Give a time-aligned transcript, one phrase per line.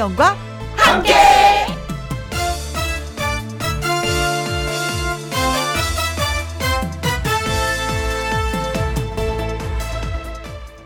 [0.00, 0.34] 김혜영과
[0.76, 1.14] 함께.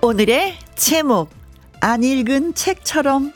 [0.02, 1.30] 오늘의 제목
[1.80, 3.32] 안 읽은 책처럼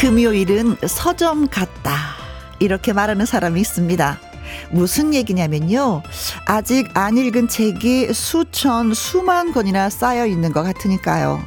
[0.00, 2.14] 금요일은 서점 같다.
[2.60, 4.29] 이렇게 말하는 사람이 있습니다.
[4.70, 6.02] 무슨 얘기냐면요.
[6.46, 11.42] 아직 안 읽은 책이 수천, 수만 권이나 쌓여 있는 것 같으니까요.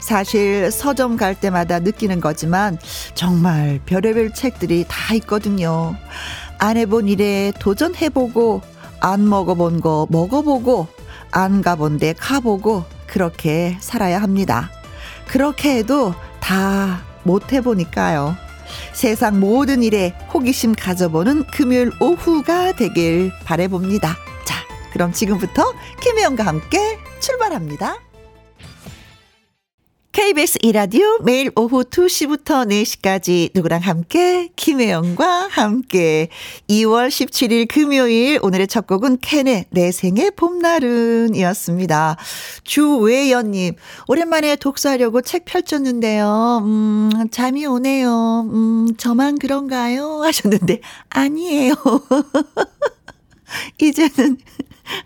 [0.00, 2.78] 사실 서점 갈 때마다 느끼는 거지만
[3.14, 5.94] 정말 별의별 책들이 다 있거든요.
[6.58, 8.62] 안 해본 일에 도전해보고,
[9.00, 10.86] 안 먹어본 거 먹어보고,
[11.30, 14.70] 안 가본 데 가보고, 그렇게 살아야 합니다.
[15.26, 18.36] 그렇게 해도 다 못 해보니까요.
[18.92, 24.16] 세상 모든 일에 호기심 가져보는 금요일 오후가 되길 바래봅니다.
[24.44, 24.56] 자,
[24.92, 25.64] 그럼 지금부터
[26.00, 28.09] 김혜영과 함께 출발합니다.
[30.12, 36.28] KBS 이라디오 매일 오후 2시부터 4시까지 누구랑 함께 김혜영과 함께
[36.68, 42.16] 2월 17일 금요일 오늘의 첫 곡은 캔의 내 생의 봄날은이었습니다.
[42.64, 43.74] 주외연 님
[44.08, 46.60] 오랜만에 독서하려고 책 펼쳤는데요.
[46.64, 48.48] 음 잠이 오네요.
[48.52, 50.24] 음 저만 그런가요?
[50.24, 51.74] 하셨는데 아니에요.
[53.80, 54.38] 이제는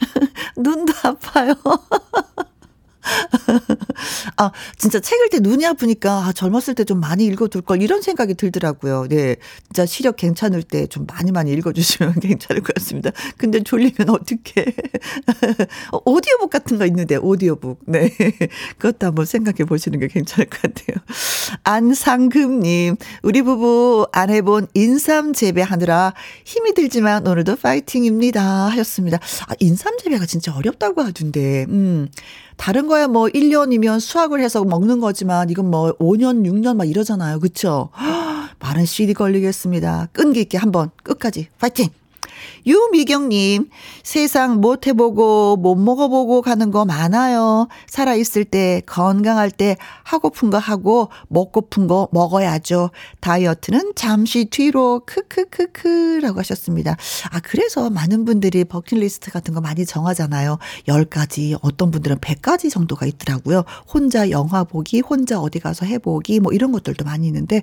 [0.56, 1.52] 눈도 아파요.
[4.36, 8.02] 아, 진짜 책 읽을 때 눈이 아프니까 아, 젊었을 때 좀 많이 읽어둘 걸 이런
[8.02, 9.06] 생각이 들더라고요.
[9.08, 9.36] 네.
[9.68, 13.10] 진짜 시력 괜찮을 때 좀 많이 많이 읽어주시면 괜찮을 것 같습니다.
[13.38, 14.64] 근데 졸리면 어떻게
[15.92, 17.80] 어, 오디오북 같은 거 있는데, 오디오북.
[17.86, 18.10] 네.
[18.78, 20.96] 그것도 한번 생각해 보시는 게 괜찮을 것 같아요.
[21.64, 26.12] 안상금님, 우리 부부 안 해본 인삼 재배하느라
[26.44, 28.42] 힘이 들지만 오늘도 파이팅입니다.
[28.70, 29.18] 하셨습니다.
[29.48, 32.08] 아, 인삼 재배가 진짜 어렵다고 하던데, 음.
[32.56, 37.40] 다른 거야 뭐 1년이면 수확을 해서 먹는 거지만 이건 뭐 5년, 6년 막 이러잖아요.
[37.40, 37.90] 그쵸?
[38.60, 40.08] 많은 시일이 걸리겠습니다.
[40.12, 41.88] 끈기 있게 한번 끝까지 파이팅!
[42.66, 43.68] 유미경님,
[44.02, 47.68] 세상 못 해보고, 못 먹어보고 가는 거 많아요.
[47.88, 52.90] 살아있을 때, 건강할 때, 하고픈 거 하고, 먹고픈 거 먹어야죠.
[53.20, 56.96] 다이어트는 잠시 뒤로, 크크크크, 라고 하셨습니다.
[57.30, 60.58] 아, 그래서 많은 분들이 버킷리스트 같은 거 많이 정하잖아요.
[60.88, 63.64] 10가지, 어떤 분들은 100가지 정도가 있더라고요.
[63.92, 67.60] 혼자 영화 보기, 혼자 어디 가서 해보기, 뭐 이런 것들도 많이 있는데,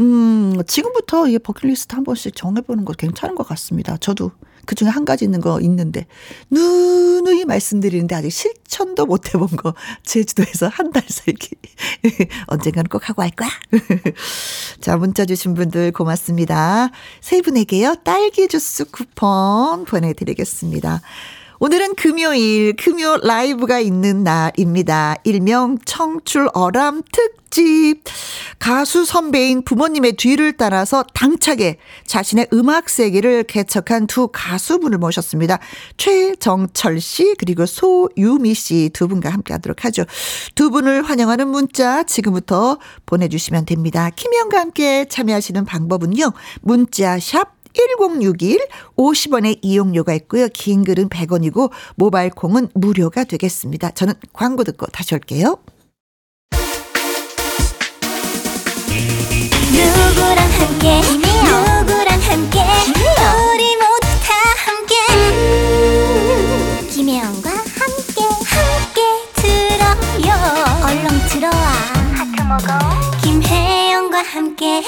[0.00, 3.98] 음, 지금부터 이 버킷리스트 한 번씩 정해보는 거 괜찮은 것 같습니다.
[3.98, 4.21] 저도
[4.64, 6.06] 그 중에 한 가지 있는 거 있는데,
[6.50, 9.74] 누누이 말씀드리는데 아직 실천도 못 해본 거,
[10.04, 11.48] 제주도에서 한 달 살기.
[12.46, 13.48] 언젠가는 꼭 하고 할 거야.
[14.80, 16.90] 자, 문자 주신 분들 고맙습니다.
[17.20, 21.00] 세 분에게요, 딸기 주스 쿠폰 보내드리겠습니다.
[21.64, 25.14] 오늘은 금요일, 금요 라이브가 있는 날입니다.
[25.22, 28.02] 일명 청출 어람 특집.
[28.58, 35.60] 가수 선배인 부모님의 뒤를 따라서 당차게 자신의 음악 세계를 개척한 두 가수분을 모셨습니다.
[35.98, 40.02] 최정철 씨, 그리고 소유미 씨 두 분과 함께 하도록 하죠.
[40.56, 44.10] 두 분을 환영하는 문자 지금부터 보내주시면 됩니다.
[44.10, 46.32] 김영과 함께 참여하시는 방법은요.
[46.62, 48.58] 문자 샵 1061
[48.96, 50.48] 50원의 이용료가 있고요.
[50.52, 53.90] 긴 글은 100원이고 모바일 콩은 무료가 되겠습니다.
[53.92, 55.58] 저는 광고 듣고 다시 올게요.
[59.72, 61.00] 누구랑 함께?
[61.00, 62.60] 누구랑 함께?
[63.54, 64.34] 우리 모두 다
[64.64, 64.94] 함께.
[65.10, 69.00] 음, 김혜영과 함께 함께
[69.34, 70.30] 들어요.
[70.84, 71.66] 얼렁 들어와.
[72.14, 72.78] 하트 먹어.
[73.22, 74.82] 김혜영과 함께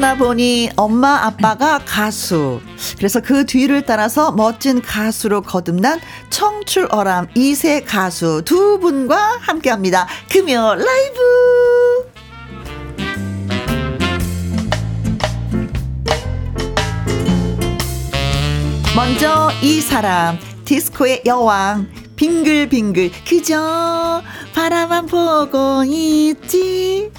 [0.00, 2.62] 태어나 보니 엄마 아빠가 가수.
[2.96, 6.00] 그래서 그 뒤를 따라서 멋진 가수로 거듭난
[6.30, 10.08] 청출어람 2세 가수 두 분과 함께 합니다.
[10.30, 11.20] 금요 라이브!
[18.96, 24.22] 먼저 이 사람, 디스코의 여왕, 빙글빙글, 그저
[24.54, 27.10] 바라만 보고 있지.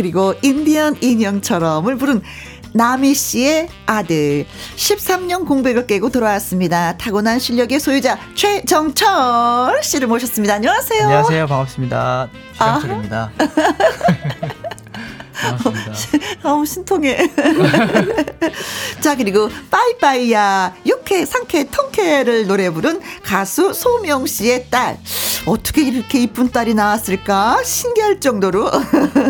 [0.00, 2.22] 그리고 인디언 인형처럼을 부른
[2.72, 6.96] 나미 씨의 아들 13년 공백을 깨고 돌아왔습니다.
[6.96, 10.54] 타고난 실력의 소유자 최정철 씨를 모셨습니다.
[10.54, 11.02] 안녕하세요.
[11.02, 11.46] 안녕하세요.
[11.46, 12.30] 반갑습니다.
[12.58, 12.74] 아.
[12.80, 13.32] 최정철입니다.
[13.36, 14.48] 고
[15.42, 15.92] 맙습니다.
[16.42, 17.30] 아우, 신통해.
[19.00, 20.74] 자, 그리고 빠이빠이야.
[20.86, 24.98] 육회, 상쾌, 통쾌를 노래 부른 가수 소명 씨의 딸.
[25.46, 27.62] 어떻게 이렇게 이쁜 딸이 나왔을까?
[27.64, 28.70] 신기할 정도로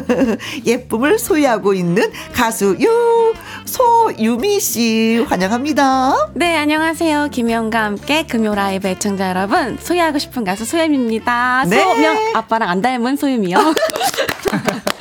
[0.67, 3.33] 예쁨을 소유하고 있는 가수 유,
[3.65, 5.25] 소유미 씨.
[5.29, 6.31] 환영합니다.
[6.35, 7.29] 네, 안녕하세요.
[7.31, 9.79] 김영과 함께 금요 라이브 애청자 여러분.
[9.81, 11.65] 소개하고 싶은 가수 소유미입니다.
[11.69, 11.83] 네.
[11.83, 13.75] 소명 아빠랑 안 닮은 소유미요.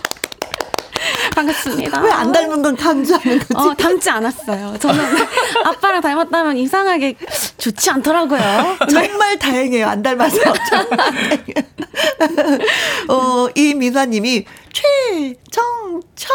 [1.39, 2.01] 반갑습니다.
[2.01, 3.53] 왜 안 닮은 건 강조하는 거지?
[3.56, 4.75] 어, 닮지 않았어요.
[4.80, 5.03] 저는
[5.63, 7.15] 아빠랑 닮았다면 이상하게
[7.57, 8.77] 좋지 않더라고요.
[8.91, 9.88] 정말 다행이에요.
[9.88, 10.38] 안 닮아서.
[10.69, 12.59] 정말 다행이에요.
[13.09, 16.30] 어, 이민화님이 최 정철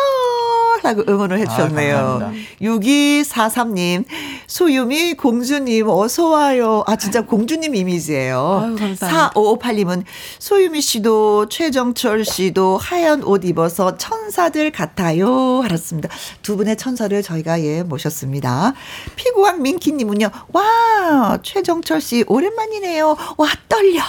[0.82, 1.96] 하고 응원을 해주셨네요.
[1.96, 2.48] 아, 감사합니다.
[2.60, 4.04] 6243님,
[4.46, 6.84] 소유미 공주님, 어서와요.
[6.86, 8.60] 아, 진짜 공주님 이미지예요.
[8.64, 9.30] 아유, 감사합니다.
[9.34, 10.04] 4558님은
[10.38, 15.60] 소유미 씨도 최정철 씨도 하얀 옷 입어서 천사들 같아요.
[15.62, 16.08] 하셨습니다.
[16.42, 18.74] 두 분의 천사를 저희가 예, 모셨습니다.
[19.16, 23.16] 피구왕 민키님은요, 와, 최정철 씨 오랜만이네요.
[23.36, 24.02] 와, 떨려.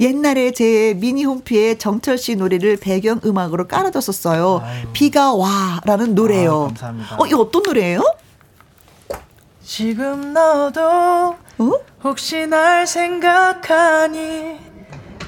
[0.00, 4.41] 옛날에 제 미니 홈피에 정철 씨 노래를 배경 음악으로 깔아뒀었어요.
[4.62, 4.86] 아유.
[4.92, 6.62] 비가 와라는 노래요.
[6.64, 7.16] 아, 감사합니다.
[7.18, 8.02] 어, 이거 어떤 노래예요?
[9.62, 11.70] 지금 너도 어?
[12.02, 14.58] 혹시 날 생각하니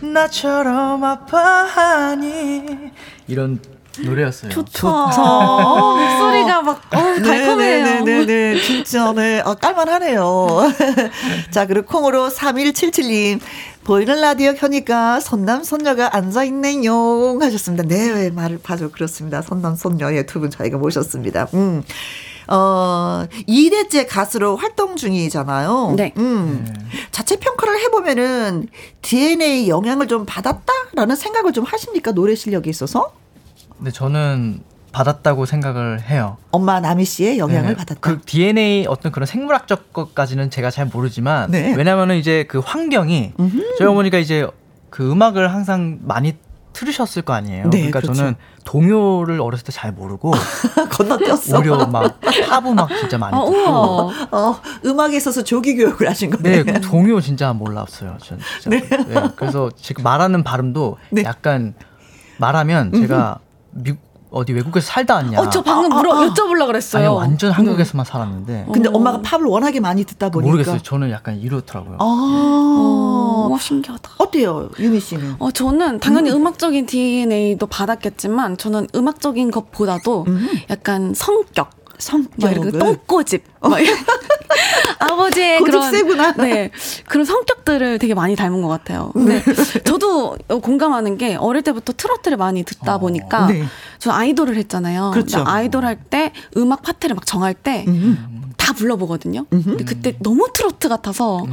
[0.02, 2.90] 나처럼 아파하니
[3.28, 3.60] 이런
[4.02, 4.50] 노래였어요.
[4.50, 4.88] 좋다.
[4.88, 8.04] 어, 목소리가 막, 어, 달콤해요.
[8.04, 8.60] 네네네네.
[8.60, 9.42] 진짜, 네.
[9.44, 10.46] 아, 깔만하네요.
[11.50, 13.40] 자, 그리고 콩으로 3177님.
[13.84, 17.38] 보이는 라디오 켜니까 선남, 선녀가 앉아 있네요.
[17.38, 17.84] 하셨습니다.
[17.86, 18.90] 네, 말을 봐줘.
[18.90, 19.42] 그렇습니다.
[19.42, 21.48] 선남, 선녀의 두분 저희가 모셨습니다.
[21.52, 21.82] 음.
[22.48, 25.94] 어, 2대째 가수로 활동 중이잖아요.
[25.96, 26.12] 네.
[26.16, 26.66] 음.
[27.10, 28.68] 자체 평가를 해 보면은
[29.02, 32.12] DNA 영향을 좀 받았다라는 생각을 좀 하십니까?
[32.12, 33.12] 노래 실력에 있어서?
[33.78, 34.62] 근데 저는
[34.92, 36.36] 받았다고 생각을 해요.
[36.52, 38.00] 엄마 나미 씨의 영향을 네, 받았다.
[38.00, 41.74] 그 DNA 어떤 그런 생물학적 것까지는 제가 잘 모르지만 네.
[41.74, 43.32] 왜냐면은 이제 그 환경이
[43.78, 44.46] 저희 어머니가 이제
[44.90, 46.36] 그 음악을 항상 많이
[46.74, 47.64] 틀으셨을 거 아니에요.
[47.70, 48.14] 네, 그러니까 그렇죠.
[48.16, 48.34] 저는
[48.64, 50.32] 동요를 어렸을 때 잘 모르고
[50.90, 51.58] 건너뛰었어.
[51.58, 54.28] 오히려 막팝 음악 진짜 많이 아, 듣고 우와.
[54.30, 56.64] 어, 음악에 있어서 조기 교육을 하신 네, 거네요.
[56.64, 58.16] 그 동요 진짜 몰랐어요.
[58.22, 58.70] 전 진짜.
[58.70, 59.14] 네.
[59.36, 61.22] 그래서 지금 말하는 발음도 네.
[61.24, 61.74] 약간
[62.38, 63.38] 말하면 제가
[63.74, 63.92] 미,
[64.30, 65.40] 어디 외국에서 살다 왔냐.
[65.40, 67.06] 어, 저 방금 물어, 여쭤보려고 그랬어요.
[67.10, 70.50] 아니 완전 한국에서만 살았는데 근데 엄마가 팝을 워낙에 많이 듣다 보니까.
[70.50, 70.82] 모르겠어요.
[70.82, 71.98] 저는 약간 이렇더라고요.
[72.00, 74.10] 아, 어, 와, 신기하다.
[74.18, 75.36] 어때요, 유미 씨는?
[75.38, 76.46] 어, 저는 당연히 음.
[76.46, 80.26] 악적인 DNA도 받았겠지만, 저는 음악적인 것보다도
[80.70, 81.70] 약간 성격.
[81.98, 82.72] 성격을.
[82.78, 83.44] 똥꼬집.
[83.60, 83.96] 막 이런-
[84.98, 85.90] 아버지의 그런.
[85.90, 86.32] 세구나.
[86.32, 86.70] 네.
[87.08, 89.10] 그런 성격들을 되게 많이 닮은 것 같아요.
[89.12, 89.42] 근데
[89.84, 93.64] 저도 공감하는 게 어릴 때부터 트로트를 많이 듣다 보니까 네.
[93.98, 95.10] 저 아이돌을 했잖아요.
[95.12, 95.42] 그렇죠.
[95.46, 99.46] 아이돌 할 때 음악 파트를 막 정할 때다 불러보거든요.
[99.50, 101.44] 근데 그때 너무 트로트 같아서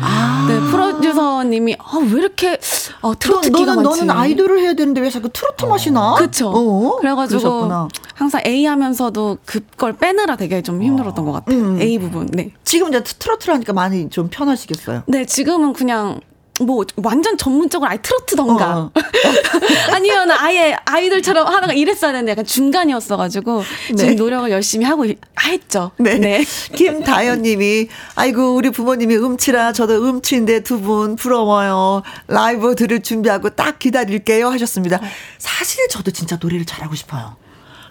[0.47, 2.59] 네, 프로듀서님이 아, 왜 이렇게
[3.01, 4.05] 어, 트로트 너, 끼가 너는, 많지?
[4.05, 6.13] 너는 아이돌을 해야 되는데 왜 자꾸 트로트 맛이 나?
[6.13, 7.87] 어, 그래가지고 그러셨구나.
[8.15, 11.57] 항상 A 하면서도 그 걸 빼느라 되게 좀 힘들었던 것 같아요.
[11.57, 11.81] 음.
[11.81, 12.27] A 부분.
[12.31, 12.51] 네.
[12.63, 15.03] 지금 이제 트로트를 하니까 많이 좀 편하시겠어요.
[15.07, 16.19] 네, 지금은 그냥
[16.59, 18.91] 뭐 완전 전문적으로 아예 트로트던가 어.
[19.91, 23.95] 아니면 아예 아이돌처럼 하다가 이랬어야 되는데 약간 중간이었어가지고 네.
[23.95, 25.89] 지금 노력을 열심히 하고 있- 했죠.
[25.97, 26.43] 네.
[26.75, 32.03] 김다현 님이, 아이고, 우리 부모님이 음치라 저도 음치인데 두 분 부러워요.
[32.27, 34.47] 라이브 들을 준비하고 딱 기다릴게요.
[34.49, 34.99] 하셨습니다.
[35.39, 37.37] 사실 저도 진짜 노래를 잘하고 싶어요.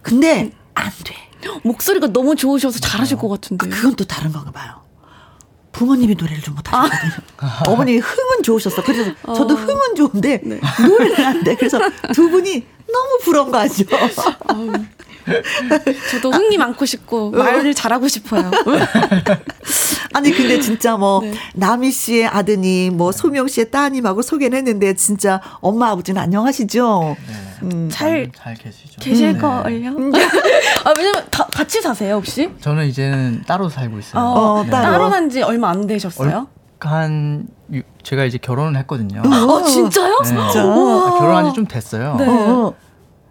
[0.03, 1.15] 근데 안 돼.
[1.63, 3.69] 목소리가 너무 좋으셔서 잘하실 것 같은데.
[3.69, 4.81] 그건 또 다른 건가 봐요.
[5.73, 7.13] 부모님이 노래를 좀 못하시거든요.
[7.69, 8.83] 어머니 흥은 좋으셨어.
[8.83, 10.43] 그래서 저도 흥은 좋은데
[10.89, 11.55] 노래는 안 돼.
[11.55, 11.79] 그래서
[12.13, 13.97] 두 분이 너무 부러운 거 아시죠?
[16.11, 18.51] 저도 흥이 많고 싶고 말을 잘하고 싶어요.
[20.13, 21.23] 아니 근데 진짜 뭐
[21.55, 27.17] 남희 씨의 아드님, 뭐 소명 씨의 따님하고 소개는 했는데 진짜 엄마 아버지는 안녕하시죠?
[27.63, 27.89] 음.
[27.93, 29.01] 잘 잘 계시죠.
[29.01, 29.39] 계실 네.
[29.39, 29.91] 걸요.
[30.85, 32.51] 아 왜냐면 다 같이 사세요 혹시?
[32.61, 34.23] 저는 이제는 따로 살고 있어요.
[34.23, 34.71] 어, 네.
[34.71, 34.93] 따로.
[34.93, 36.49] 따로 산지 얼마 안 되셨어요?
[36.81, 39.21] 한 유- 제가 이제 결혼을 했거든요.
[39.23, 40.19] 어 진짜요?
[40.23, 40.29] 네.
[40.29, 40.63] 진짜?
[40.63, 42.75] 아, 결혼한 지 좀 됐어요.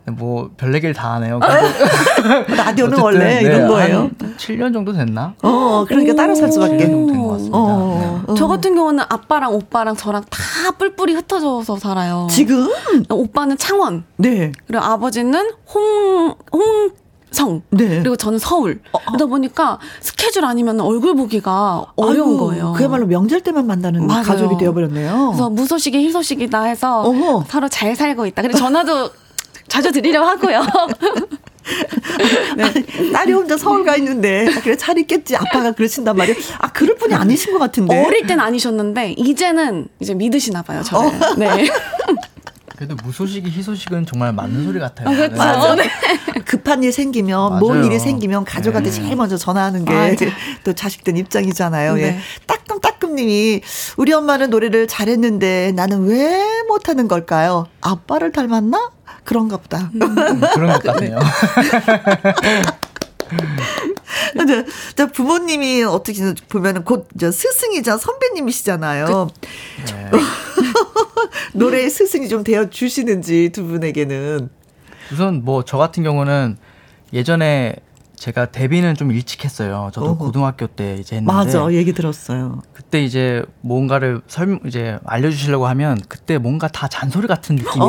[0.09, 0.15] 네.
[0.15, 1.39] 어, 뭐 별얘기를 다 하네요.
[1.39, 3.97] 근데 라디오는 어쨌든, 원래 네, 이런 거예요.
[3.97, 5.33] 한 7년 정도 됐나?
[5.43, 6.77] 어, 그러니까 따로 살 수밖에.
[6.77, 7.57] 7년 정도 된것 같습니다.
[7.57, 8.33] 어, 네.
[8.37, 12.27] 저 같은 경우는 아빠랑 오빠랑 저랑 다 뿔뿔이 흩어져서 살아요.
[12.29, 12.69] 지금?
[13.09, 14.51] 오빠는 창원, 네.
[14.67, 16.91] 그리고 아버지는 홍 홍
[17.31, 17.99] 성, 네.
[17.99, 18.81] 그리고 저는 서울.
[19.05, 22.73] 그러다 보니까 스케줄 아니면 얼굴 보기가 어려운 아이고, 거예요.
[22.75, 24.23] 그야말로 명절 때만 만나는 맞아요.
[24.23, 25.27] 가족이 되어버렸네요.
[25.27, 27.43] 그래서 무소식이 희소식이다 해서 어머.
[27.47, 28.41] 서로 잘 살고 있다.
[28.41, 29.11] 그래서 전화도
[29.69, 30.65] 자주 드리려고 하고요.
[32.57, 33.11] 네.
[33.13, 36.38] 딸이 혼자 서울 가 있는데 아, 그래 잘 있겠지 아빠가 그러신단 말이에요.
[36.57, 38.05] 아 그럴 분이 아니신 것 같은데.
[38.05, 40.81] 어릴 땐 아니셨는데 이제는 이제 믿으시나 봐요.
[40.83, 41.07] 저를.
[41.07, 41.35] 어.
[41.38, 41.69] 네.
[42.75, 45.09] 그래도 무소식이 희소식은 정말 맞는 소리 같아요.
[45.09, 45.35] 아, 그렇죠.
[45.35, 45.75] 맞아.
[45.75, 45.89] 네.
[46.45, 47.59] 급한 일 생기면 맞아요.
[47.59, 48.95] 뭔 일이 생기면 가족한테 네.
[49.01, 50.15] 제일 먼저 전화하는 맞아.
[50.15, 50.31] 게
[50.63, 51.99] 또 자식들 입장이잖아요.
[51.99, 52.01] 예.
[52.01, 52.19] 네.
[52.47, 53.61] 따끔따끔님이
[53.97, 57.67] 우리 엄마는 노래를 잘했는데 나는 왜 못하는 걸까요?
[57.81, 58.91] 아빠를 닮았나?
[59.29, 59.91] 그런가 보다.
[59.93, 61.19] 음, 그런 것 같네요.
[64.33, 69.27] 근데 저 부모님이 어떻게 보면은 곧저 스승이자 선배님이시잖아요.
[69.86, 70.09] 네.
[71.53, 74.50] 노래의 스승이 좀 되어 주시는지 두 분에게는.
[75.13, 76.57] 우선 뭐 저 같은 경우는
[77.13, 77.75] 예전에
[78.15, 79.91] 제가 데뷔는 좀 일찍 했어요.
[79.93, 80.17] 저도 어허.
[80.25, 82.62] 고등학교 때 이제 했는데 맞아, 얘기 들었어요.
[82.74, 87.88] 그때 이제 뭔가를 설 이제 알려주시려고 하면 그때 뭔가 다 잔소리 같은 느낌이었어요.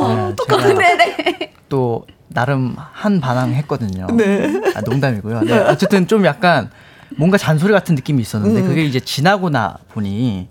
[0.00, 1.52] 어머, 네, 똑같은 네네.
[1.68, 4.06] 또 나름 한 반항 했거든요.
[4.12, 4.60] 네.
[4.74, 5.40] 아, 농담이고요.
[5.42, 6.70] 네, 어쨌든 좀 약간
[7.16, 8.68] 뭔가 잔소리 같은 느낌이 있었는데 음.
[8.68, 10.48] 그게 이제 지나고 나 보니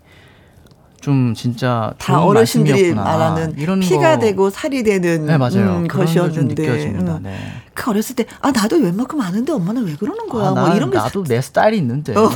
[1.02, 2.94] 좀 진짜 다 어르신들이.
[2.94, 5.78] 말하는 이런 피가 거- 되고 살이 되는 네 맞아요.
[5.78, 6.68] 음, 것이었는데.
[6.68, 7.20] 음.
[7.24, 7.38] 네.
[7.74, 10.92] 그 어렸을 때 아 나도 웬만큼 아는데 엄마는 왜 그러는 거야 아, 뭐 나, 이런
[10.92, 12.30] 게 나도 내 스타일이 있는데 어?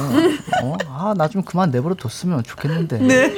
[0.88, 3.36] 아, 나 좀 그만 내버려 뒀으면 좋겠는데 네.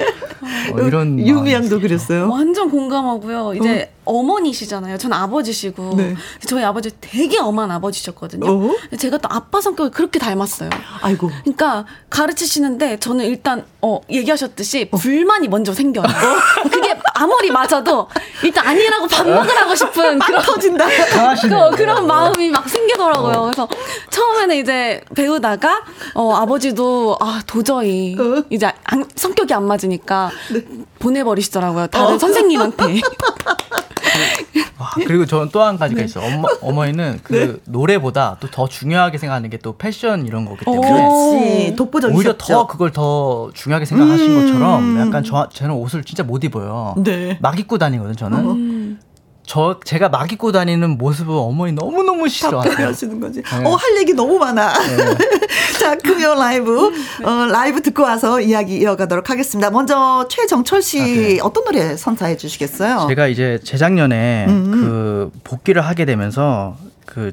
[0.74, 2.30] 어, 이런 유미양도 마음이 그랬어요.
[2.30, 3.54] 완전 공감하고요.
[3.56, 4.24] 이제 어.
[4.24, 6.16] 머니시잖아요 전 아버지시고 네.
[6.48, 8.46] 저희 아버지 되게 엄한 아버지셨거든요.
[8.50, 8.76] 어?
[8.98, 10.70] 제가 또 아빠 성격을 그렇게 닮았어요.
[11.02, 14.98] 아이고 그러니까 가르치시는데 저는 일단 어 얘기하셨듯이 어.
[14.98, 16.06] 불만이 먼저 생겨요.
[16.64, 18.08] 그게 아무리 맞아도
[18.44, 20.86] 일단 아니라고 밥 먹으라고 싶은 그런 터진다.
[21.42, 23.42] 그, 그런 마음이 막 생기더라고요.
[23.44, 23.68] 그래서
[24.10, 25.84] 처음에는 이제 배우다가
[26.14, 28.44] 어 아버지도 아 도저히 어?
[28.50, 30.64] 이제 안- 성격이 안 맞으니까 네.
[31.00, 31.88] 보내버리시더라고요.
[31.88, 32.18] 다른 어.
[32.18, 33.02] 선생님한테.
[34.78, 35.80] 와, 그리고 저는 또한 네.
[35.80, 36.26] 가지가 있어요.
[36.36, 41.76] 어머, 어머니는 그 노래보다 또 더 중요하게 생각하는 게 또 패션 이런 거기 때문에 그렇지
[41.76, 42.18] 독보적이셨죠.
[42.18, 44.46] 오히려 더 그걸 더 중요하게 생각하신 음.
[44.46, 46.94] 것처럼 약간 저 저는 옷을 진짜 못 입어요.
[46.98, 47.38] 네.
[47.42, 48.40] 막 입고 다니거든 저는.
[48.40, 48.75] 음.
[49.46, 52.64] 저 제가 막 입고 다니는 모습을 어머니 너무 너무 싫어하세요.
[52.64, 53.42] 답답해하시는 거지.
[53.44, 53.64] 네.
[53.66, 54.74] 어, 할 얘기 너무 많아.
[55.80, 56.92] 자, 금요 라이브.
[57.24, 59.70] 어, 라이브 듣고 와서 이야기 이어가도록 하겠습니다.
[59.70, 61.40] 먼저 최정철 씨 아, 네.
[61.42, 63.06] 어떤 노래 선사해 주시겠어요?
[63.10, 64.72] 제가 이제 재작년에 음.
[64.72, 66.76] 그 복귀를 하게 되면서
[67.06, 67.32] 그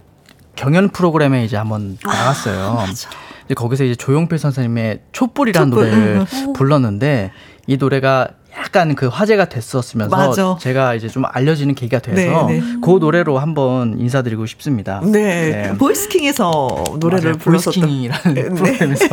[0.56, 2.62] 경연 프로그램에 이제 한번 나갔어요.
[2.62, 3.08] 아, 맞아.
[3.54, 7.32] 거기서 이제 조용필 선생님의 촛불이라는 촛불, 노래를 음, 불렀는데
[7.66, 8.28] 이 노래가
[8.58, 10.56] 약간 그 화제가 됐었으면서 맞아.
[10.60, 12.62] 제가 이제 좀 알려지는 계기가 돼서 네, 네.
[12.82, 15.00] 그 노래로 한번 인사드리고 싶습니다.
[15.04, 15.74] 네.
[15.78, 17.34] 보이스킹에서 노래를.
[17.34, 17.72] 불렀었던.
[17.82, 18.48] 보이스킹이라는 네.
[18.50, 19.06] 프로그램에서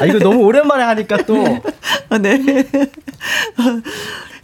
[0.00, 1.34] 아 이거 너무 오랜만에 하니까 또
[2.20, 2.40] 네.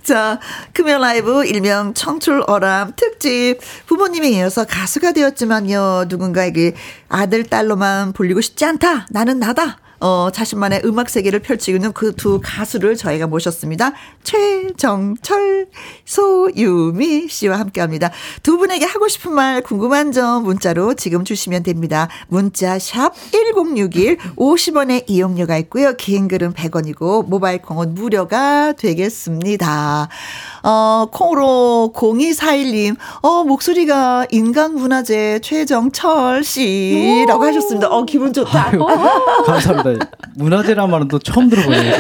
[0.02, 0.38] 자,
[0.72, 3.58] 금요 라이브 일명 청출 어람 특집.
[3.86, 6.04] 부모님에 이어서 가수가 되었지만요.
[6.08, 6.74] 누군가에게
[7.08, 9.08] 아들, 딸로만 불리고 싶지 않다.
[9.10, 9.78] 나는 나다.
[10.00, 13.92] 어, 자신만의 음악 세계를 펼치고 있는 그 두 가수를 저희가 모셨습니다.
[14.24, 15.68] 최정철,
[16.04, 18.10] 소유미 씨와 함께 합니다.
[18.42, 22.08] 두 분에게 하고 싶은 말, 궁금한 점 문자로 지금 주시면 됩니다.
[22.28, 25.94] 문자 샵 1061, 50원의 이용료가 있고요.
[25.96, 30.08] 긴 글은 100원이고, 모바일 콩은 무료가 되겠습니다.
[30.68, 37.88] 어, 콩으로 0241님, 어, 목소리가 인간문화재 최정철 씨라고 하셨습니다.
[37.88, 38.70] 어, 기분 좋다.
[38.72, 38.84] 아유,
[39.46, 40.06] 감사합니다.
[40.34, 41.94] 문화재란 말은 또 처음 들어보네요.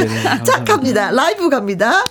[0.66, 1.12] 갑니다.
[1.12, 2.04] 라이브 갑니다.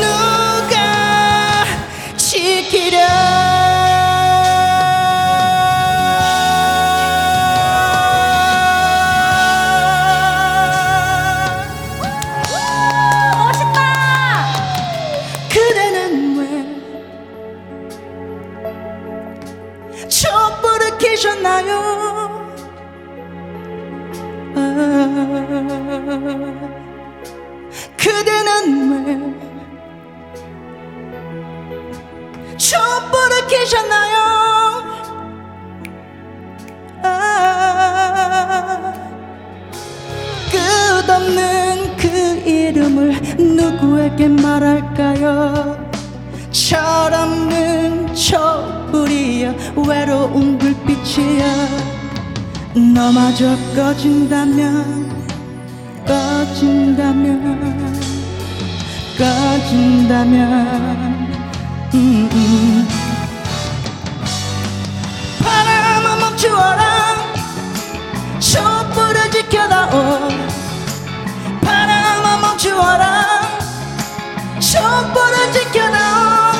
[0.00, 0.41] No.
[43.38, 45.90] 누구에게 말할까요?
[46.50, 49.54] 철없는 촛불이야
[49.88, 51.44] 외로운 불빛이야
[52.94, 55.10] 너마저 꺼진다면
[56.06, 57.72] 꺼진다면
[59.22, 60.42] 꺼진다면.
[61.94, 62.88] 음, 음.
[65.42, 67.16] 바람아 멈추어라.
[68.40, 70.28] 촛불을 지켜다오.
[71.60, 73.21] 바람아 멈추어라
[74.72, 76.52] 촛불을 지켜다오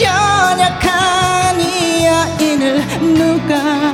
[0.00, 2.80] 연약한 이 아이를
[3.12, 3.92] 누가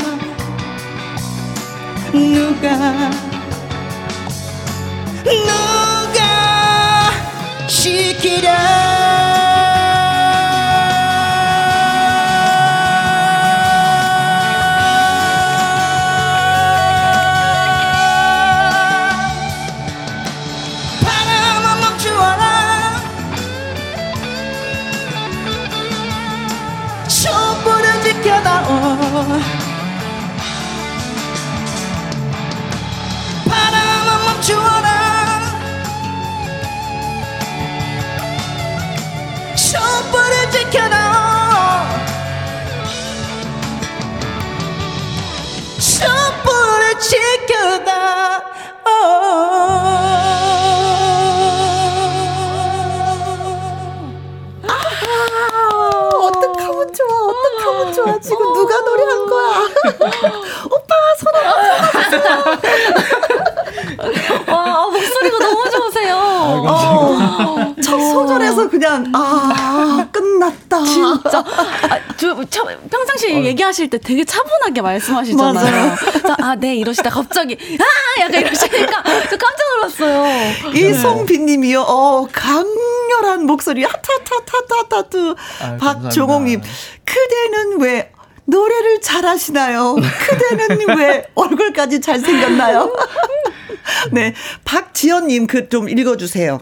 [2.13, 3.11] 누가
[5.25, 6.21] 누가
[7.67, 9.03] 지키랴
[59.84, 61.54] 오빠, 손와
[64.47, 66.16] 아, 목소리가 너무 좋으세요.
[66.16, 70.84] 어, 첫 소절에서 그냥, 아, 끝났다.
[70.84, 75.97] 진짜 아, 저, 저, 평상시에 얘기하실 때 되게 차분하게 말씀하시잖아요.
[75.99, 80.73] 그래서 아, 네 이러시다 갑자기 아 약간 이러시니까 저 깜짝 놀랐어요.
[80.75, 85.34] 이송빈님이요, 어, 강렬한 목소리, 하타타타타타투.
[85.80, 86.62] 박종옥님.
[87.04, 88.10] 그대는 왜
[88.47, 89.97] 노래를 잘하시나요?
[89.97, 92.93] 그대는 왜 얼굴까지 잘생겼나요?
[94.13, 96.61] 네, 박지연님, 그 좀 읽어주세요.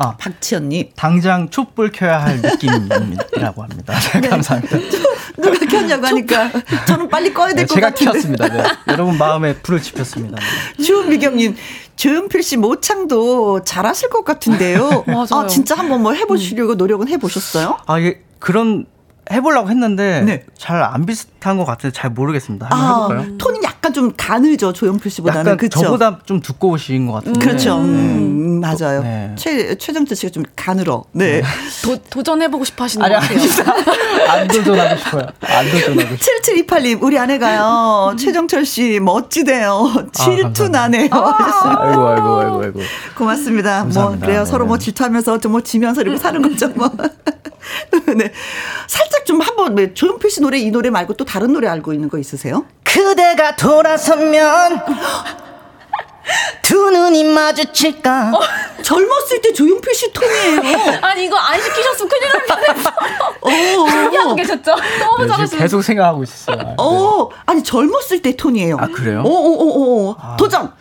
[0.00, 0.90] 아, 박지연님.
[0.94, 3.94] 당장 촛불 켜야 할 느낌이라고 합니다.
[4.20, 4.28] 네.
[4.28, 4.78] 감사합니다.
[5.36, 6.50] 누가 켰냐고 하니까
[6.86, 8.12] 저는 빨리 꺼야 네, 될것 제가 같은데.
[8.12, 8.48] 켰습니다.
[8.48, 8.62] 네.
[8.88, 10.38] 여러분 마음에 불을 지폈습니다.
[10.76, 10.82] 네.
[10.84, 11.56] 주은미경님,
[11.96, 15.02] 조연필 씨 모창도 잘하실 것 같은데요.
[15.08, 15.26] 맞아요.
[15.32, 17.78] 아, 진짜 한번 뭐 해보시려고 노력은 해보셨어요?
[17.86, 18.86] 아, 이게 그런
[19.30, 20.44] 해보려고 했는데 네.
[20.56, 22.66] 잘안 비슷한 것 같아서 잘 모르겠습니다.
[22.70, 23.38] 한번 해볼까요?
[23.38, 25.40] 톤이 약간 좀 가늘죠, 조연필 씨보다는.
[25.40, 25.80] 약간 그쵸?
[25.80, 27.40] 저보다 좀 두꺼우신 것 같은데.
[27.40, 27.78] 그렇죠.
[27.78, 27.82] 네.
[27.84, 29.02] 음, 맞아요.
[29.02, 29.32] 네.
[29.36, 31.04] 최, 최정태 씨가 좀 가늘어.
[31.12, 31.42] 네.
[31.82, 34.28] 도, 도전해보고 싶어 하시는 아니, 것 같아요.
[34.30, 35.26] 안 도전하고 싶어요.
[35.42, 36.66] 안 도전하고 싶어요.
[36.66, 40.06] 7728님, 우리 아내가요, 최정철 씨 멋지대요.
[40.12, 40.68] 질투.
[40.68, 41.08] 나네요.
[41.12, 42.80] 아이고, 아이고, 아이고, 아이고.
[43.16, 43.70] 고맙습니다.
[43.76, 44.26] 뭐, 감사합니다.
[44.26, 44.44] 그래요.
[44.44, 44.50] 네.
[44.50, 46.90] 서로 뭐 질투하면서 좀 뭐 지면서 이렇게 사는 거죠, 뭐.
[48.16, 48.30] 네.
[48.86, 52.08] 살짝 좀 한번, 왜 조용필 씨 노래, 이 노래 말고 또 다른 노래 알고 있는
[52.08, 52.64] 거 있으세요?
[52.84, 54.82] 그대가 돌아서면
[56.62, 58.32] 두 눈이 마주칠까
[58.82, 60.98] 젊었을 때 조용필 씨 톤이에요.
[61.00, 62.90] 아니 이거 안 시키셨으면 큰일 날 뻔했어.
[63.40, 63.90] 어.
[63.90, 64.70] 준비하고 계셨죠?
[64.70, 66.56] 너무 네, 지금 잘하시는 계속 생각하고 있었어요.
[66.56, 66.74] 네.
[66.78, 68.76] 어, 아니 젊었을 때 톤이에요.
[68.78, 69.22] 아, 그래요?
[69.24, 70.16] 오, 오, 오, 오.
[70.36, 70.72] 도전.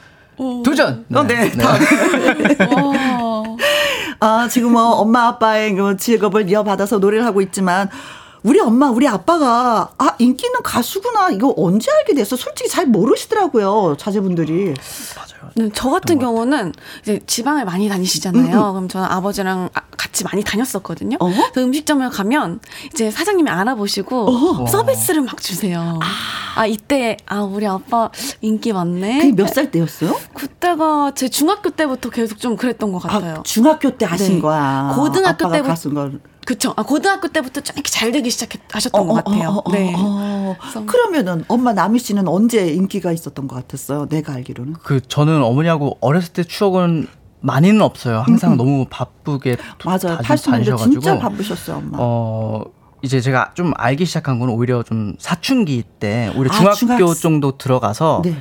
[0.63, 1.05] 도전!
[1.15, 1.51] 어, 네.
[1.63, 3.43] 와.
[4.19, 7.89] 아, 지금 뭐 엄마 아빠의 그 직업을 이어받아서 노래를 하고 있지만
[8.47, 11.31] 우리 엄마, 우리 아빠가 아, 인기 있는 가수구나.
[11.31, 12.37] 이거 언제 알게 됐어?
[12.37, 13.97] 솔직히 잘 모르시더라고요.
[13.99, 14.73] 자제분들이.
[15.55, 18.73] 네, 저 같은 경우는 이제 지방을 많이 다니시잖아요.
[18.73, 21.17] 그럼 저는 아버지랑 아- 같이 많이 다녔었거든요.
[21.19, 21.29] 어?
[21.57, 22.59] 음식점을 가면
[22.93, 25.99] 이제 사장님이 알아보시고 서비스를 막 주세요.
[26.55, 28.09] 아, 이때 아 우리 아빠
[28.41, 29.19] 인기 많네.
[29.19, 30.15] 그게 몇 살 때였어요?
[30.33, 33.35] 그때가 제 중학교 때부터 계속 좀 그랬던 것 같아요.
[33.39, 34.41] 아, 중학교 때 하신 네.
[34.41, 34.93] 거야.
[34.95, 36.19] 고등학교 아빠가 때부터-.
[36.47, 36.73] 그쵸.
[36.77, 39.49] 아, 고등학교 때부터 좀 이렇게 잘 되기 시작하셨던 것 같아요.
[39.49, 39.93] 어, 어, 네.
[39.97, 40.55] 어.
[40.85, 44.07] 그러면은 엄마 남희 씨는 언제 인기가 있었던 것 같았어요?
[44.07, 44.75] 내가 알기로는.
[44.81, 47.09] 그 저는 어머니하고 어렸을 때 추억은
[47.41, 48.19] 많이는 없어요.
[48.21, 50.19] 항상 너무 바쁘게 맞아요.
[50.23, 50.91] 다시 80년대 다니셔가지고.
[51.01, 51.97] 진짜 바쁘셨어요, 엄마.
[51.99, 52.63] 어
[53.01, 57.21] 이제 제가 좀 알기 시작한 건 오히려 좀 사춘기 때 오히려 아, 중학교 중학생.
[57.21, 58.35] 정도 들어가서 네.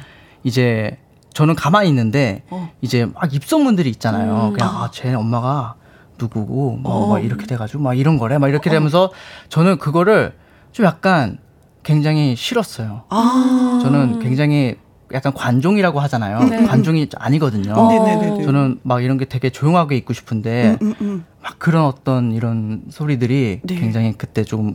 [0.44, 0.96] 이제
[1.34, 2.70] 저는 가만히 있는데 어.
[2.82, 4.52] 이제 막 입소문들이 있잖아요.
[4.54, 5.74] 그냥 아, 쟤 엄마가
[6.18, 7.06] 누구고 뭐, 어.
[7.08, 9.10] 막 이렇게 돼가지고 막 이런 거래 막 이렇게 되면서
[9.48, 10.32] 저는 그거를
[10.72, 11.38] 좀 약간
[11.82, 13.04] 굉장히 싫었어요.
[13.08, 13.78] 아.
[13.82, 14.76] 저는 굉장히
[15.12, 16.40] 약간 관종이라고 하잖아요.
[16.48, 16.64] 네.
[16.66, 17.74] 관종이 아니거든요.
[17.74, 17.88] 어.
[17.88, 18.44] 네네네.
[18.44, 21.24] 저는 막 이런 게 되게 조용하게 있고 싶은데 음, 음.
[21.42, 23.74] 막 그런 어떤 이런 소리들이 네.
[23.76, 24.74] 굉장히 그때 좀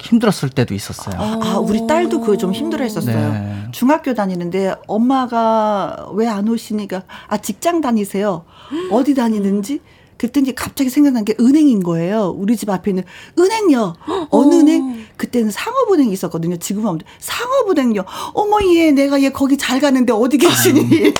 [0.00, 1.14] 힘들었을 때도 있었어요.
[1.20, 3.32] 아, 우리 딸도 그거 좀 힘들어 했었어요.
[3.32, 3.66] 네.
[3.70, 8.44] 중학교 다니는데 엄마가 왜 안 오시니까 아, 직장 다니세요.
[8.90, 9.80] 어디 다니는지
[10.20, 12.34] 그랬더니 갑자기 생각난 게 은행인 거예요.
[12.36, 13.04] 우리 집 앞에 있는
[13.38, 13.94] 은행요.
[14.28, 15.06] 어느 은행?
[15.16, 16.58] 그때는 상업은행이 있었거든요.
[16.58, 18.04] 지금은 없는데 상업은행요.
[18.34, 21.14] 어머 얘 내가 얘 거기 잘 가는데 어디 계시니?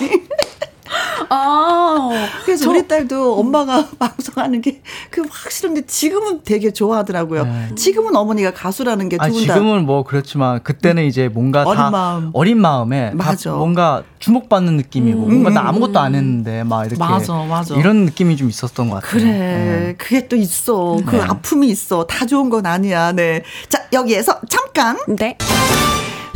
[1.30, 2.10] 아,
[2.44, 7.44] 그래서 저- 우리 딸도 엄마가 방송하는 게 그 확실한데 지금은 되게 좋아하더라고요.
[7.44, 7.68] 네.
[7.74, 9.54] 지금은 어머니가 가수라는 게 아, 두분 다.
[9.54, 12.30] 지금은 뭐 그렇지만 그때는 이제 뭔가 어린 다 마음.
[12.32, 13.52] 어린 마음에 다 맞아.
[13.52, 17.74] 뭔가 주목받는 느낌이고 뭔가 나 아무것도 안 했는데 막 이렇게 맞아, 맞아.
[17.76, 19.10] 이런 느낌이 좀 있었던 것 같아요.
[19.10, 19.24] 그래.
[19.30, 19.94] 네.
[19.98, 20.98] 그게 또 있어.
[21.06, 21.22] 그 네.
[21.22, 22.06] 아픔이 있어.
[22.06, 23.12] 다 좋은 건 아니야.
[23.12, 23.42] 네.
[23.68, 25.36] 자, 여기에서 잠깐 네.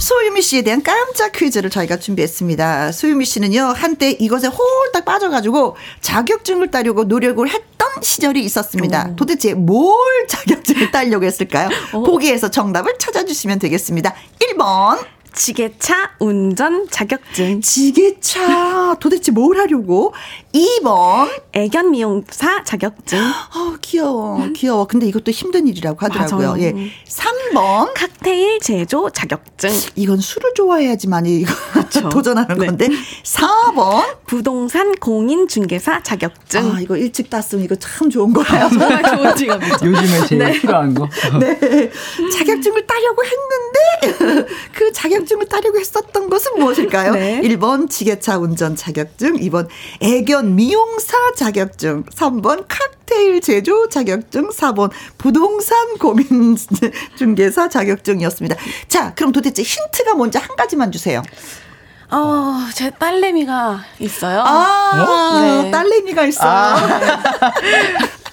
[0.05, 2.93] 소유미 씨에 대한 깜짝 퀴즈를 저희가 준비했습니다.
[2.93, 9.17] 소유미 씨는요, 한때 이것에 홀딱 빠져가지고 자격증을 따려고 노력을 했던 시절이 있었습니다.
[9.17, 9.97] 도대체 뭘
[10.29, 11.71] 자격증을 따려고 했을까요?
[11.93, 14.15] 보기에서 정답을 찾아주시면 되겠습니다.
[14.41, 15.14] 1번.
[15.35, 17.61] 지게차 운전 자격증.
[17.61, 18.97] 지게차.
[19.01, 20.15] 도대체 뭘 하려고?
[20.53, 21.29] 2번.
[21.53, 23.19] 애견 미용사 자격증.
[23.19, 24.47] 어, 귀여워.
[24.55, 24.87] 귀여워.
[24.87, 26.49] 근데 이것도 힘든 일이라고 하더라고요.
[26.53, 26.63] 맞아요.
[26.63, 26.73] 예.
[27.09, 27.93] 3번.
[27.95, 29.71] 칵테일 제조 자격증.
[29.97, 31.53] 이건 술을 좋아해야지만 이거
[32.11, 32.67] 도전하는 네.
[32.67, 32.89] 건데.
[33.25, 34.05] 4번.
[34.27, 36.73] 부동산 공인 중개사 자격증.
[36.77, 38.69] 아, 이거 일찍 땄으면 이거 참 좋은 거예요.
[38.71, 39.87] 정말 좋은 직업이죠.
[39.87, 41.09] 요즘에 제일 필요한 거.
[41.41, 41.91] 네.
[42.33, 47.13] 자격증을 따려고 했는데 그 자격 증을 따려고 했었던 것은 무엇일까요?
[47.15, 47.41] 네.
[47.43, 49.69] 1번 지게차 운전 자격증, 2번
[50.01, 56.57] 애견 미용사 자격증, 3번 칵테일 제조 자격증, 4번 부동산 고민
[57.17, 58.57] 중개사 자격증이었습니다.
[58.89, 61.23] 자, 그럼 도대체 힌트가 뭔지 한 가지만 주세요.
[62.11, 64.43] 어, 제 딸내미가 있어요.
[64.47, 65.71] 아, 네.
[65.71, 66.49] 딸내미가 있어요.
[66.51, 66.77] 아,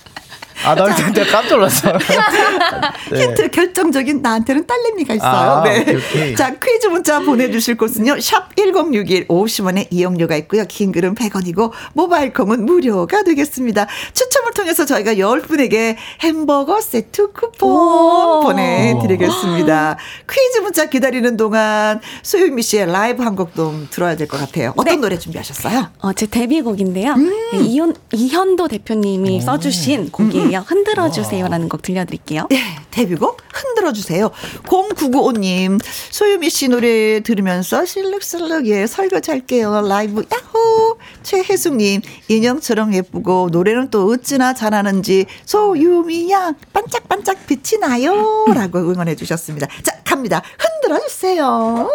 [0.64, 1.92] 나 진짜 깜짝 놀랐어.
[3.12, 3.24] 네.
[3.26, 5.30] 힌트 결정적인 나한테는 딸내미가 있어요.
[5.30, 5.82] 아, 네.
[5.82, 6.36] 오케이, 오케이.
[6.36, 8.20] 자, 퀴즈 문자 보내주실 곳은요.
[8.20, 10.64] 샵 1061 50원의 이용료가 있고요.
[10.68, 13.88] 긴 글은 100원이고 모바일 콩은 무료가 되겠습니다.
[14.14, 18.40] 추첨을 통해서 저희가 10분에게 햄버거 세트 쿠폰 오.
[18.42, 19.98] 보내드리겠습니다.
[20.30, 24.74] 퀴즈 문자 기다리는 동안 소유미 씨의 라이브 한 곡 좀 들어야 될 것 같아요.
[24.78, 25.02] 어떤 네.
[25.02, 25.90] 노래 준비하셨어요?
[26.00, 27.14] 어, 제 데뷔곡인데요.
[27.14, 27.32] 음.
[27.54, 30.51] 네, 이현, 이현도 대표님이 써주신 곡이에요.
[30.60, 32.48] 흔들어 주세요라는 곡 들려드릴게요.
[32.52, 32.60] 예,
[32.92, 34.30] 데뷔곡 흔들어 주세요.
[34.64, 35.80] 0995님,
[36.12, 39.82] 소유미 씨 노래 들으면서 실룩실룩 예, 설거지 할게요.
[39.88, 40.98] 라이브 야호!
[41.24, 48.46] 최혜숙님, 인형처럼 예쁘고 노래는 또 어찌나 잘하는지 소유미 양 반짝반짝 빛이 나요.
[48.54, 49.68] 라고 응원해 주셨습니다.
[49.84, 50.42] 자, 갑니다.
[50.58, 51.90] 흔들어 주세요.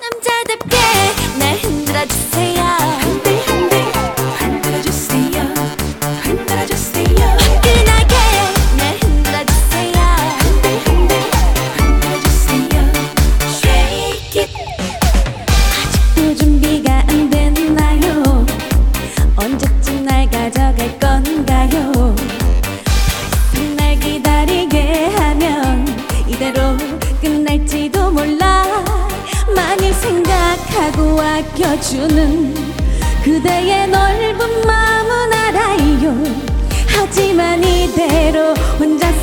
[0.00, 0.76] 남자답게
[1.38, 2.85] 날 흔들어 주세요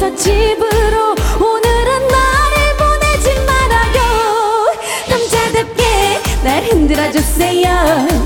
[0.04, 4.76] 혼자서 집으로 오늘은 나를 보내지 말아요.
[5.10, 8.23] 남자답게 날 흔들어주세요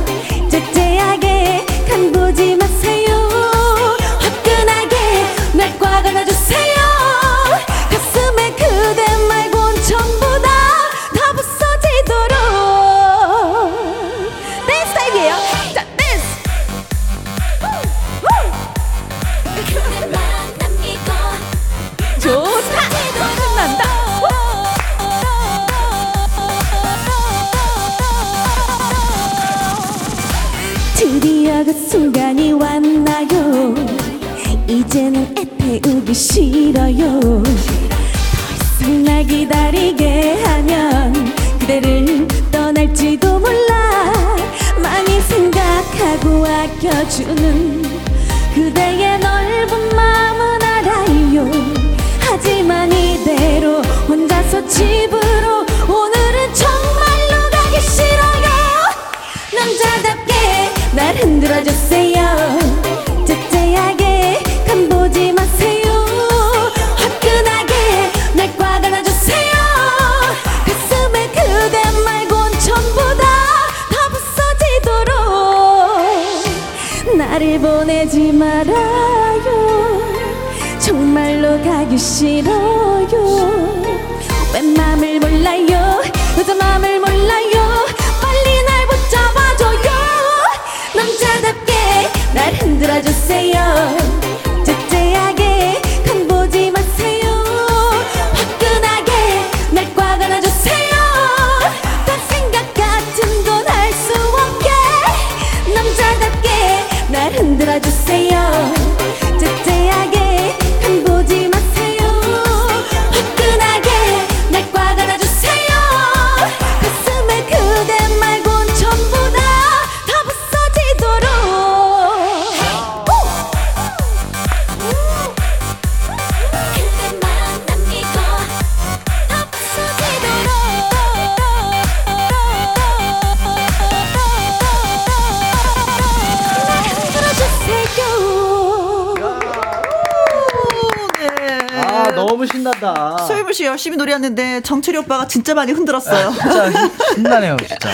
[143.97, 146.31] 노래했는데 정철이 오빠가 진짜 많이 흔들었어요.
[146.31, 147.89] 진짜 신- 신나네요, 진짜.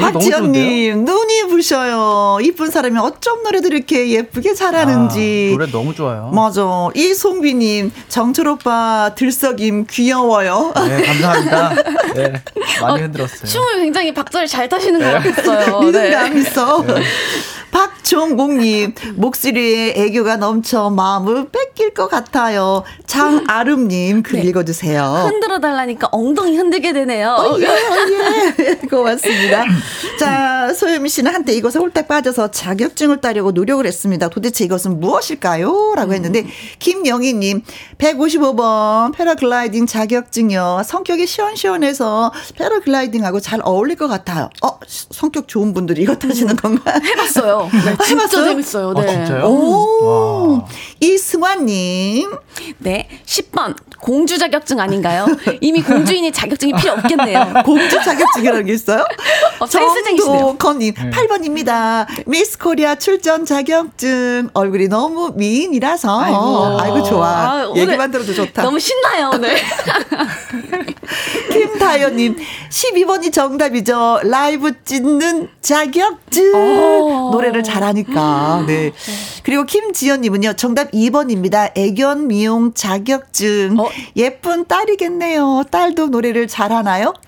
[0.00, 0.10] 와?
[0.12, 2.38] 박지연님 눈이 부셔요.
[2.42, 5.50] 이쁜 사람이 어쩜 노래도 이렇게 예쁘게 잘하는지.
[5.50, 6.30] 아, 노래 너무 좋아요.
[6.34, 6.62] 맞아.
[6.94, 10.72] 이송비님 정철 오빠 들썩임 귀여워요.
[10.76, 11.74] 네, 감사합니다.
[12.14, 12.32] 네,
[12.80, 13.44] 많이 흔들었어요.
[13.44, 15.80] 춤을 굉장히 박자를 잘 타시는 것 같았어요.
[15.80, 16.82] 리듬감 있어.
[16.86, 16.94] 네.
[17.70, 22.84] 박 종국님 목소리에 애교가 넘쳐 마음을 뺏길 것 같아요.
[23.06, 24.48] 장아름님 글 네.
[24.48, 25.02] 읽어주세요.
[25.26, 27.56] 흔들어 달라니까 엉덩이 흔들게 되네요.
[27.60, 27.64] 예,
[28.64, 28.74] 예.
[28.88, 29.64] 고맙습니다.
[30.18, 34.28] 자, 소유미 씨는 한때 이것에 홀딱 빠져서 자격증을 따려고 노력을 했습니다.
[34.28, 35.94] 도대체 이것은 무엇일까요?
[35.96, 36.46] 라고 했는데,
[36.78, 37.62] 김영희님,
[37.98, 40.82] 155번 패러글라이딩 자격증이요.
[40.84, 44.50] 성격이 시원시원해서 패러글라이딩하고 잘 어울릴 것 같아요.
[44.62, 47.00] 어, 성격 좋은 분들이 이거 타시는 건가요?
[47.04, 47.70] 해봤어요.
[47.84, 48.44] 네, 해봤어요?
[48.48, 48.92] 재밌어요.
[48.94, 49.00] 네.
[49.02, 49.44] 아, 진짜요?
[49.46, 50.64] 오, 와.
[51.00, 52.30] 이승환님,
[52.78, 53.08] 네.
[53.26, 53.76] 10번.
[54.00, 55.26] 공주 자격증 아닌가요?
[55.62, 57.54] 이미 공주인이 자격증이 필요 없겠네요.
[57.64, 59.02] 공주 자격증이라는 게 있어요?
[59.60, 59.66] 어.
[59.66, 62.06] 정도건님 8번입니다.
[62.26, 67.02] 미스 코리아 출전 자격증 얼굴이 너무 미인이라서 아이고, 아이고.
[67.04, 67.28] 좋아.
[67.28, 68.62] 아, 얘기만 들어도 좋다.
[68.62, 69.56] 너무 신나요, 오늘.
[71.52, 72.36] 김다연님
[72.70, 74.20] 12번이 정답이죠.
[74.24, 77.30] 라이브 찍는 자격증 오.
[77.32, 78.64] 노래를 잘하니까.
[78.66, 78.92] 네.
[79.42, 81.70] 그리고 김지연님은요 정답 2번입니다.
[81.76, 83.88] 애견 미용 자격증 어?
[84.16, 85.64] 예쁜 딸이겠네요.
[85.70, 87.14] 딸도 노래를 잘하나요?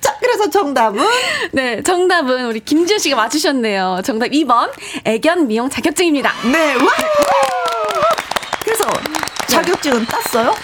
[0.00, 1.04] 자, 그래서 정답은
[1.52, 4.00] 네, 정답은 우리 김지현 씨가 맞추셨네요.
[4.04, 4.70] 정답 2번.
[5.04, 6.32] 애견 미용 자격증입니다.
[6.52, 6.74] 네.
[6.74, 6.88] 와!
[8.64, 8.84] 그래서
[9.46, 10.54] 자격증은 땄어요?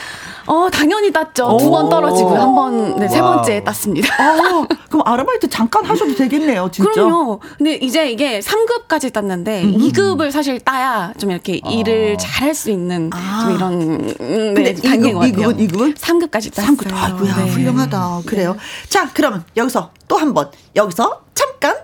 [0.47, 1.57] 어, 당연히 땄죠.
[1.59, 1.89] 두번 오.
[1.89, 2.41] 떨어지고요.
[2.41, 3.21] 한 번, 네, 세.
[3.21, 4.15] 번째 땄습니다.
[4.23, 6.91] 아, 그럼 아르바이트 잠깐 하셔도 되겠네요, 진짜.
[6.93, 7.41] 그럼요.
[7.59, 12.71] 근데 이제 이게 3급까지 땄는데 음, 2급을 사실 따야 좀 이렇게 일을 잘 할 수
[12.71, 13.45] 있는 아.
[13.47, 13.73] 좀 이런
[14.21, 15.51] 음, 네, 단계인 것 같아요.
[15.51, 15.95] 이급은, 이급은?
[15.95, 16.67] 3급까지 땄어요.
[16.67, 17.51] 삼급 아이고야 네.
[17.51, 18.21] 훌륭하다.
[18.27, 18.57] 그래요.
[18.89, 21.77] 자, 그러면 여기서 또 한 번 여기서 잠깐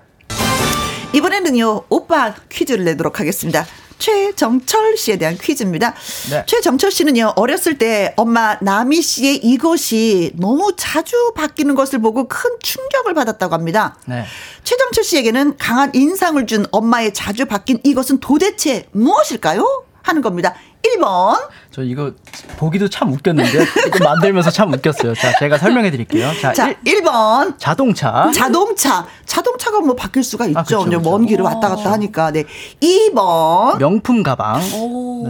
[1.12, 3.64] 이번에는요 오빠 퀴즈를 내도록 하겠습니다.
[4.00, 5.94] 최정철 씨에 대한 퀴즈입니다.
[6.30, 6.44] 네.
[6.46, 13.14] 최정철 씨는요 어렸을 때 엄마 나미 씨의 이것이 너무 자주 바뀌는 것을 보고 큰 충격을
[13.14, 13.96] 받았다고 합니다.
[14.06, 14.24] 네.
[14.64, 19.84] 최정철 씨에게는 강한 인상을 준 엄마의 자주 바뀐 이것은 도대체 무엇일까요?
[20.02, 20.54] 하는 겁니다.
[20.82, 21.36] 1번
[21.70, 22.12] 저 이거
[22.56, 25.14] 보기도 참 웃겼는데 이거 만들면서 참 웃겼어요.
[25.14, 26.30] 자, 제가 설명해 드릴게요.
[26.40, 28.30] 자, 자, 일, 1번 자동차.
[28.34, 29.06] 자동차.
[29.24, 30.58] 자동차가 뭐 바뀔 수가 있죠.
[30.58, 31.00] 아, 그쵸, 그쵸.
[31.00, 32.30] 먼 길을 왔다 갔다 하니까.
[32.32, 32.44] 네.
[32.80, 33.78] 2번.
[33.78, 34.60] 명품 가방.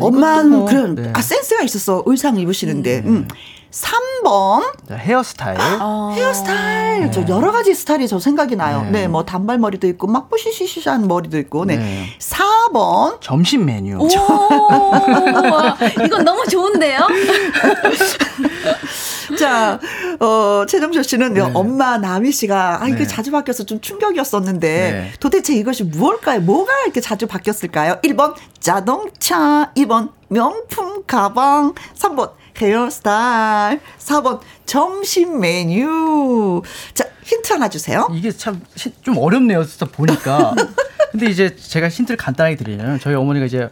[0.01, 1.13] 엄마는 뭐, 그런 네.
[1.15, 2.03] 아 센스가 있었어.
[2.07, 3.03] 의상 입으시는데.
[3.05, 3.29] 음.
[3.71, 5.59] 3번 자, 헤어스타일.
[5.61, 6.13] 아.
[6.15, 7.11] 헤어스타일.
[7.13, 8.83] 저 여러 가지 스타일이 저 생각이 나요.
[8.83, 9.09] 네, 네.
[9.09, 11.65] 뭐 단발머리도 있고 막 뿌시시시한 머리도 있고.
[11.65, 11.77] 네.
[11.77, 12.07] 네.
[12.19, 13.97] 4번 점심 메뉴.
[13.99, 16.99] 오, 와, 이건 너무 좋은데요?
[19.39, 19.79] 자,
[20.19, 21.41] 어, 최정철 씨는 네.
[21.55, 23.07] 엄마 나미 씨가 아, 이게 네.
[23.07, 25.13] 자주 바뀌어서 좀 충격이었었는데 네.
[25.21, 26.41] 도대체 이것이 무엇일까요?
[26.41, 28.01] 뭐가 이렇게 자주 바뀌었을까요?
[28.03, 32.33] 1번 자동차, 2번 명품 가방, 3번
[32.67, 36.63] 헤어스타일, 4번 점심 메뉴.
[36.95, 38.09] 자, 힌트 하나 주세요.
[38.13, 38.61] 이게 참
[39.03, 39.65] 좀 어렵네요.
[39.65, 40.55] 진짜 보니까.
[41.13, 43.69] 근데 이제 제가 힌트를 간단하게 드리면 저희 어머니가 이제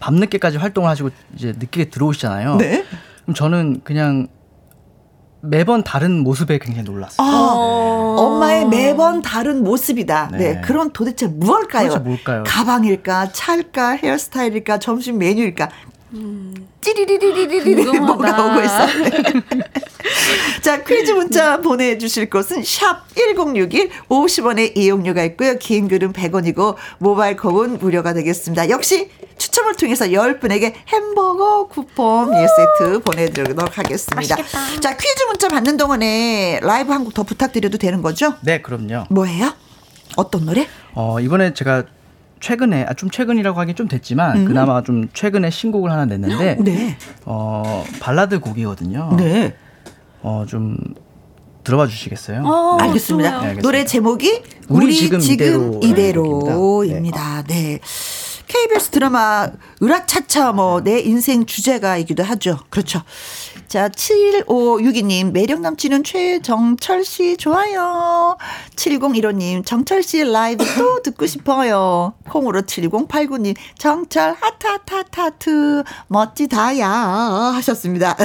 [0.00, 2.56] 밤늦게까지 활동을 하시고 이제 늦게 들어오시잖아요.
[2.56, 2.84] 네.
[3.22, 4.28] 그럼 저는 그냥
[5.40, 7.26] 매번 다른 모습에 굉장히 놀랐어요.
[7.26, 10.30] 아, 엄마의 매번 다른 모습이다.
[10.32, 10.38] 네.
[10.54, 10.60] 네.
[10.62, 11.88] 그럼 도대체 무엇일까요?
[11.88, 12.44] 도대체 뭘까요?
[12.46, 15.68] 가방일까, 차일까, 헤어스타일일까, 점심 메뉴일까?
[16.80, 18.36] 찌리리리리리리 궁금하다.
[18.42, 19.42] 뭐가 오고 있어요.
[20.62, 25.56] 자, 퀴즈 문자 보내주실 곳은 샵 1061 50원의 이용료가 있고요.
[25.58, 28.70] 긴 글은 100원이고 모바일 콩은 무료가 되겠습니다.
[28.70, 34.36] 역시 추첨을 통해서 10분에게 햄버거 쿠폰 1세트 보내드리도록 하겠습니다.
[34.80, 38.34] 자, 퀴즈 문자 받는 동안에 라이브 한 곡 더 부탁드려도 되는 거죠?
[38.42, 39.04] 네, 그럼요.
[39.10, 39.52] 뭐예요?
[40.16, 40.66] 어떤 노래?
[40.94, 41.84] 어, 이번에 제가
[42.40, 46.96] 최근에 아, 좀 최근이라고 하긴 좀 됐지만 그나마 좀 최근에 신곡을 하나 냈는데 네.
[47.24, 49.14] 어, 발라드 곡이거든요.
[49.18, 49.54] 네.
[50.22, 50.76] 어, 좀
[51.64, 52.42] 들어봐 주시겠어요?
[52.44, 53.28] 어, 알겠습니다.
[53.30, 53.40] 좋아요.
[53.42, 53.62] 네, 알겠습니다.
[53.62, 56.40] 노래 제목이 우리 우리 지금 지금 이대로.
[56.42, 57.42] 이대로 입니다.
[57.46, 57.78] 네.
[58.46, 59.50] KBS 드라마
[59.82, 62.58] 으라차차 뭐 내 인생 주제가이기도 하죠.
[62.70, 63.02] 그렇죠.
[63.68, 68.38] 자, 7562님, 매력 넘치는 최정철 씨 좋아요.
[68.76, 72.14] 7015님, 정철 씨 라이브 또 듣고 싶어요.
[72.30, 78.16] 콩으로 7089님, 정철 하트 멋지다야 하셨습니다.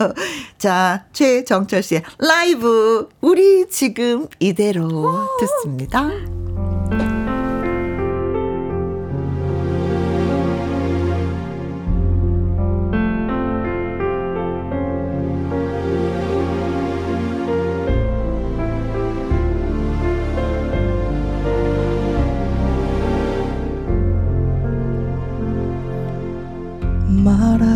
[0.58, 6.41] 자, 최정철 씨의 라이브 우리 지금 이대로 듣습니다.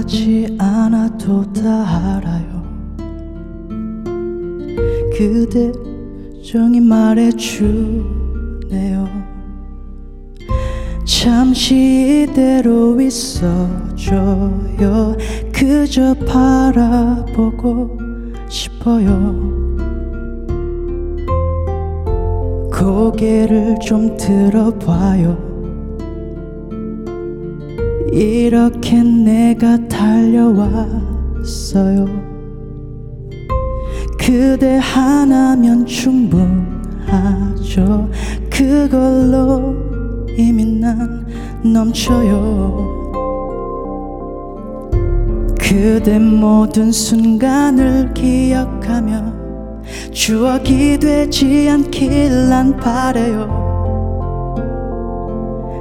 [0.06, 2.64] 하지 않아도 다 알아요.
[5.12, 5.72] 그대
[6.48, 8.06] 정이 말해주네요.
[11.04, 13.56] 잠시 이대로 있어줘요.
[15.52, 17.98] 그저 바라보고
[18.48, 19.56] 싶어요.
[22.70, 25.45] 고개를 좀 들어봐요
[28.12, 31.46] 이렇게 내가 달려왔어요.
[34.18, 36.50] 그대 하나면 충분하죠.
[38.50, 39.74] 그걸로
[40.36, 41.26] 이미 난
[41.62, 42.96] 넘쳐요.
[45.58, 49.34] 그대 모든 순간을 기억하며
[50.12, 53.65] 추억이 되지 않길 난 바래요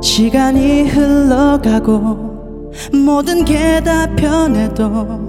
[0.05, 5.25] 시간이 흘러가고 모든 게 다 변해도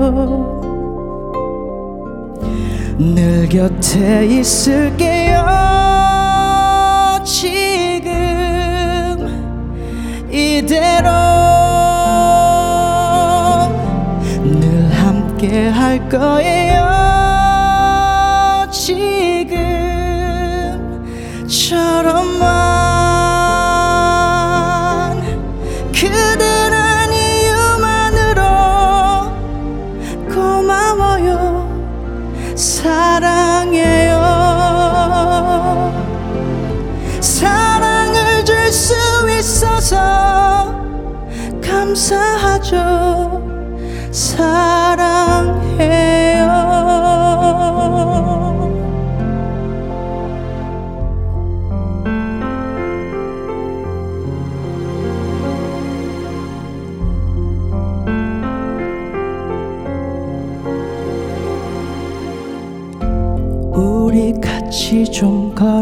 [2.98, 5.46] 늘 곁에 있을게요.
[7.24, 8.10] 지금
[10.32, 11.10] 이대로
[14.44, 16.69] 늘 함께 할 거예요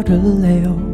[0.08, 0.88] 좀 걸을래요?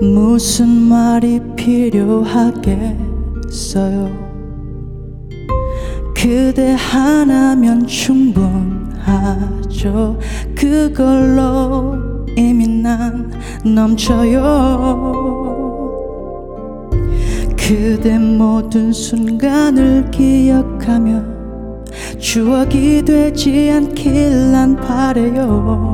[0.00, 2.94] 무슨 말이 필요하겠어요?
[6.14, 8.60] 그대 하나면 충분하죠.
[10.54, 11.96] 그걸로
[12.36, 13.32] 이미 난
[13.64, 15.24] 넘쳐요.
[17.56, 21.24] 그대 모든 순간을 기억하며
[22.18, 25.93] 추억이 되지 않길 난 바래요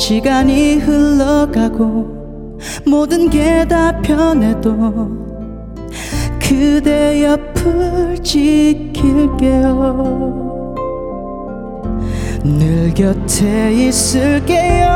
[0.00, 5.10] 시간이 흘러가고 모든 게 다 변해도
[6.40, 9.66] 그대 옆을 지킬게요.
[12.42, 14.88] 늘 곁에 있을게요.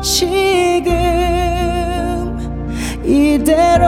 [0.00, 0.94] 지금
[3.04, 3.84] 이대로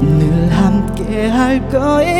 [0.00, 2.17] 늘 사랑해요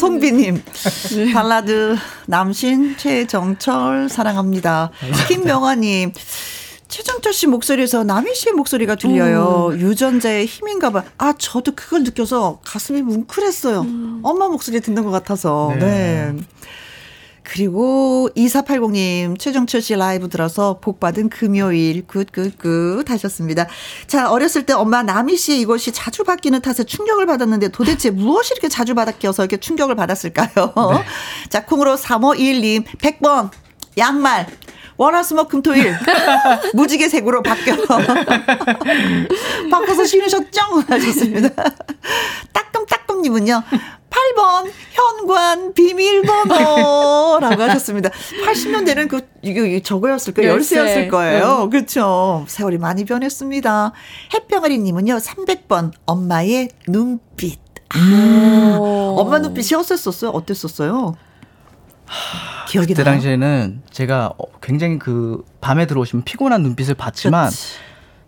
[0.00, 0.62] 이송비님
[1.34, 1.94] 발라드
[2.26, 4.90] 남신 최정철 사랑합니다.
[5.28, 6.12] 김명아님
[6.88, 9.72] 최정철 씨 목소리에서 나미 씨의 목소리가 들려요.
[9.76, 11.04] 유전자의 힘인가 봐.
[11.18, 13.80] 아 저도 그걸 느껴서 가슴이 뭉클했어요.
[14.22, 15.74] 엄마 목소리 듣는 것 같아서.
[15.78, 16.34] 네.
[17.52, 23.66] 그리고 2480님, 최정철 씨 라이브 들어서 복 받은 금요일, good good good 하셨습니다.
[24.06, 28.68] 자, 어렸을 때 엄마 나미 씨의 이것이 자주 바뀌는 탓에 충격을 받았는데 도대체 무엇이 이렇게
[28.68, 30.72] 자주 바뀌어서 이렇게 충격을 받았을까요?
[31.50, 33.50] 자, 콩으로 3521님, 100번,
[33.98, 34.46] 양말,
[35.00, 35.96] 월화수목 금토일
[36.74, 37.74] 무지개색으로 바뀌어
[39.70, 40.60] 바꿔서 신으셨죠?
[40.86, 41.48] 하셨습니다.
[42.52, 43.62] 따끔따끔님은요
[44.10, 48.10] 8번 현관 비밀번호라고 하셨습니다.
[48.44, 50.50] 80년대는 그 이거 이거 저거였을 거예요.
[50.50, 50.76] 열쇠.
[50.76, 51.70] 열쇠였을 거예요.
[51.70, 52.44] 그렇죠.
[52.46, 53.92] 세월이 많이 변했습니다.
[54.34, 57.58] 햇병아리 님은요 300번 엄마의 눈빛.
[57.88, 58.76] 아,
[59.16, 60.30] 엄마 눈빛이 어땠었어요?
[60.32, 61.16] 어땠었어요?
[62.68, 63.14] 기억이 그때 나요?
[63.14, 67.74] 당시에는 제가 어, 굉장히 그 밤에 들어오시면 피곤한 눈빛을 봤지만 그치.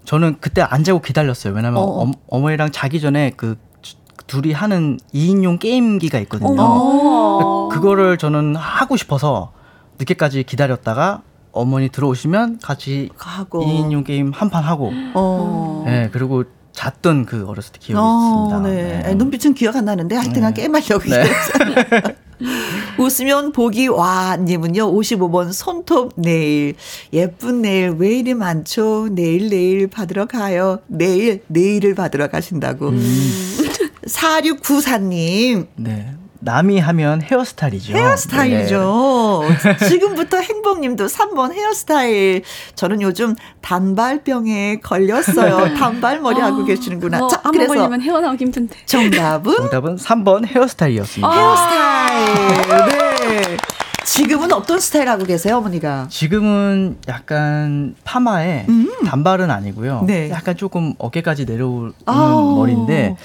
[0.05, 1.55] 저는 그때 안 자고 기다렸어요.
[1.55, 2.03] 왜냐면 어.
[2.05, 2.11] 어.
[2.29, 6.57] 어머니랑 자기 전에 그 주- 둘이 하는 2인용 게임기가 있거든요.
[6.61, 7.69] 어.
[7.71, 9.53] 그거를 저는 하고 싶어서
[9.99, 11.23] 늦게까지 기다렸다가
[11.53, 13.65] 어머니 들어오시면 같이 하고.
[13.65, 15.83] 2인용 게임 한 판 하고 어.
[15.87, 18.61] 네, 그리고 잤던 그 어렸을 때 기억이 어, 있습니다.
[18.71, 19.03] 네.
[19.03, 19.15] 네.
[19.15, 20.63] 눈빛은 기억 안 나는데 하여튼간 네.
[20.63, 21.25] 게임하려고 네.
[22.99, 26.75] 웃으면 보기 와 님은요 55번 손톱 네일.
[27.13, 29.09] 예쁜 네일 왜 이리 많죠?
[29.11, 30.81] 내일 내일 받으러 가요.
[30.87, 32.89] 내일 내일을 받으러 가신다고.
[32.89, 33.03] 음.
[34.07, 35.67] 4694님.
[35.77, 36.15] 네.
[36.45, 37.93] 남이 하면 헤어스타일이죠.
[37.97, 39.43] 헤어스타일이죠.
[39.89, 42.43] 지금부터 행복님도 3번 헤어스타일.
[42.75, 45.75] 저는 요즘 단발병에 걸렸어요.
[45.79, 47.25] 단발머리 하고 계시는구나.
[47.25, 48.77] 어, 자, 한번 그래서 걸리면 헤어나오기 힘든데.
[48.87, 49.57] 정답은 네.
[49.59, 51.31] 정답은 3번 헤어스타일이었습니다.
[51.31, 52.89] 헤어스타일.
[52.89, 53.57] 네.
[54.05, 56.09] 지금은 어떤 스타일 하고 계세요, 어머니가?
[56.11, 58.67] 지금은 약간 파마에
[59.07, 60.01] 단발은 아니고요.
[60.01, 60.07] 음.
[60.07, 60.29] 네.
[60.31, 61.93] 약간 조금 어깨까지 내려오는.
[62.05, 63.17] 머리인데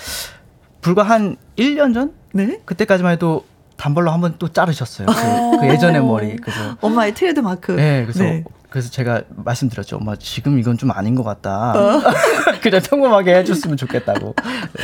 [0.82, 2.14] 불과 한 1년 전
[2.46, 2.62] 네.
[2.66, 3.46] 그때까지만 해도
[3.78, 5.08] 단발로 한번 또 자르셨어요.
[5.08, 6.36] 그, 그 예전의 머리.
[6.38, 7.72] 그래서 엄마의 트레드 마크.
[7.74, 8.44] 네, 그래서 네.
[8.70, 9.96] 그래서 제가 말씀드렸죠.
[9.96, 11.72] 엄마 지금 이건 좀 아닌 것 같다.
[11.72, 12.02] 어.
[12.62, 14.36] 그냥 평범하게 해줬으면 좋겠다고.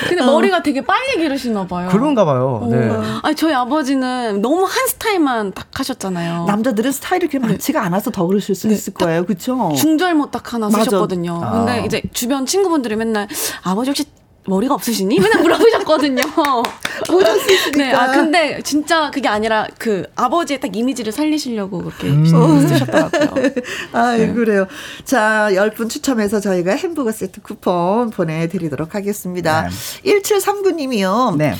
[0.07, 1.89] 근데 머리가 되게 빨리 기르시나 봐요.
[1.91, 2.65] 그런가 봐요.
[2.71, 2.89] 네.
[3.23, 6.45] 아니 저희 아버지는 너무 한 스타일만 딱 하셨잖아요.
[6.45, 9.25] 남자들은 스타일이 그렇게 많지가 않아서 더 그러실 수 있을 거예요.
[9.25, 9.73] 그렇죠?
[9.75, 10.85] 중절모 딱 하나 맞아.
[10.85, 11.41] 쓰셨거든요.
[11.43, 11.51] 아.
[11.51, 13.27] 근데 이제 주변 친구분들이 맨날
[13.63, 14.05] 아버지 혹시
[14.45, 15.19] 머리가 없으시니?
[15.19, 16.21] 맨날 물어보셨거든요.
[17.77, 22.67] 네, 아 근데 진짜 그게 아니라 그 아버지의 딱 이미지를 살리시려고 그렇게 음.
[22.67, 23.51] 쓰셨더라고요.
[23.93, 24.67] 아, 그래요.
[25.05, 29.69] 자, 10분 추첨해서 저희가 햄버거 세트 쿠폰 보내 드리도록 하겠습니다.
[30.03, 31.35] 1739 님이요.
[31.37, 31.55] 네.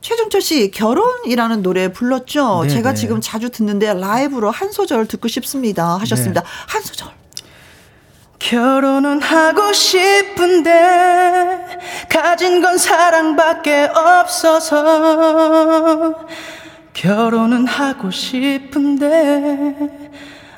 [0.00, 2.62] 최종철 씨, 결혼이라는 노래 불렀죠?
[2.62, 2.96] 네, 제가 네.
[2.96, 5.96] 지금 자주 듣는데 라이브로 한 소절 듣고 싶습니다.
[5.96, 6.42] 하셨습니다.
[6.42, 6.46] 네.
[6.68, 7.08] 한 소절.
[8.38, 11.64] 결혼은 하고 싶은데
[12.08, 14.76] 가진 건 사랑밖에 없어서
[16.92, 19.74] 결혼은 하고 싶은데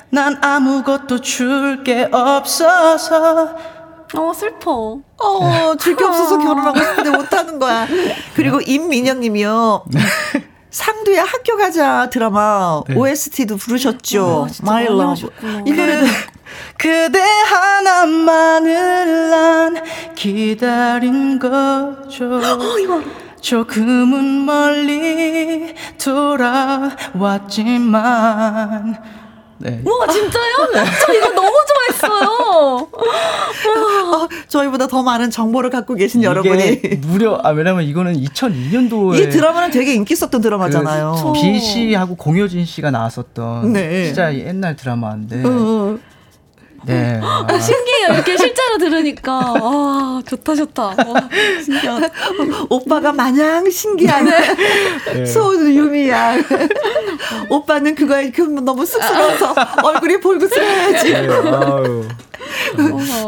[0.09, 3.55] 난 아무것도 줄 게 없어서
[4.15, 4.97] 어 슬퍼.
[5.17, 7.87] 어, 줄게 없어서 결혼하고 싶은데 못하는 거야.
[8.35, 9.85] 그리고 임민영 님이요.
[10.71, 12.95] 상두의 학교 가자 드라마 네.
[12.95, 14.47] OST도 부르셨죠.
[14.49, 15.29] 아, My Love.
[15.65, 16.05] 이 노래도
[16.77, 19.75] 그대 하나만을 난
[20.15, 22.39] 기다린 거죠.
[23.41, 25.73] 조금은 멀리
[27.29, 28.97] 돌아왔지만
[29.61, 29.81] 네.
[29.83, 30.55] 와 진짜요?
[31.05, 32.87] 저 이거 너무 좋아했어요.
[32.89, 36.77] 어, 저희보다 더 많은 정보를 갖고 계신 여러분이.
[37.01, 41.33] 무려 아 왜냐면 이거는 2002년도에 이 드라마는 되게 인기 있었던 드라마잖아요.
[41.35, 44.05] 그비 씨하고 공효진 씨가 나왔었던 네.
[44.05, 45.97] 진짜 옛날 드라마인데 어,
[46.85, 47.19] 네.
[47.21, 48.13] 아, 신기해요.
[48.13, 50.83] 이렇게 실제로 들으니까 아 좋다 좋다.
[50.83, 51.29] 와,
[51.63, 52.07] 신기하다.
[52.69, 54.25] 오빠가 마냥 신기한
[55.13, 55.25] 네.
[55.25, 56.37] 소유미야.
[57.49, 61.11] 오빠는 그거에 그 너무 쑥스러워서 얼굴이 볼그스러워야지.
[61.13, 61.27] 네.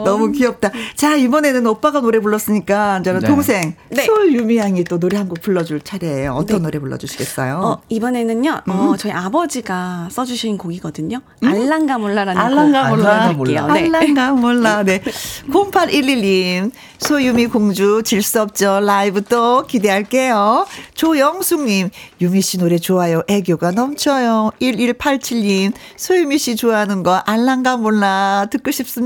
[0.04, 0.70] 너무 귀엽다.
[0.96, 3.28] 자, 이번에는 오빠가 노래 불렀으니까 저는 네.
[3.28, 4.04] 동생 네.
[4.04, 6.34] 솔 유미 양이 또 노래 한 곡 불러줄 차례예요.
[6.34, 7.60] 어떤 노래 불러주시겠어요?
[7.64, 8.72] 어, 이번에는요, 음.
[8.72, 11.22] 어, 저희 아버지가 써주신 곡이거든요.
[11.44, 13.28] 알랑가 몰라라는 알랑가 곡 몰라.
[13.34, 13.68] 불러드릴게요.
[13.68, 13.80] 네.
[13.84, 14.84] 알랑가 몰라.
[14.84, 15.02] 네.
[15.52, 18.80] 0811님, 소유미 공주, 질수 없죠.
[18.82, 20.66] 라이브 또 기대할게요.
[20.96, 21.90] 조영숙님,
[22.20, 23.22] 유미 씨 노래 좋아요.
[23.28, 24.52] 애교가 넘쳐요.
[24.62, 28.48] 1187님, 소유미 씨 좋아하는 거 알랑가 몰라.
[28.52, 29.01] 듣고 싶습니다.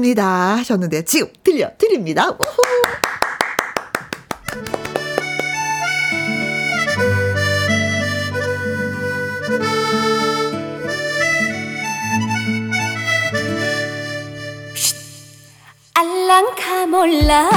[0.58, 2.38] 하셨는데, 지금 들려드립니다.
[15.94, 17.50] 알랑가 몰라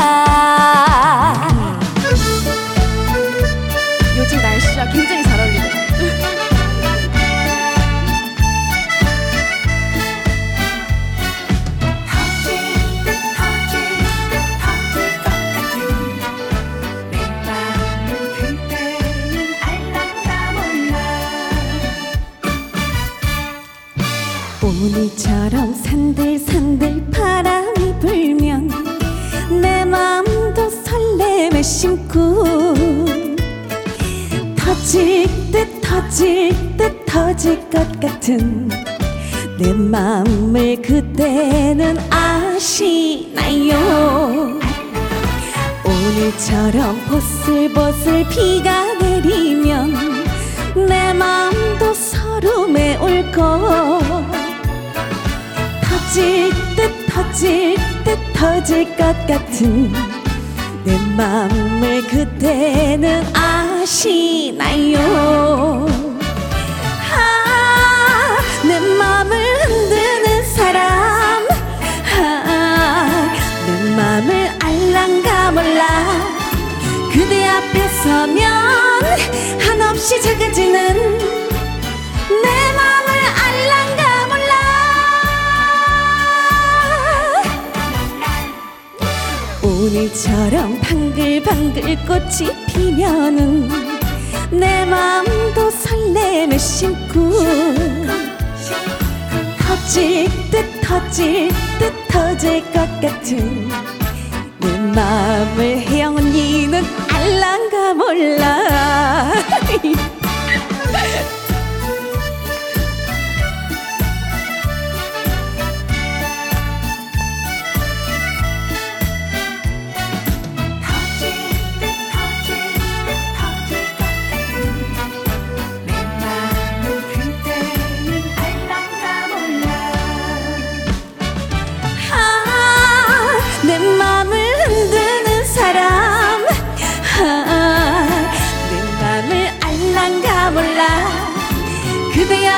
[24.80, 28.70] 오늘처럼 산들산들 바람이 불면
[29.60, 32.44] 내 마음도 설렘에 심고
[34.56, 38.68] 터질 듯 터질 듯 터질 것 같은
[39.58, 43.74] 내 마음을 그때는 아시나요?
[45.84, 49.92] 오늘처럼 보슬보슬 비가 내리면
[50.86, 54.38] 내 마음도 서름에 울고
[56.08, 59.92] 터질 듯 터질 듯 터질 것 같은
[60.82, 64.96] 내 마음을 그때는 아시나요?
[67.12, 71.46] 아, 내 마음을 흔드는 사람.
[72.16, 73.28] 아,
[73.66, 75.86] 내 마음을 알랑가 몰라.
[77.12, 78.46] 그대 앞에 서면
[79.60, 81.18] 한없이 작아지는
[82.42, 82.57] 내
[89.88, 93.70] 오늘처럼 방글방글 꽃이 피면은
[94.50, 97.32] 내 마음도 설렘에 심고
[99.58, 103.66] 터질 듯 터질 듯 터질 것 같은
[104.58, 109.32] 내 마음을 혜영 언니는 알랑가 몰라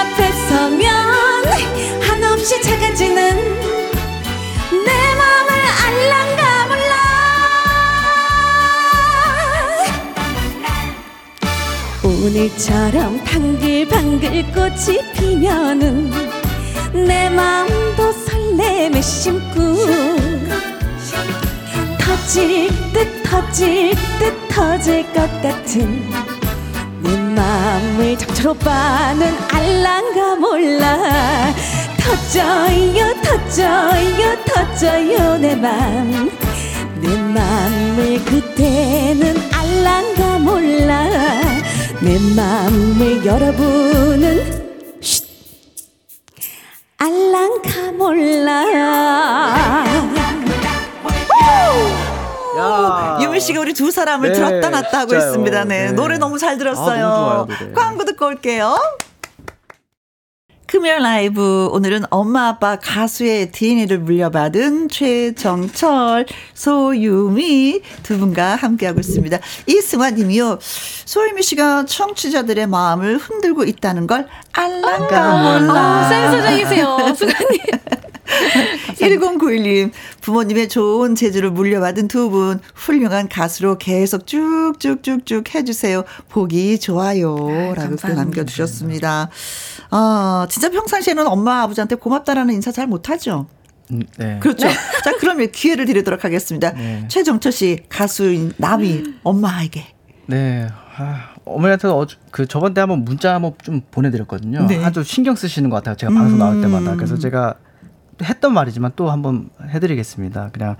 [0.00, 0.88] 앞에 서면
[2.00, 3.36] 한없이 작아지는
[4.86, 4.90] 내
[5.20, 5.50] 맘을
[5.84, 6.94] 알랑가 몰라.
[12.02, 16.10] 오늘처럼 방글방글 꽃이 피면은
[16.94, 19.76] 내 마음도 설렘에 심고
[21.98, 26.19] 터질 듯 터질 듯 터질 것 같은 내
[27.50, 31.52] 마음을 장철 오빠는 알랑가 몰라.
[31.98, 36.30] 터져요 터져요 터져요 내 맘
[37.02, 41.08] 내 맘을 그때는 알랑가 몰라.
[42.02, 45.24] 내 맘을 여러분은 쉿.
[46.98, 48.64] 알랑가 몰라
[53.40, 55.28] 유미 씨가 우리 두 사람을 네, 들었다 놨다 하고 진짜요.
[55.30, 55.64] 있습니다.
[55.64, 55.86] 네.
[55.86, 55.92] 네.
[55.92, 57.06] 노래 너무 잘 들었어요.
[57.06, 57.72] 아, 너무 좋아요, 노래.
[57.72, 58.76] 광고 듣고 올게요.
[60.66, 69.38] 금요일 라이브 오늘은 엄마 아빠 가수의 DNA를 물려받은 최정철, 소유미 두 분과 함께하고 있습니다.
[69.66, 70.58] 이승환 님이요.
[70.60, 75.74] 소유미 씨가 청취자들의 마음을 흔들고 있다는 걸 알랑가 몰라.
[75.74, 77.58] 아, 센스적이세요, 수관님.
[78.94, 86.04] 1091님, 부모님의 좋은 재주를 물려받은 두 분, 훌륭한 가수로 계속 쭉쭉쭉쭉 해주세요.
[86.28, 87.36] 보기 좋아요.
[87.36, 88.14] 라고 또 감사합니다.
[88.14, 89.30] 남겨주셨습니다.
[89.90, 93.46] 아, 진짜 평상시에는 엄마, 아버지한테 고맙다라는 인사 잘 못하죠?
[93.92, 94.38] 음, 네.
[94.40, 94.68] 그렇죠.
[95.04, 96.72] 자, 그러면 기회를 드리도록 하겠습니다.
[96.72, 97.04] 네.
[97.08, 99.86] 최정철 씨, 가수인 남이 엄마에게.
[100.26, 100.68] 네.
[100.96, 104.66] 아, 어머니한테 어, 그 저번 때 한번 문자 한번 좀 보내드렸거든요.
[104.66, 104.84] 네.
[104.84, 105.96] 아주 신경 쓰시는 것 같아요.
[105.96, 106.94] 제가 방송 나올 때마다.
[106.94, 107.54] 그래서 제가
[108.22, 110.50] 했던 말이지만 또 한번 해드리겠습니다.
[110.52, 110.76] 그냥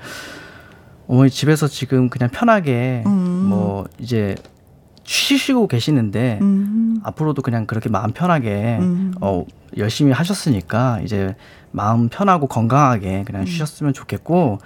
[1.07, 3.47] 어머니 집에서 지금 그냥 편하게 음.
[3.49, 4.37] 뭐 이제
[5.05, 7.01] 쉬시고 계시는데 음.
[7.03, 9.13] 앞으로도 그냥 그렇게 마음 편하게 음.
[9.21, 9.45] 어
[9.77, 11.35] 열심히 하셨으니까 이제
[11.73, 14.59] 마음 편하고 건강하게 그냥 쉬셨으면 좋겠고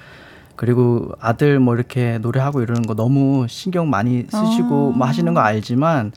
[0.57, 6.13] 그리고 아들 뭐 이렇게 노래하고 이러는 거 너무 신경 많이 쓰시고 뭐 하시는 거 알지만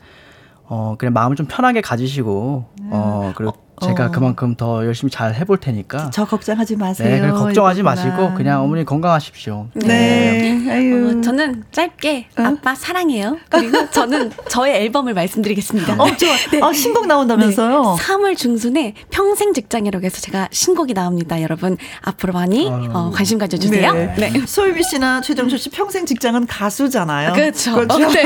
[0.64, 4.10] 어 그냥 마음을 좀 편하게 가지시고 어 그리고 제가 어.
[4.10, 7.08] 그만큼 더 열심히 잘 해볼 테니까 저 걱정하지 마세요.
[7.08, 7.82] 네, 걱정하지 이거구나.
[7.94, 9.68] 마시고 그냥 어머니 건강하십시오.
[9.74, 10.66] 네.
[10.70, 11.18] 아유.
[11.18, 13.38] 어, 저는 짧게 아빠 사랑해요.
[13.48, 15.94] 그리고 저는 저의 앨범을 말씀드리겠습니다.
[15.94, 16.68] 어, 좋아.
[16.68, 17.96] 아, 신곡 나온다면서요?
[17.98, 21.40] 3월 중순에 평생 직장이라고 해서 제가 신곡이 나옵니다.
[21.42, 23.92] 여러분 앞으로 많이 어, 관심 가져주세요.
[23.92, 24.14] 네.
[24.18, 24.46] 네.
[24.46, 27.32] 소유미 씨나 최정수 씨 평생 직장은 가수잖아요.
[27.34, 27.74] 그렇죠.
[27.74, 27.98] 그렇죠?
[28.08, 28.24] 네.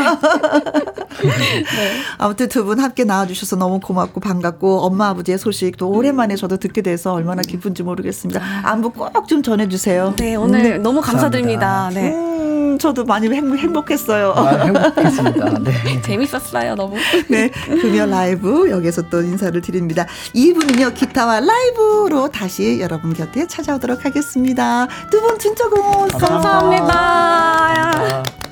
[2.19, 6.81] 아무튼 두 분 함께 나와주셔서 너무 고맙고 반갑고 엄마 아버지의 소식 또 오랜만에 저도 듣게
[6.83, 8.41] 돼서 얼마나 기쁜지 모르겠습니다.
[8.65, 10.15] 안부 꼭 좀 전해주세요.
[10.17, 11.91] 네, 오늘 너무 감사드립니다.
[11.93, 12.13] 네.
[12.13, 14.33] 음, 저도 많이 행, 행복 했어요.
[14.37, 15.59] 아, 행복했습니다.
[15.65, 16.03] 네.
[16.03, 16.97] 재밌었어요, 너무.
[17.29, 17.49] 네,
[17.81, 20.07] 금요 라이브 여기서 또 인사를 드립니다.
[20.35, 24.87] 2부는요 기타와 라이브로 다시 여러분 곁에 찾아오도록 하겠습니다.
[25.11, 26.19] 두 분 진짜 고마웠어요.
[26.19, 26.93] 감사합니다.
[26.95, 28.23] 아.
[28.23, 28.52] 두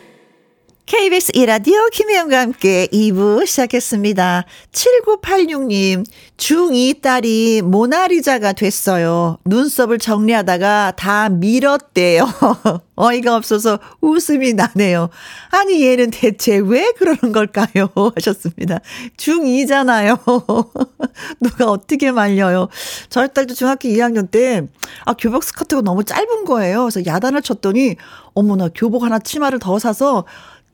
[0.91, 4.43] KBS 이라디오 김혜영과 함께 2부 시작했습니다.
[4.73, 9.37] 7986님, 중2 딸이 모나리자가 됐어요.
[9.45, 12.27] 눈썹을 정리하다가 다 밀었대요.
[12.95, 15.09] 어이가 없어서 웃음이 나네요.
[15.51, 17.87] 아니, 얘는 대체 왜 그러는 걸까요?
[18.17, 18.81] 하셨습니다.
[19.15, 20.19] 중2잖아요.
[21.39, 22.67] 누가 어떻게 말려요?
[23.09, 24.67] 저희 딸도 중학교 2학년 때,
[25.05, 26.81] 아, 교복 스커트가 너무 짧은 거예요.
[26.81, 27.95] 그래서 야단을 쳤더니,
[28.33, 30.25] 어머나, 교복 하나 치마를 더 사서,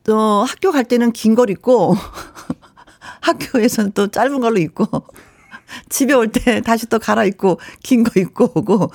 [0.09, 1.95] 어, 학교 갈 때는 긴 걸 입고,
[3.21, 4.85] 학교에서는 또 짧은 걸로 입고,
[5.89, 8.91] 집에 올 때 다시 또 갈아입고, 긴 거 입고 오고,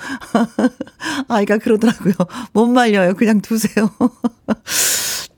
[1.28, 2.14] 아이가 그러더라고요.
[2.52, 3.14] 못 말려요.
[3.14, 3.90] 그냥 두세요.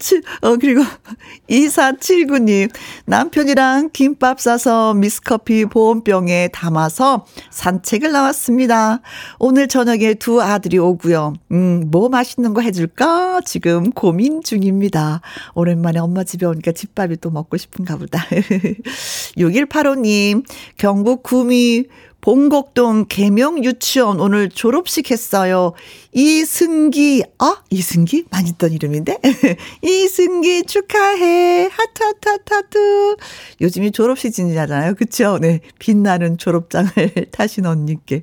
[0.04, 0.82] 치- 어, 그리고
[1.48, 2.70] 2479님,
[3.06, 9.00] 남편이랑 김밥 싸서 미스커피 보온병에 담아서 산책을 나왔습니다.
[9.38, 11.32] 오늘 저녁에 두 아들이 오고요.
[11.52, 13.40] 음, 뭐 맛있는 거 해줄까?
[13.46, 15.22] 지금 고민 중입니다.
[15.54, 18.26] 오랜만에 엄마 집에 오니까 집밥이 또 먹고 싶은가 보다.
[19.38, 20.44] 6185님,
[20.76, 21.84] 경북 구미
[22.24, 25.74] 봉곡동 계명 유치원 오늘 졸업식 했어요.
[26.12, 28.24] 이승기, 아, 이승기?
[28.30, 29.18] 많이 있던 이름인데?
[29.82, 31.68] 이승기 축하해.
[31.70, 33.16] 하트, 하트, 하트, 하트.
[33.60, 34.94] 요즘이 졸업 시즌이잖아요.
[34.94, 35.38] 그쵸?
[35.38, 35.60] 네.
[35.78, 36.88] 빛나는 졸업장을
[37.30, 38.22] 타신 언니께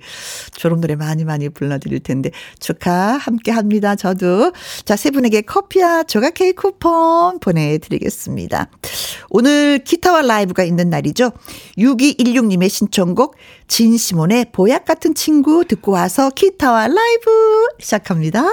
[0.54, 3.96] 졸업 노래 많이 많이 불러드릴 텐데 축하 함께 합니다.
[3.96, 4.52] 저도.
[4.84, 8.68] 자, 세 분에게 커피와 조각 케이크 쿠폰 보내드리겠습니다.
[9.30, 11.34] 오늘 기타와 라이브가 있는 날이죠.
[11.78, 13.36] 6216님의 신청곡
[13.72, 18.44] 진시몬의 보약 같은 친구 듣고 와서 기타와 라이브 시작합니다.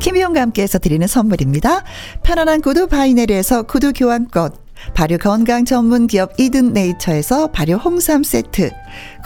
[0.00, 1.84] 김혜영과 함께해서 드리는 선물입니다.
[2.22, 4.52] 편안한 구두 바이네르에서 구두 교환권,
[4.94, 8.70] 발효 건강 전문 기업 이든 네이처에서 발효 홍삼 세트,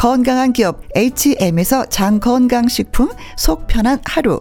[0.00, 4.40] 건강한 기업 H&M에서 장 건강식품 속 편한 하루,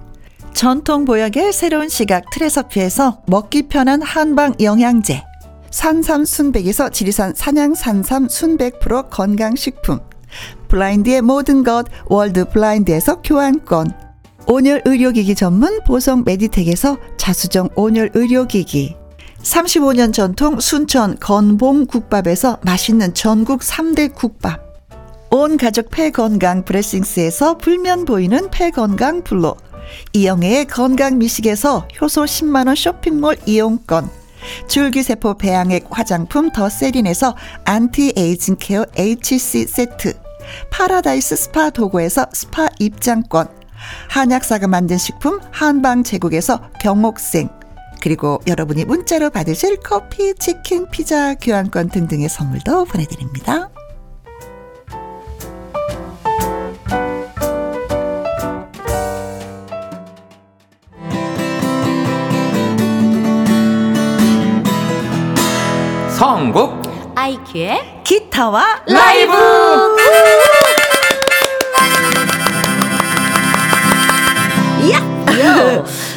[0.53, 5.23] 전통 보약의 새로운 시각 트레서피에서 먹기 편한 한방 영양제,
[5.71, 9.99] 산삼 순백에서 지리산 산양 산삼 순백 프로 건강식품,
[10.67, 13.91] 블라인드의 모든 것 월드 블라인드에서 교환권.
[14.47, 18.95] 온열 의료기기 전문 보성 메디텍에서 자수정 온열 의료기기.
[19.43, 24.59] 35년 전통 순천 건봉 국밥에서 맛있는 전국 3대 국밥.
[25.31, 29.55] 온 가족 폐건강 브레싱스에서 불면 보이는 폐건강 블로
[30.13, 34.09] 이영애의 건강 미식에서 효소 10만원 쇼핑몰 이용권.
[34.67, 37.35] 줄기세포 배양액 화장품 더 세린에서
[37.65, 40.13] anti-aging care HC 세트.
[40.71, 43.47] 파라다이스 스파 도구에서 스파 입장권.
[44.09, 47.49] 한약사가 만든 식품 한방 제국에서 경옥생.
[48.01, 53.69] 그리고 여러분이 문자로 받으실 커피, 치킨, 피자, 교환권 등등의 선물도 보내드립니다.
[66.21, 66.83] 선곡
[67.15, 69.33] 아이큐의 기타와 라이브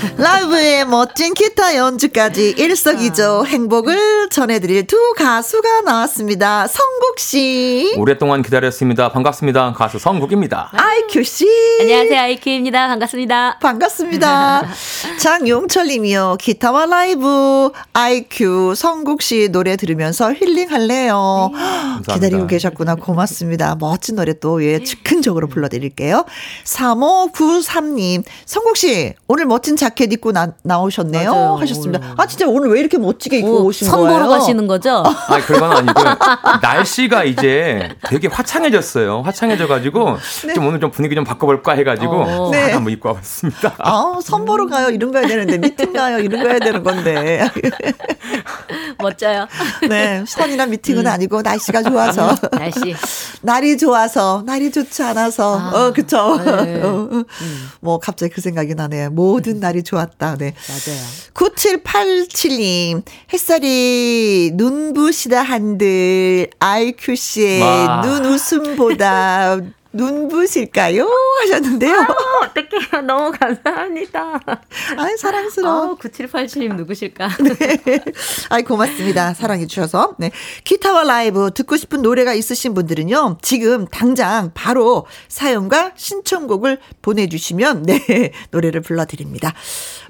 [0.25, 6.67] 라이브의 멋진 기타 연주까지 일석이조 행복을 전해드릴 두 가수가 나왔습니다.
[6.67, 9.13] 성국 씨, 오랫동안 기다렸습니다.
[9.13, 9.75] 반갑습니다.
[9.75, 10.71] 가수 성국입니다.
[10.73, 11.47] 아이큐 씨.
[11.79, 14.67] 안녕하세요 아이큐입니다 반갑습니다 반갑습니다.
[15.21, 16.39] 장용철 님이요.
[16.41, 21.51] 기타와 라이브 아이큐 성국 씨 노래 들으면서 힐링할래요.
[22.11, 22.95] 기다리고 계셨구나.
[22.95, 23.77] 고맙습니다.
[23.79, 26.25] 멋진 노래 또 예, 즉흥적으로 불러드릴게요.
[26.65, 31.31] 3593님, 성국 씨 오늘 멋진 자켓 입고 나, 나오셨네요.
[31.31, 31.57] 맞아요.
[31.57, 32.15] 하셨습니다.
[32.17, 34.19] 아 진짜 오늘 왜 이렇게 멋지게 입고 오, 오신 선 거예요?
[34.19, 35.05] 보러 가시는 거죠?
[35.29, 36.17] 아니 그런 건 아니고요.
[36.63, 39.23] 날씨가 이제 되게 화창해졌어요.
[39.23, 40.17] 화창해져 가지고
[40.55, 42.51] 좀 오늘 좀 분위기 좀 바꿔볼까 해가지고 어.
[42.51, 42.65] 네.
[42.67, 42.73] 네.
[42.73, 43.75] 한번 입고 와봤습니다.
[43.79, 44.89] 아, 선 보러 가요.
[44.91, 46.19] 이런 거 해야 되는데, 미팅 가요.
[46.19, 47.49] 이런 거 해야 되는 건데.
[48.99, 49.47] 멋져요
[49.89, 52.35] 네, 선이나 미팅은 아니고, 날씨가 좋아서.
[52.53, 52.95] 날씨
[53.43, 55.59] 날이 좋아서, 날이 좋지 않아서.
[55.59, 56.37] 아, 어, 그쵸.
[56.45, 56.83] 네.
[56.83, 57.25] 어, 어.
[57.81, 59.11] 뭐, 갑자기 그 생각이 나네요.
[59.11, 60.37] 모든 날이 좋 았다.
[60.37, 60.55] 네.
[60.69, 61.01] 맞아요
[61.35, 68.03] 9787님, 햇살이 눈부시다 한들, IQC의 와.
[68.05, 69.59] 눈웃음보다
[69.95, 71.09] 눈부실까요?
[71.41, 72.07] 하셨는데요.
[72.43, 74.41] 어떡해요 너무 감사합니다
[74.97, 75.93] 아이, 사랑스러워.
[75.93, 78.05] 어, 9787님 누구실까 네.
[78.51, 79.35] 아이, 고맙습니다.
[79.35, 80.17] 사랑해주셔서.
[80.19, 80.31] 네.
[80.65, 88.81] 기타와 라이브 듣고 싶은 노래가 있으신 분들은요, 지금 당장 바로 사연과 신청곡을 보내주시면, 네, 노래를
[88.81, 89.55] 불러드립니다.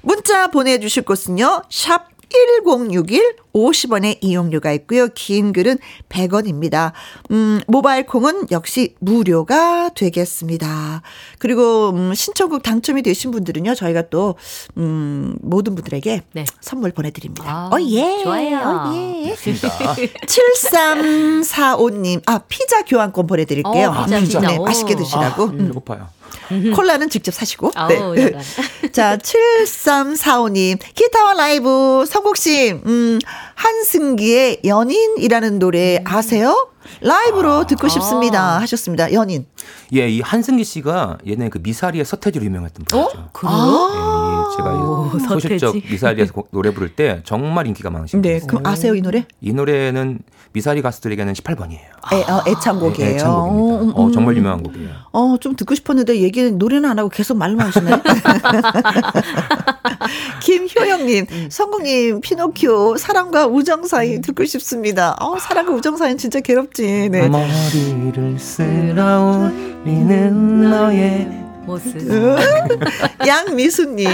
[0.01, 5.07] 문자 보내주실 곳은요, 샵 1061 50원의 이용료가 있고요.
[5.15, 5.77] 긴 글은
[6.09, 6.91] 100원입니다.
[7.31, 11.01] 음, 모바일 콩은 역시 무료가 되겠습니다.
[11.39, 13.75] 그리고 음, 신청곡 당첨이 되신 분들은요.
[13.75, 14.35] 저희가 또
[14.77, 16.45] 음, 모든 분들에게 네.
[16.59, 17.45] 선물 보내 드립니다.
[17.47, 18.23] 아, 어, 예.
[18.23, 18.57] 좋아요.
[18.57, 19.29] 어, 예.
[19.29, 19.95] 좋습니다.
[20.27, 23.89] 7345님, 아, 피자 교환권 보내 드릴게요.
[23.89, 24.39] 어, 피자, 음, 피자.
[24.41, 24.63] 네, 오.
[24.65, 25.43] 맛있게 드시라고.
[25.43, 26.09] 아, 배고파요.
[26.75, 27.71] 콜라는 직접 사시고.
[27.75, 28.31] 아우, 네.
[28.91, 30.79] 자, 7345님.
[30.93, 33.19] 기타와 라이브, 성국씨, 음,
[33.55, 36.69] 한승기의 연인이라는 노래 아세요?
[37.01, 38.59] 라이브로 듣고 싶습니다.
[38.61, 39.11] 하셨습니다.
[39.13, 39.47] 연인.
[39.93, 43.29] 예, 이 한승기 씨가 예전에 그 미사리의 서태지로 유명했던 분이죠.
[43.33, 43.53] 그래요?
[43.53, 44.24] 예, 이
[44.57, 45.75] 제가 오, 이 소실적.
[45.89, 48.39] 미사리에서 곡- 노래 부를 때 정말 인기가 많으신 네.
[48.39, 48.47] 분이에요.
[48.47, 49.25] 그럼 아세요, 이 노래?
[49.41, 50.19] 이 노래는
[50.53, 51.79] 미사리 가수들에게는 18번이에요.
[52.13, 53.09] 애, 어, 애창곡이에요.
[53.11, 53.99] 예, 애창곡입니다.
[53.99, 54.89] 어, 어, 정말 유명한 곡이에요.
[55.11, 57.91] 어, 좀 듣고 싶었는데 얘기는 노래는 안 하고 계속 말만 하시네.
[60.41, 65.15] 김효영님, 성국님, 피노키오, 사랑과 우정 사이 듣고 싶습니다.
[65.19, 67.09] 어, 사랑과 우정 사이는 진짜 괴롭지.
[67.09, 67.27] 네.
[67.27, 69.49] 머리를 쓸어
[69.83, 71.95] 올리는 너의 모습.
[73.25, 74.07] 양미수님,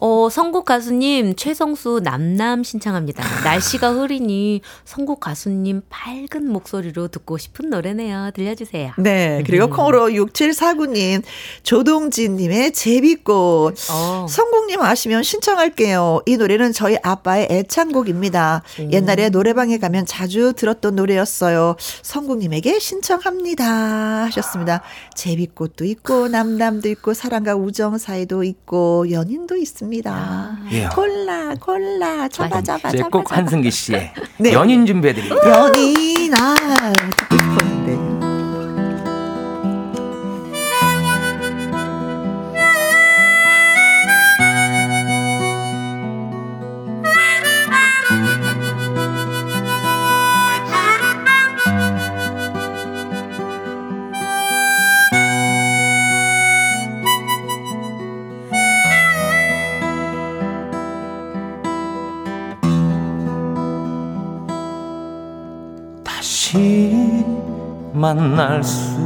[0.00, 3.24] 어, 선곡 가수님 최성수 남남 신청합니다.
[3.42, 8.30] 날씨가 흐리니 선곡 가수님 밝은 목소리로 듣고 싶은 노래네요.
[8.32, 8.92] 들려주세요.
[8.98, 9.42] 네.
[9.44, 11.24] 그리고 콩으로 6749님,
[11.64, 13.74] 조동진님의 제비꽃.
[13.90, 14.26] 어.
[14.28, 16.22] 성국님 아시면 신청할게요.
[16.26, 18.62] 이 노래는 저희 아빠의 애창곡입니다.
[18.92, 21.74] 옛날에 노래방에 가면 자주 들었던 노래였어요.
[22.02, 24.26] 성국님에게 신청합니다.
[24.26, 24.82] 하셨습니다.
[25.16, 29.87] 제비꽃도 있고, 남남도 있고, 사랑과 우정 사이도 있고, 연인도 있습니다.
[30.70, 30.88] 예.
[30.94, 33.08] 골라, 골라, 잡아, 잡아, 잡아.
[33.08, 33.32] 꼭.
[33.32, 34.52] 한승기 씨의 네.
[34.52, 35.36] 연인 준비해드립니다.
[35.50, 37.77] 연인, 아, 듣고 싶었는
[67.98, 68.96] 만날 수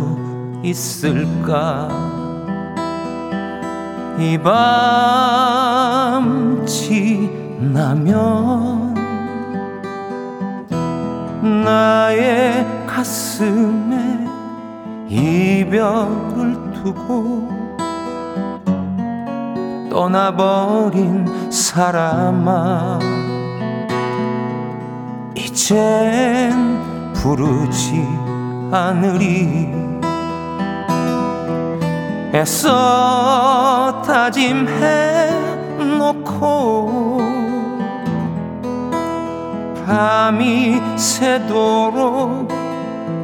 [0.63, 1.89] 있을까?
[4.19, 5.83] 이 밤
[6.67, 7.73] 지나면
[11.65, 14.27] 나의 가슴에
[15.09, 17.49] 이별을 두고
[19.91, 22.99] 떠나버린 사람아
[25.35, 28.07] 이젠 부르지
[28.75, 29.69] 않으리
[32.35, 35.31] 애써 다짐해
[35.99, 37.21] 놓고
[39.87, 42.49] 밤이 새도록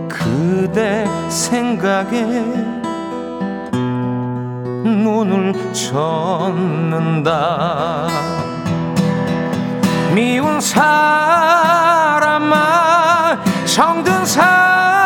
[0.06, 2.42] 그대 생각에
[4.84, 7.28] 눈을 젓는다.
[10.14, 11.38] 미운 사람아
[13.64, 14.97] 정든 사람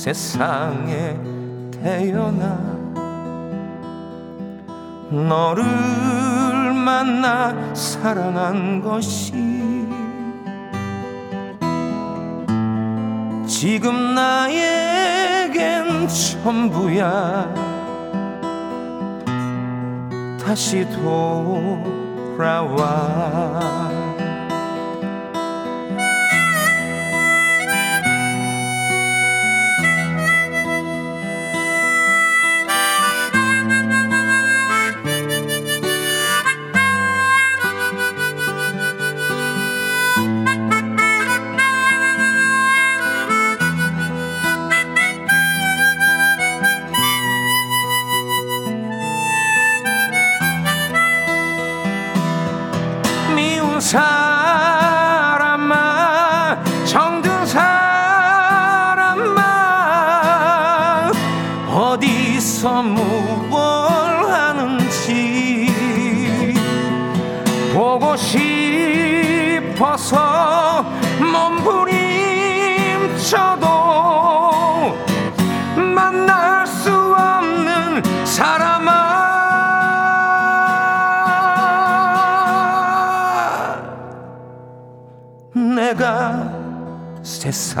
[0.00, 1.14] 세상에
[1.70, 2.56] 태어나
[5.10, 9.86] 너를 만나 사랑한 것이
[13.46, 17.54] 지금 나에겐 전부야.
[20.42, 20.88] 다시
[22.38, 22.80] 돌아와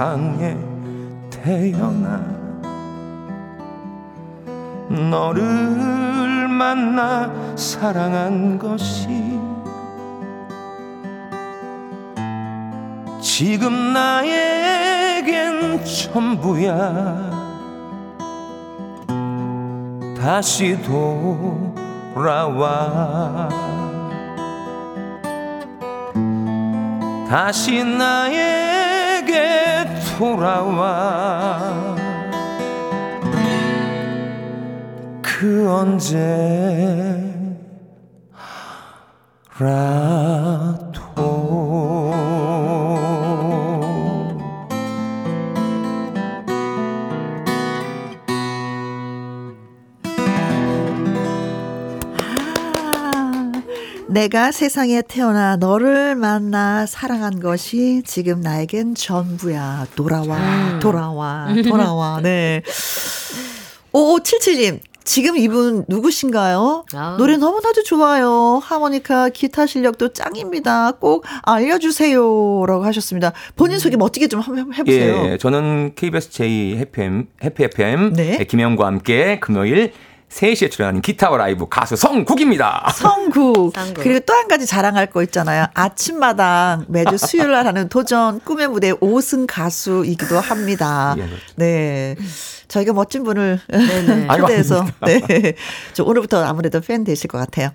[0.00, 0.56] 세상에
[1.28, 2.24] 태어나
[4.88, 9.38] 너를 만나 사랑한 것이
[13.20, 17.28] 지금 나에겐 전부야.
[20.18, 20.78] 다시
[22.14, 23.50] 돌아와.
[27.28, 28.79] 다시 나에게
[30.20, 31.96] 돌아와.
[35.22, 36.20] 그 언제라
[54.10, 59.86] 내가 세상에 태어나 너를 만나 사랑한 것이 지금 나에겐 전부야.
[59.94, 62.20] 돌아와, 돌아와, 돌아와.
[62.20, 62.62] 네.
[63.92, 64.80] 5577님.
[65.02, 66.84] 지금 이분 누구신가요?
[66.94, 67.16] 아우.
[67.16, 68.60] 노래 너무나도 좋아요.
[68.62, 70.92] 하모니카, 기타 실력도 짱입니다.
[71.00, 72.64] 꼭 알려주세요.
[72.66, 73.32] 라고 하셨습니다.
[73.56, 75.30] 본인 소개 멋지게 좀 한번 해보세요.
[75.32, 78.44] 예, 저는 KBS 제2 해피 FM, 해피 FM 네.
[78.44, 79.92] 김영과 함께 금요일
[80.30, 82.92] 3시에 출연하는 기타와 라이브 가수 성국입니다.
[82.94, 83.72] 성국.
[83.96, 85.66] 그리고 또 한 가지 자랑할 거 있잖아요.
[85.74, 91.14] 아침마당 매주 수요일 날 하는 도전 꿈의 무대 5승 가수이기도 합니다.
[91.18, 91.42] 예, 그렇죠.
[91.56, 92.16] 네.
[92.68, 94.26] 저희가 멋진 분을 네네.
[94.28, 95.20] 아이고, 초대해서 네.
[95.92, 97.70] 저 오늘부터 아무래도 팬 되실 것 같아요.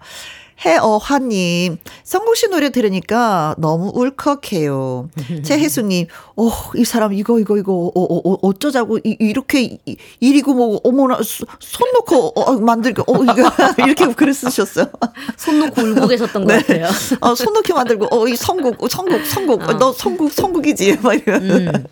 [0.59, 5.09] 해어화님, 성국 씨 노래 들으니까 너무 울컥해요.
[5.43, 9.77] 최혜수님, 어, 이 사람 이거, 이거, 이거, 어, 어, 어 어쩌자고, 이, 이렇게,
[10.19, 13.33] 이리고 뭐, 어머나, 손 놓고, 어, 만들고, 어, 이거,
[13.85, 14.87] 이렇게 글을 쓰셨어요.
[15.37, 16.57] 손 놓고 울고 계셨던 네.
[16.57, 16.87] 것 같아요.
[17.19, 19.73] 어, 손 놓게 만들고, 어, 이 성국, 성국, 성국, 어.
[19.77, 20.99] 너 성국, 성국이지.
[21.01, 21.43] 막 이런.
[21.43, 21.85] 음.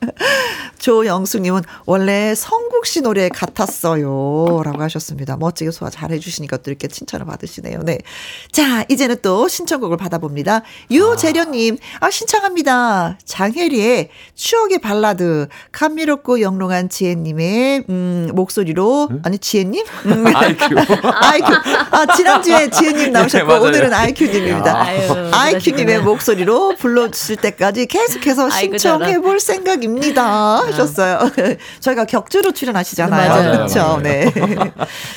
[0.83, 4.61] 조영숙님은 원래 성국 씨 노래 같았어요.
[4.65, 5.37] 라고 하셨습니다.
[5.37, 7.83] 멋지게 소화 잘 해주시니까 또 이렇게 칭찬을 받으시네요.
[7.83, 7.99] 네.
[8.53, 10.61] 자, 이제는 또 신청곡을 받아봅니다.
[10.91, 13.17] 유재련님, 아, 신청합니다.
[13.25, 19.21] 장혜리의 추억의 발라드, 감미롭고 영롱한 지혜님의, 음, 목소리로, 응?
[19.25, 19.83] 아니, 지혜님?
[20.05, 20.25] 음.
[20.37, 20.65] 아이큐.
[21.03, 21.51] 아이큐.
[21.89, 24.85] 아, 지난주에 지혜님 나오셨고, 네, 오늘은 아이큐님입니다.
[25.33, 30.57] 아이큐님의 목소리로 불러주실 때까지 계속해서 신청해볼 생각입니다.
[30.57, 31.31] 하셨어요.
[31.79, 33.51] 저희가 격주로 출연하시잖아요.
[33.51, 33.99] 그렇죠.
[34.03, 34.31] 네.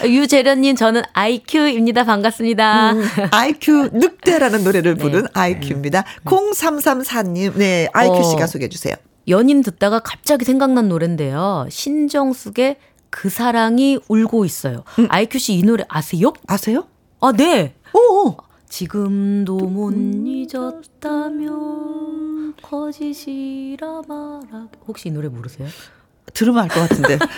[0.05, 2.05] 유재련님, 저는 아이큐입니다.
[2.05, 2.93] 반갑습니다.
[2.93, 5.03] 음, 아이큐 늑대라는 노래를 네.
[5.03, 5.29] 부른 네.
[5.35, 6.05] 아이큐입니다.
[6.25, 8.95] 0334님, 네, 아이큐 씨가 어, 소개해 주세요.
[9.29, 11.67] 연인 듣다가 갑자기 생각난 노래인데요.
[11.71, 12.77] 신정숙의
[13.11, 14.85] 그 사랑이 울고 있어요.
[14.99, 15.07] 음.
[15.11, 16.33] 아이큐 씨이 노래 아세요?
[16.47, 16.87] 아세요?
[17.21, 17.75] 아, 네.
[17.95, 18.37] 오.
[18.69, 19.93] 지금도 못
[21.17, 24.69] 잊었다면 거짓이라 말하.
[24.87, 25.69] 혹시 이 노래 모르세요?
[26.35, 27.19] 들으면 알 것 같은데.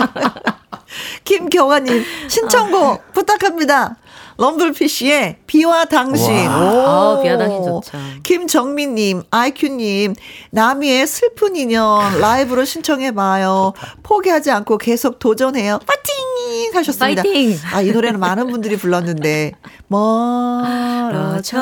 [1.24, 3.12] 김경아님 신청곡 아.
[3.12, 3.96] 부탁합니다.
[4.40, 6.34] 럼블피쉬의 비와 당신.
[6.48, 7.98] 아, 비와 당신 좋죠.
[8.22, 10.14] 김정민님, 아이큐님,
[10.50, 13.74] 나미의 슬픈 인연 라이브로 신청해봐요.
[14.02, 15.78] 포기하지 않고 계속 도전해요.
[15.86, 16.74] 파이팅!
[16.74, 17.22] 하셨습니다.
[17.22, 17.58] 파이팅!
[17.72, 19.52] 아, 이 노래는 많은 분들이 불렀는데,
[19.88, 21.60] 멀어져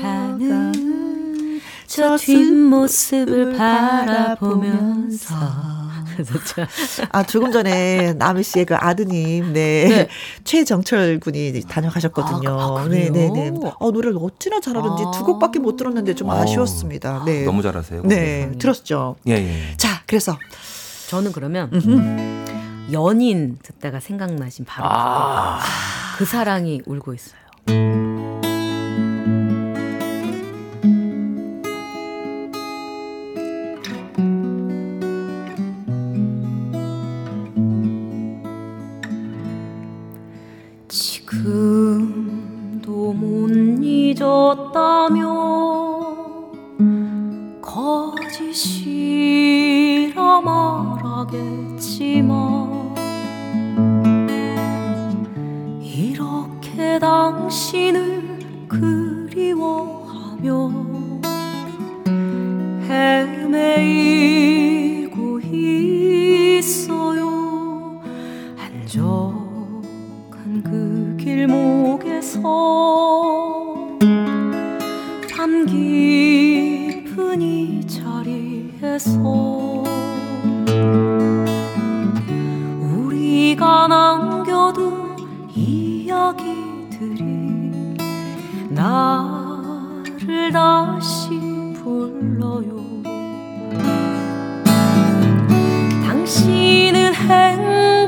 [0.00, 5.34] 가는 저 뒷모습을 바라보면서.
[7.10, 9.88] 아, 조금 전에 남희 씨의 그 아드님, 네.
[9.88, 10.08] 네.
[10.44, 12.78] 최정철 군이 다녀가셨거든요.
[12.78, 13.52] 아, 네, 네, 네.
[13.78, 15.10] 어, 노래를 어찌나 잘하는지 아.
[15.12, 16.40] 두 곡밖에 못 들었는데 좀 아.
[16.40, 17.24] 아쉬웠습니다.
[17.24, 17.44] 네.
[17.44, 18.02] 너무 잘하세요.
[18.04, 18.52] 네.
[18.58, 19.16] 들었죠?
[19.28, 19.76] 예, 예.
[19.76, 20.38] 자, 그래서.
[21.08, 22.92] 저는 그러면 음흠.
[22.92, 25.60] 연인 듣다가 생각나신 바로 아.
[26.18, 28.15] 그 사랑이 울고 있어요.
[44.26, 45.22] 잊었다며
[47.62, 48.50] 거짓이라
[50.40, 52.34] 말하겠지만
[55.80, 60.72] 이렇게 당신을 그리워하며
[62.88, 64.40] 헤매이고
[66.58, 68.00] 있어요.
[68.56, 73.35] 한적한 그 길목에서
[75.56, 79.18] 밤 깊은 이 자리에서
[82.78, 85.16] 우리가 남겨둔
[85.54, 87.22] 이야기들이
[88.68, 91.30] 나를 다시
[91.82, 92.76] 불러요.
[96.04, 98.05] 당신은 행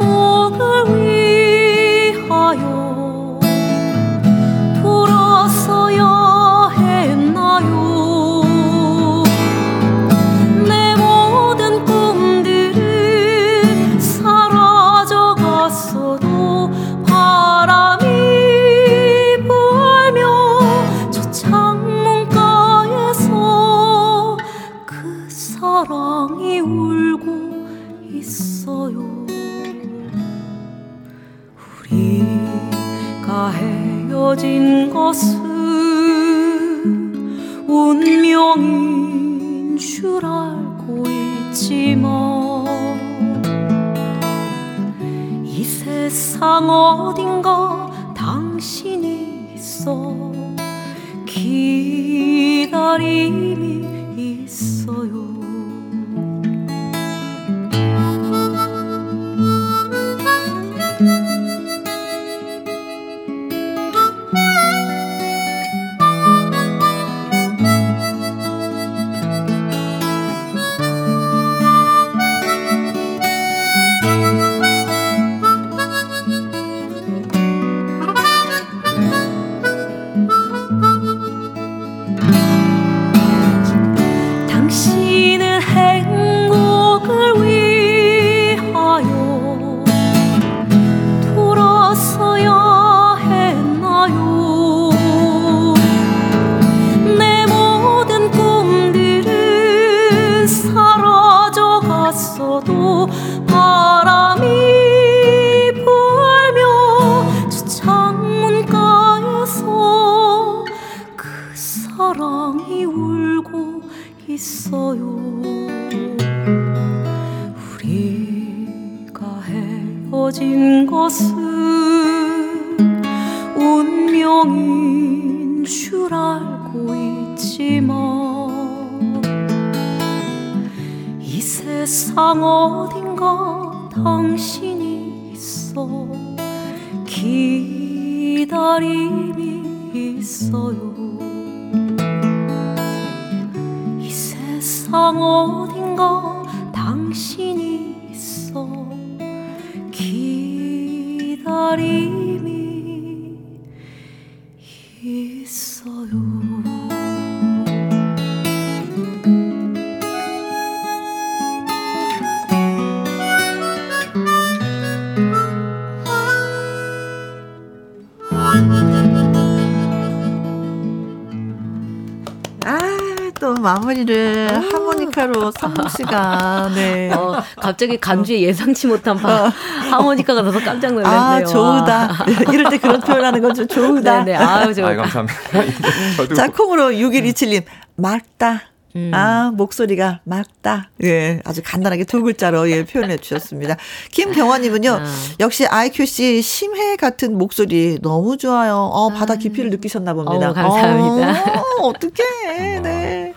[175.98, 177.10] 씨가, 네.
[177.14, 179.48] 어, 갑자기 간주에 예상치 못한 바,
[179.90, 181.20] 하모니카가 나서 깜짝 놀랐네요.
[181.20, 182.24] 아, 좋으다.
[182.52, 184.24] 이럴 때 그런 표현하는 건 좀 좋으다.
[184.24, 184.36] 네네.
[184.36, 184.86] 아유, 저.
[184.86, 186.34] 아, 감사합니다.
[186.36, 187.64] 자, 콩으로 6127님,
[187.96, 188.62] 맑다.
[188.96, 189.10] 음.
[189.14, 190.90] 아, 목소리가 맑다.
[191.04, 193.76] 예, 아주 간단하게 두 글자로 예, 표현해 주셨습니다.
[194.12, 195.04] 김경화님은요, 아.
[195.40, 198.76] 역시 IQC 심해 같은 목소리 너무 좋아요.
[198.76, 200.48] 어, 바다 깊이를 느끼셨나 봅니다.
[200.48, 201.60] 어우, 감사합니다.
[201.60, 202.80] 어, 어떡해.
[202.80, 203.34] 네.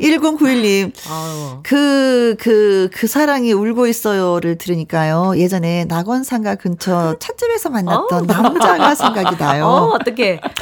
[0.00, 1.60] 1091님, 아유.
[1.62, 5.34] 그, 그, 그 사랑이 울고 있어요를 들으니까요.
[5.36, 9.66] 예전에 낙원상가 근처 찻집에서 만났던 남자가 생각이 나요.
[9.66, 9.98] 어.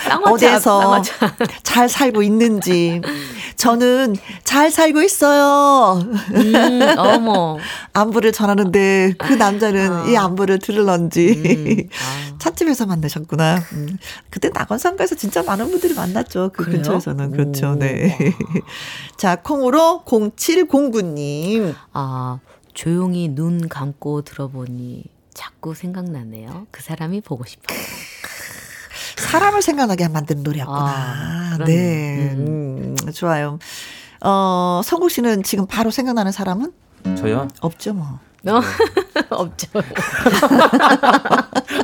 [0.08, 0.32] 쌍화차.
[0.32, 1.02] 어디서.
[1.62, 3.00] 잘 살고 있는지.
[3.56, 6.00] 저는 잘 살고 있어요.
[6.34, 7.58] 음, 어머.
[7.92, 11.88] 안부를 전하는데 그 남자는 이 안부를 들을런지.
[11.92, 12.38] 아.
[12.38, 13.60] 찻집에서 만나셨구나.
[13.72, 13.98] 음.
[14.30, 16.50] 그때 낙원상가에서 진짜 많은 분들이 만났죠.
[16.54, 16.76] 그 그래요?
[16.82, 17.32] 근처에서는.
[17.32, 17.70] 그렇죠.
[17.70, 17.74] 오.
[17.74, 18.16] 네.
[19.16, 21.74] 자, 콩으로 0709님.
[21.92, 22.40] 아,
[22.74, 25.04] 조용히 눈 감고 들어보니
[25.34, 26.66] 자꾸 생각나네요.
[26.70, 27.78] 그 사람이 보고 싶어요.
[29.16, 30.78] 사람을 생각나게 만드는 노래였구나.
[30.80, 31.58] 아.
[31.66, 32.34] 네.
[32.36, 33.58] 음, 좋아요.
[34.20, 36.72] 어, 성국 씨는 지금 바로 생각나는 사람은?
[37.16, 37.48] 저요?
[37.60, 38.18] 없죠, 뭐.
[38.46, 38.60] 어?
[39.30, 39.68] 없죠.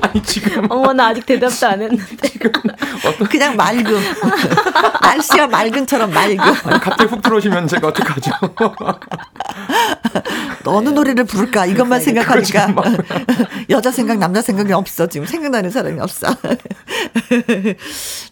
[0.00, 2.28] 아니 지금 어머, 나 아직 대답도 안 했는데.
[3.30, 3.84] 그냥 맑음.
[5.02, 6.38] 날씨가 맑은처럼 맑음.
[6.38, 8.30] 아니, 갑자기 훅 들어오시면 제가 어떡하죠?
[10.66, 12.74] 어느 노래를 부를까 이것만 생각하니까
[13.70, 16.28] 여자 생각 남자 생각이 없어 지금 생각나는 사람이 없어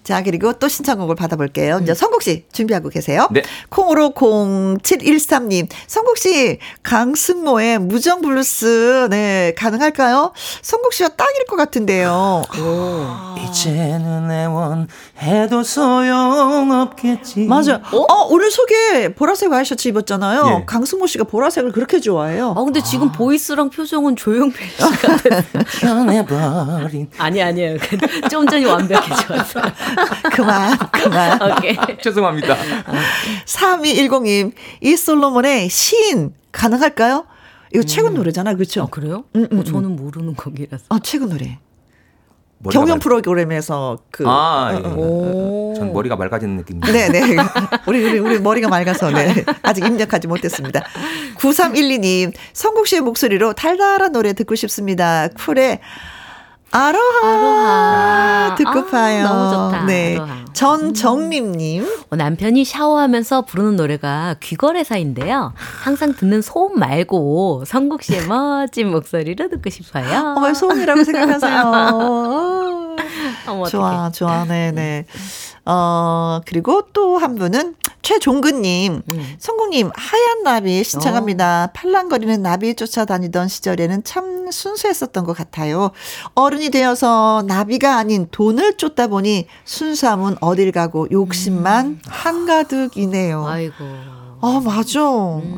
[0.03, 3.43] 자 그리고 또 신청곡을 받아볼게요 이제 성국 씨 준비하고 계세요 네.
[3.69, 12.43] 콩으로 0713님 성국 씨 강승모의 무정 블루스 네 가능할까요 성국 씨와 딱일 것 같은데요
[13.49, 17.47] 이제는 애원해도 소용없겠지.
[17.47, 18.27] 맞아요 어?
[18.29, 20.65] 오늘 소개 보라색 와이셔츠 입었잖아요 예.
[20.67, 25.43] 강승모 씨가 보라색을 그렇게 좋아해요 아, 근데 지금 보이스랑 표정은 조용필 씨 같아요.
[25.81, 27.79] 변해버린 아니, 아니에요.
[28.31, 29.65] 좀 전이 완벽해졌어요.
[30.33, 31.77] 그만 그만 오케이.
[32.03, 32.57] 죄송합니다.
[33.47, 34.53] 3210님,
[34.83, 37.25] 이 솔로몬의 시인 가능할까요?
[37.75, 38.83] 이거 최근 노래잖아, 그렇죠?
[38.83, 39.25] 어, 그래요?
[39.37, 40.85] 음, 음, 어, 저는 모르는 곡이라서.
[40.91, 41.59] 아, 최근 노래.
[42.71, 44.89] 경연 맑- 프로그램에서 그 아, 예.
[44.89, 45.75] 오.
[45.77, 46.93] 전 머리가 맑아지는 느낌입니다.
[46.93, 47.21] 네, 네.
[47.89, 49.45] 우리, 우리, 우리 머리가 맑아서, 네.
[49.63, 50.85] 아직 입력하지 못했습니다.
[51.39, 55.27] 9312님, 성국 씨의 목소리로 달달한 노래 듣고 싶습니다.
[55.29, 55.81] 쿨의
[56.73, 57.29] 아로하.
[57.29, 58.55] 아로하.
[58.57, 59.25] 듣고 아, 파요.
[59.25, 59.85] 너무 좋다.
[59.85, 60.17] 네.
[60.17, 60.43] 아로하.
[60.53, 61.87] 전정림님.
[62.11, 65.53] 어, 남편이 샤워하면서 부르는 노래가 귀걸이사인데요.
[65.57, 70.35] 항상 듣는 소음 말고 성국 씨의 멋진 목소리로 듣고 싶어요.
[70.37, 72.97] 어머, 소원이라고 생각하세요.
[73.49, 75.07] 어머, 좋아, 좋아, 네네.
[75.67, 79.37] 어, 그리고 또 한 분은 최종근님, 음.
[79.39, 81.65] 성국님, 하얀 나비 신청합니다.
[81.65, 81.71] 어.
[81.73, 85.93] 팔랑거리는 나비 쫓아다니던 시절에는 참 순수했었던 것 같아요.
[86.35, 93.43] 어른이 되어서 나비가 아닌 돈을 쫓다 보니 순수함은 어딜 가고 욕심만 한가득이네요.
[93.43, 93.47] 음.
[93.47, 94.12] 아이고.
[94.45, 95.01] 아, 맞아.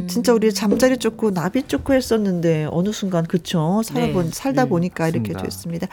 [0.07, 3.81] 진짜 우리 잠자리 쫓고 나비 쫓고 했었는데, 어느 순간, 그쵸.
[3.83, 4.31] 살아본, 네.
[4.31, 5.43] 살다 보니까 이렇게 맞습니다.
[5.43, 5.87] 됐습니다.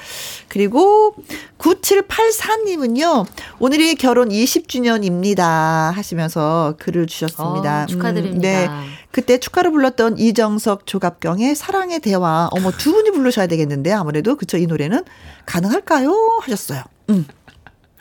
[0.50, 1.16] 그리고
[1.58, 3.26] 9784님은요,
[3.60, 5.92] 오늘이 결혼 20주년입니다.
[5.94, 7.84] 하시면서 글을 주셨습니다.
[7.84, 8.38] 어, 축하드립니다.
[8.38, 8.68] 음, 네.
[9.12, 12.50] 그때 축하를 불렀던 이정석, 조갑경의 사랑의 대화.
[12.52, 14.36] 어머, 두 분이 부르셔야 되겠는데, 아무래도.
[14.36, 14.58] 그쵸.
[14.58, 15.06] 이 노래는
[15.46, 16.12] 가능할까요?
[16.42, 16.84] 하셨어요.
[17.10, 17.26] 음.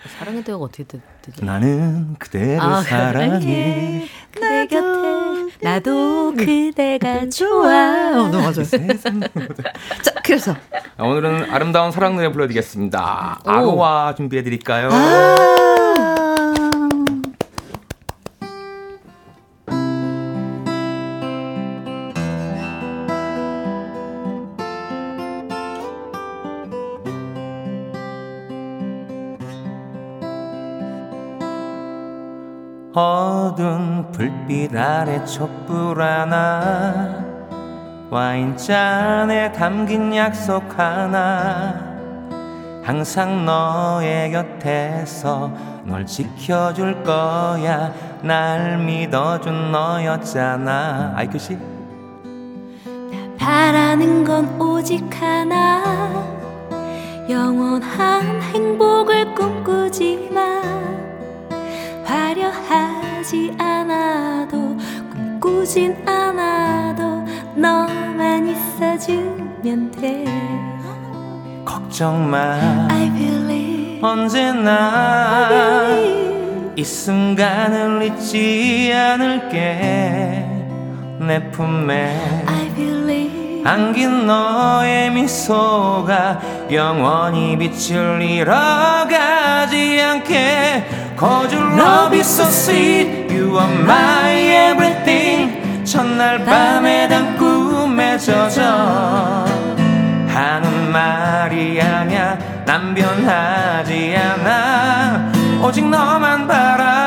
[0.08, 1.44] 사랑의 대화가 어떻게 되, 되죠?
[1.44, 4.06] 나는 그대를 아, 사랑해.
[4.32, 8.10] 그대 곁에 나도 그대가 어, 좋아.
[8.12, 8.64] 너무 맞아요.
[10.02, 10.56] 자, 그래서.
[10.96, 13.40] 아, 오늘은 아름다운 사랑 노래 불러드리겠습니다.
[13.44, 14.88] 아로와 준비해드릴까요?
[14.90, 16.29] 아.
[34.70, 37.24] 불빛 아래 촛불 하나
[38.08, 41.90] 와인잔에 담긴 약속 하나
[42.82, 45.52] 항상 너의 곁에서
[45.84, 47.92] 널 지켜줄 거야.
[48.22, 51.12] 날 믿어준 너였잖아.
[51.14, 51.58] 아이큐씨?
[53.38, 55.82] 바라는 건 오직 하나.
[57.28, 60.62] 영원한 행복을 꿈꾸지만
[62.04, 62.50] 화려
[63.20, 64.78] 하지 않아도
[65.12, 67.22] 꿈꾸진 않아도
[67.54, 70.24] 너만 있어주면 돼.
[71.62, 72.38] 걱정 마.
[72.90, 74.00] I believe.
[74.02, 76.72] 언제나 I believe.
[76.76, 80.46] 이 순간을 잊지 않을게.
[81.20, 83.62] 내 품에 I believe.
[83.66, 86.40] 안긴 너의 미소가
[86.72, 94.32] 영원히 빛을 잃어가지 않게 Cause your love is so sweet You are my
[94.72, 99.44] everything 첫날 밤에 단 꿈에 젖어
[100.26, 105.30] 하는 말이 아냐 난 변하지 않아
[105.62, 106.99] 오직 너만 바라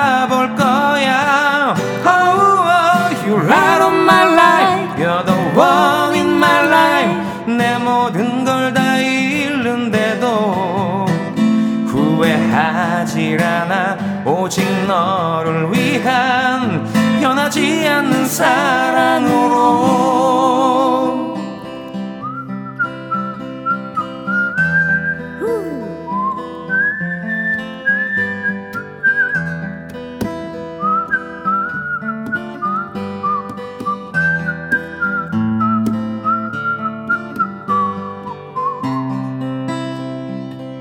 [14.53, 16.85] 오직 너를 위한
[17.19, 19.63] 변하지 않는 사랑으로.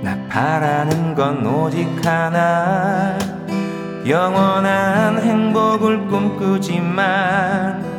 [0.02, 3.31] 나 바라는 건 오직 하나
[4.06, 7.92] 영원한 행복을 꿈꾸지만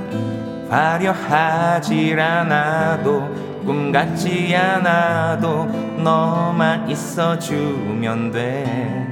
[0.69, 5.65] 화려하지 않아도 꿈 같지 않아도
[6.03, 9.07] 너만 있어주면 돼.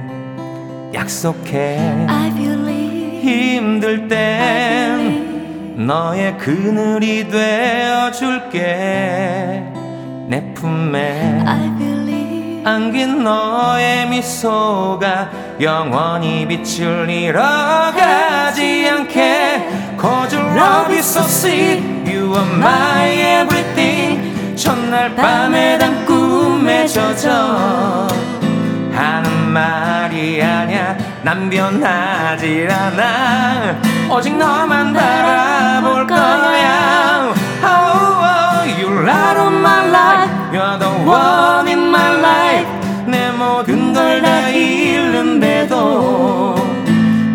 [0.92, 1.78] 약속해.
[3.22, 8.60] 힘들 땐 너의 그늘이 되어줄게.
[10.28, 11.91] 내 품에 I believe
[12.64, 15.30] 안긴 너의 미소가
[15.60, 19.68] 영원히 빛을 잃어가지 않게.
[20.00, 21.82] Cause your love is so sweet.
[22.06, 23.10] You are my
[23.40, 24.56] everything.
[24.56, 28.06] 첫날 밤에 단 꿈에 젖어.
[28.92, 33.80] 하는 말이 아냐 난 변하지 않아.
[34.08, 37.32] 오직 너만 바라볼 거야.
[37.64, 42.66] oh, oh, You're out of my life You're the one in my life
[43.06, 46.54] 내 모든 걸 다 잃는데도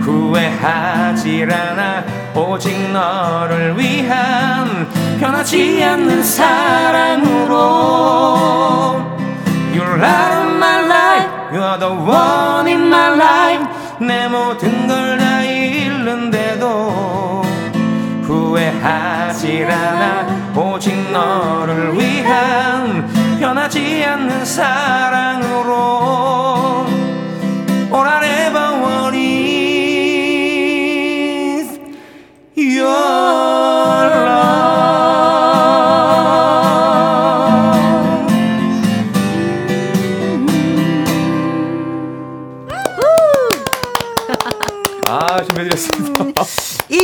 [0.02, 4.88] 후회하지 않아 오직 너를 위한
[5.20, 7.58] 변하지 않는 사랑으로
[9.74, 13.66] You're out of my life You're the one in my life
[14.00, 17.44] 내 모든 걸 다 잃는데도
[18.24, 23.08] 후회하지 않아 오직 너를 위한
[23.40, 25.76] 변하지 않는 사랑으로
[27.94, 29.78] All I ever want is
[32.58, 33.77] your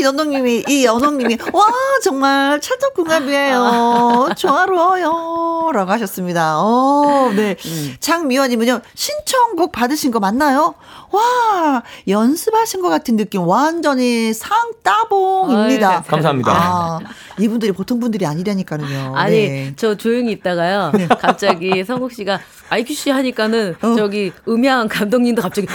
[0.04, 1.66] 연홍님이 이 연홍님이 와
[2.04, 4.30] 정말 찰떡 궁합이에요.
[4.38, 6.60] 조화로워요라고 하셨습니다.
[6.60, 7.56] 어, 네.
[8.00, 10.76] 장미화님은요 신청곡 받으신 거 맞나요?
[11.12, 15.98] 와 연습하신 것 같은 느낌 완전히 상따봉입니다.
[15.98, 16.52] 어이, 감사합니다.
[16.52, 17.00] 아,
[17.40, 19.14] 이분들이 보통 분들이 아니라니까요.
[19.16, 19.74] 아니 네.
[19.76, 20.92] 저 조용히 있다가요.
[21.20, 22.40] 갑자기 성국 씨가
[22.70, 23.96] 아이큐 씨 하니까는 어.
[23.96, 25.68] 저기 음향 감독님도 갑자기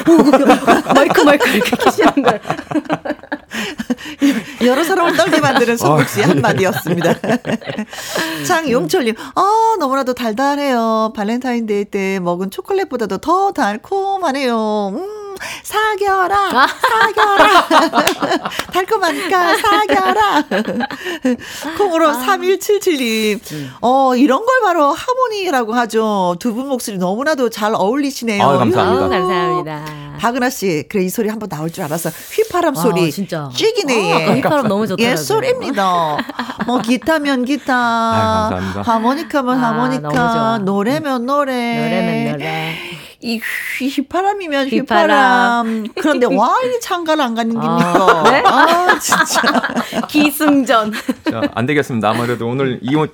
[0.94, 2.40] 마이크 마이크 이렇게 키시는 거예요.
[4.64, 7.14] 여러 사람을 떨게 만드는 성국 씨 한마디였습니다.
[8.46, 11.12] 장용철님, 아, 너무나도 달달해요.
[11.14, 14.88] 발렌타인데이 때 먹은 초콜릿보다도 더 달콤하네요.
[14.94, 15.17] 음,
[15.62, 17.68] 사겨라, 사겨라.
[18.72, 20.44] 달콤하니까 사겨라.
[21.78, 23.40] 콩으로 3177님,
[23.80, 26.36] 어, 이런 걸 바로 하모니라고 하죠.
[26.40, 28.42] 두 분 목소리 너무나도 잘 어울리시네요.
[28.42, 29.04] 아유, 감사합니다.
[29.04, 29.84] 어우, 감사합니다.
[30.18, 32.10] 박은하 씨, 그래, 이 소리 한번 나올 줄 알았어.
[32.10, 33.10] 휘파람 아, 소리.
[33.12, 33.48] 진짜.
[33.54, 34.12] 쥐기네.
[34.30, 35.12] 아, 휘파람 너무 좋더라고요.
[35.12, 36.16] 예, 소리입니다.
[36.66, 37.74] 뭐, 기타면 기타.
[37.76, 38.82] 아유, 감사합니다.
[38.92, 40.58] 하모니카면 아, 하모니카.
[40.64, 41.52] 노래면 노래.
[41.76, 42.78] 노래면 노래.
[43.20, 43.40] 이
[43.80, 45.66] 휘파람이면 휘파람.
[45.66, 45.86] 휘파람.
[46.00, 48.22] 그런데 와, 이 장가를 안 가는 겁니까?
[48.24, 48.42] 아, 네?
[48.46, 49.42] 아, 진짜.
[50.06, 50.92] 기승전.
[51.30, 52.10] 자, 안 되겠습니다.
[52.10, 53.12] 아무래도 오늘 이 옷,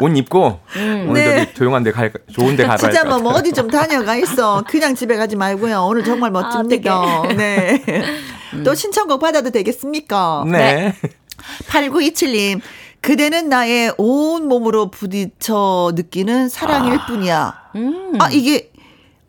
[0.00, 1.38] 옷 입고 오늘 네.
[1.44, 3.32] 저기 조용한 데 갈, 좋은 데 가봐야 진짜 뭐, 뭐.
[3.32, 4.62] 어디 좀 다녀가 있어.
[4.68, 5.84] 그냥 집에 가지 말고요.
[5.84, 7.22] 오늘 정말 멋집니다.
[7.36, 7.82] 네.
[8.64, 10.44] 또 신청곡 받아도 되겠습니까?
[10.46, 10.94] 네.
[11.68, 12.60] 8927님.
[13.00, 17.54] 그대는 나의 온 몸으로 부딪혀 느끼는 사랑일 뿐이야.
[17.76, 18.12] 음.
[18.20, 18.70] 아, 이게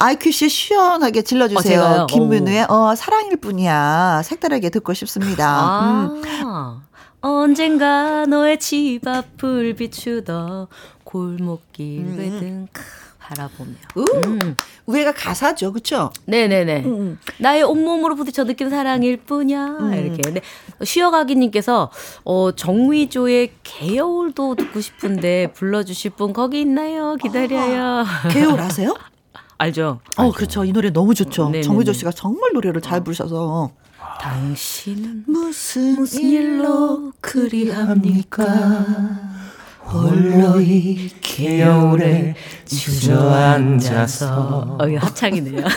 [0.01, 1.61] IQC 시원하게 어, 질러주세요.
[1.81, 2.07] 제가요?
[2.07, 4.21] 김민우의 어, 사랑일 뿐이야.
[4.23, 5.81] 색다르게 듣고 싶습니다.
[6.09, 6.21] 음.
[6.43, 6.81] 아.
[7.21, 10.65] 언젠가 너의 집 앞을 비추던
[11.03, 12.81] 골목길 외등 크,
[13.19, 13.73] 바라보며.
[13.95, 14.55] 우, 음.
[14.87, 16.11] 위에가 가사죠, 그쵸?
[16.25, 16.83] 네네네.
[16.85, 17.19] 음.
[17.37, 19.91] 나의 온몸으로 부딪혀 느낀 사랑일 뿐이야.
[19.93, 20.21] 이렇게.
[20.23, 20.41] 근데
[20.83, 21.91] 쉬어가기님께서
[22.23, 27.17] 어, 정위조의 개여울도 듣고 싶은데 불러주실 분 거기 있나요?
[27.21, 28.03] 기다려요.
[28.31, 28.95] 개울 아세요?
[29.61, 29.99] 알죠?
[30.17, 30.65] 어, 그렇죠.
[30.65, 31.45] 이 노래 너무 좋죠.
[31.45, 31.61] 네네네.
[31.63, 33.71] 정의조 씨가 정말 노래를 잘 부르셔서.
[34.19, 38.43] 당신은 무슨, 무슨 일로 그리합니까?
[39.91, 42.35] 홀로 이 겨울에
[42.65, 44.27] 주저앉아서
[44.79, 45.65] 어, 이거 합창이네요.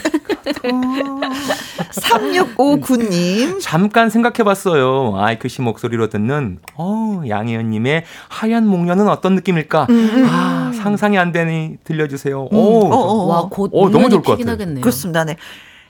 [1.94, 3.60] 3659님.
[3.60, 5.14] 잠깐 생각해봤어요.
[5.16, 9.86] 아이크 씨 목소리로 듣는 어 양혜연님의 하얀 목련은 어떤 느낌일까?
[10.30, 12.48] 아 상상이 안 되니 들려주세요.
[12.50, 13.24] 오, 어, 어.
[13.26, 14.52] 와, 곧 어, 너무 좋을 것 같아요.
[14.52, 14.80] 하겠네요.
[14.80, 15.24] 그렇습니다.
[15.24, 15.36] 네.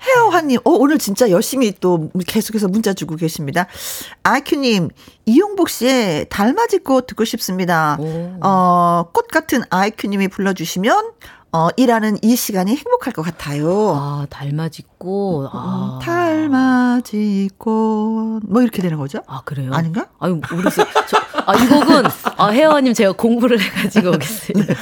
[0.06, 3.66] 혜어환님, 어, 오늘 진짜 열심히 또 계속해서 문자 주고 계십니다.
[4.22, 4.90] 아이큐님,
[5.26, 7.96] 이용복 씨의 달맞이 꽃 듣고 싶습니다.
[8.00, 8.36] 오.
[8.42, 11.12] 어, 꽃 같은 아이큐님이 불러주시면,
[11.52, 13.92] 어, 일하는 이 시간이 행복할 것 같아요.
[13.94, 15.50] 아, 달맞이꽃.
[15.52, 16.00] 아.
[16.02, 18.40] 달맞이 꽃.
[18.42, 19.20] 뭐 이렇게 되는 거죠?
[19.28, 19.70] 아, 그래요?
[19.72, 20.06] 아닌가?
[20.18, 20.86] 아유, 모르겠어요.
[21.08, 21.16] 저,
[21.46, 22.04] 아, 이 곡은,
[22.38, 24.74] 아, 혜원님 제가 공부를 해가지고 오겠습니다.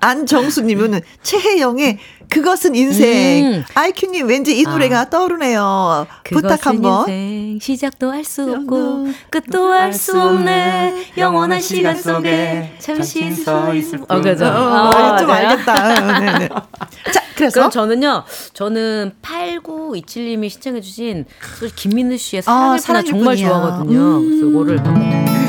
[0.00, 1.98] 안정수님은 최혜영의
[2.28, 3.46] 그것은 인생.
[3.46, 3.64] 음.
[3.74, 6.06] 아이큐님 왠지 이 노래가 떠오르네요.
[6.24, 7.08] 부탁 한번.
[7.08, 11.12] 인생, 시작도 할 수 없고, 끝도 알 수 없네.
[11.16, 14.06] 영원한 시간 속에 잠시 서 있을 뿐.
[14.10, 14.44] 어, 그죠.
[14.44, 14.48] 어,
[14.94, 15.48] 아, 좀 맞아요.
[15.48, 16.20] 알겠다.
[16.20, 16.48] 네 네.
[17.12, 21.24] 자, 그래서 그럼 저는요, 저는 8927님이 신청해주신
[21.58, 23.48] 소리 김민우 씨의 아, 사랑을 사랑일 정말 뿐이야.
[23.48, 24.20] 좋아하거든요.
[24.20, 25.47] 그래서 이거를 나를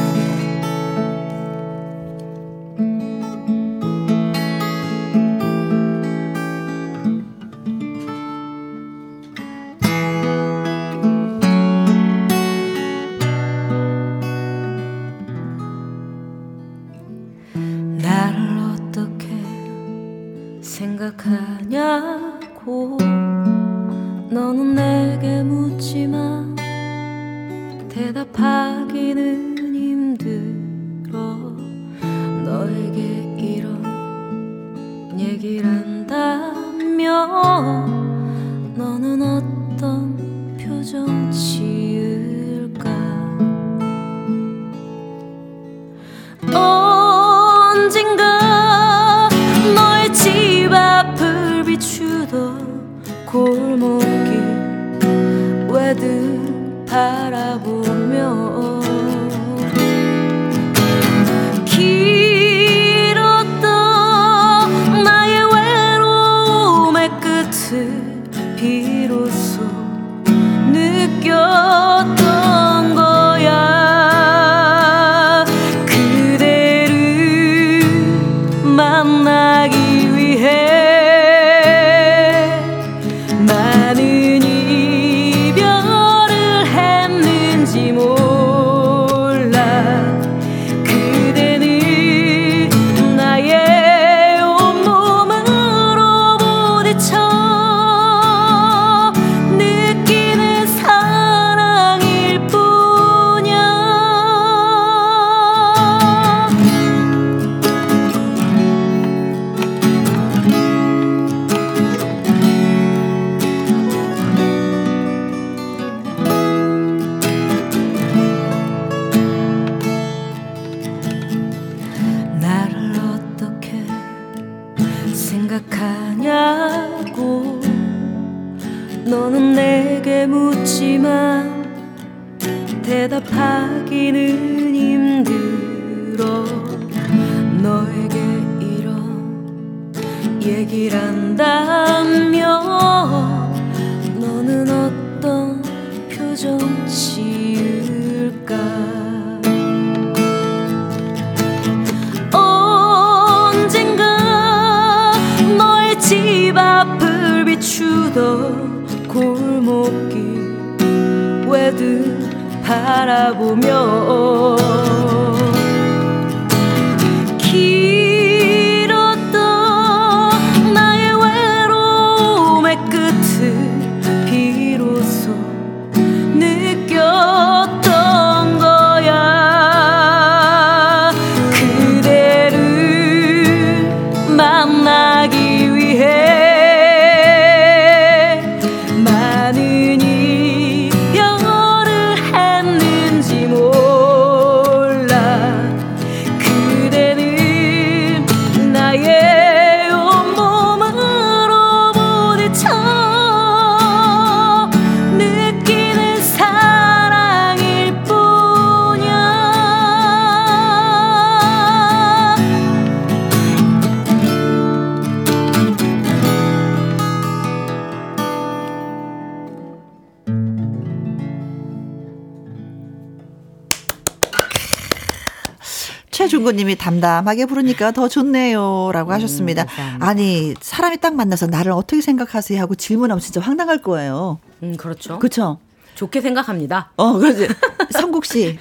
[227.20, 229.66] 담담하게 부르니까 더 좋네요 라고 하셨습니다.
[229.66, 230.06] 감사합니다.
[230.08, 234.40] 아니 사람이 딱 만나서 나를 어떻게 생각하세요 하고 질문하면 진짜 황당할 거예요.
[234.64, 235.58] 음 그렇죠 그렇죠?
[235.96, 237.48] 좋게 생각합니다 어 그러지.
[237.92, 238.58] 성국 씨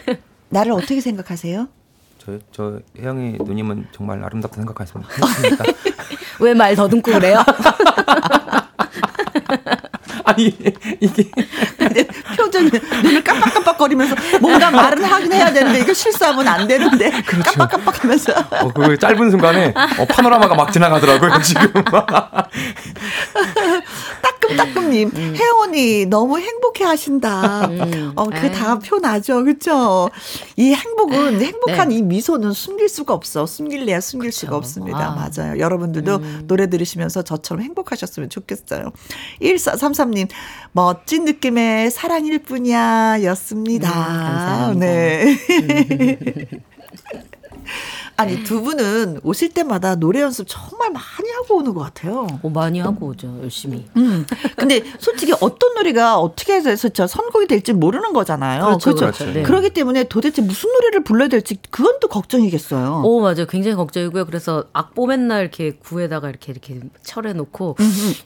[0.48, 1.68] 나를 어떻게 생각하세요?
[2.24, 5.08] 저, 저 혜영이 누님은 정말 아름답다 생각하십니다.
[5.14, 5.64] 했습니다.
[6.40, 7.42] 왜말 더듬고 그래요?
[10.24, 10.44] 아니
[11.00, 11.30] 이게
[11.78, 12.06] 근데
[12.36, 12.70] 표정이
[13.02, 19.30] 눈을 깜빡깜빡거리면서 뭔가 말은 하긴 해야 되는데 이거 실수하면 안 되는데 깜빡깜빡하면서 어, 그 짧은
[19.30, 21.72] 순간에 어, 파노라마가 막 지나가더라고요 지금.
[21.84, 22.48] 따
[24.48, 27.68] 끔따끔님 혜원이 너무 행복해 하신다.
[28.16, 29.44] 어, 그게 다 표나죠.
[29.44, 30.10] 그쵸?
[30.56, 33.46] 이 행복은, 행복한 이 미소는 숨길 수가 없어.
[33.46, 34.98] 숨길래야 숨길 수가 없습니다.
[34.98, 35.30] 아.
[35.30, 35.58] 맞아요.
[35.58, 38.92] 여러분들도 노래 들으시면서 저처럼 행복하셨으면 좋겠어요.
[39.42, 40.28] 1433님,
[40.72, 43.22] 멋진 느낌의 사랑일 뿐이야.
[43.24, 43.90] 였습니다.
[43.90, 44.86] 감사합니다.
[44.86, 45.38] 네.
[48.18, 52.26] 아니, 두 분은 오실 때마다 노래 연습 정말 많이 하고 오는 것 같아요.
[52.42, 54.26] 뭐 많이 하고 오죠 열심히 음.
[54.56, 58.78] 근데 솔직히 어떤 노래가 어떻게 해서 저 선곡이 될지 모르는 거잖아요.
[58.82, 59.24] 그렇죠, 그렇죠.
[59.32, 59.42] 네.
[59.44, 63.02] 그렇기 때문에 도대체 무슨 노래를 불러야 될지 그건 또 걱정이겠어요.
[63.04, 67.76] 오 맞아요 굉장히 걱정이고요 그래서 악보 맨날 이렇게 구에다가 이렇게 이렇게 철해 놓고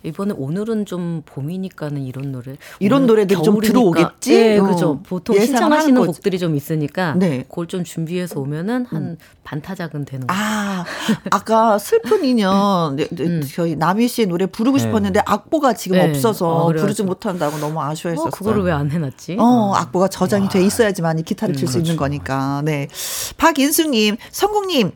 [0.05, 4.31] 이번에 오늘은 좀 봄이니까는 이런 노래 이런 오늘 노래들이 좀 겨울이니까 들어오겠지?
[4.35, 4.65] 네 어.
[4.65, 6.07] 그죠 보통 신청하시는 거지.
[6.07, 7.45] 곡들이 좀 있으니까 네.
[7.49, 10.85] 그걸 좀 준비해서 오면은 한 반타작 은 되는 거 아,
[11.31, 14.83] 아까 슬픈 인연, 네, 네, 저희 남희 씨의 노래 부르고 네.
[14.85, 16.09] 싶었는데 악보가 지금 네.
[16.11, 16.73] 없어서 어.
[16.73, 18.29] 부르지 못한다고 너무 아쉬워했었어요.
[18.29, 19.37] 어, 그거를 왜 안 해놨지?
[19.39, 22.63] 어, 악보가 저장이 돼 있어야지만 이 기타를 칠수 있는 거니까.
[22.65, 22.89] 네.
[23.37, 24.93] 박인수님, 성국님,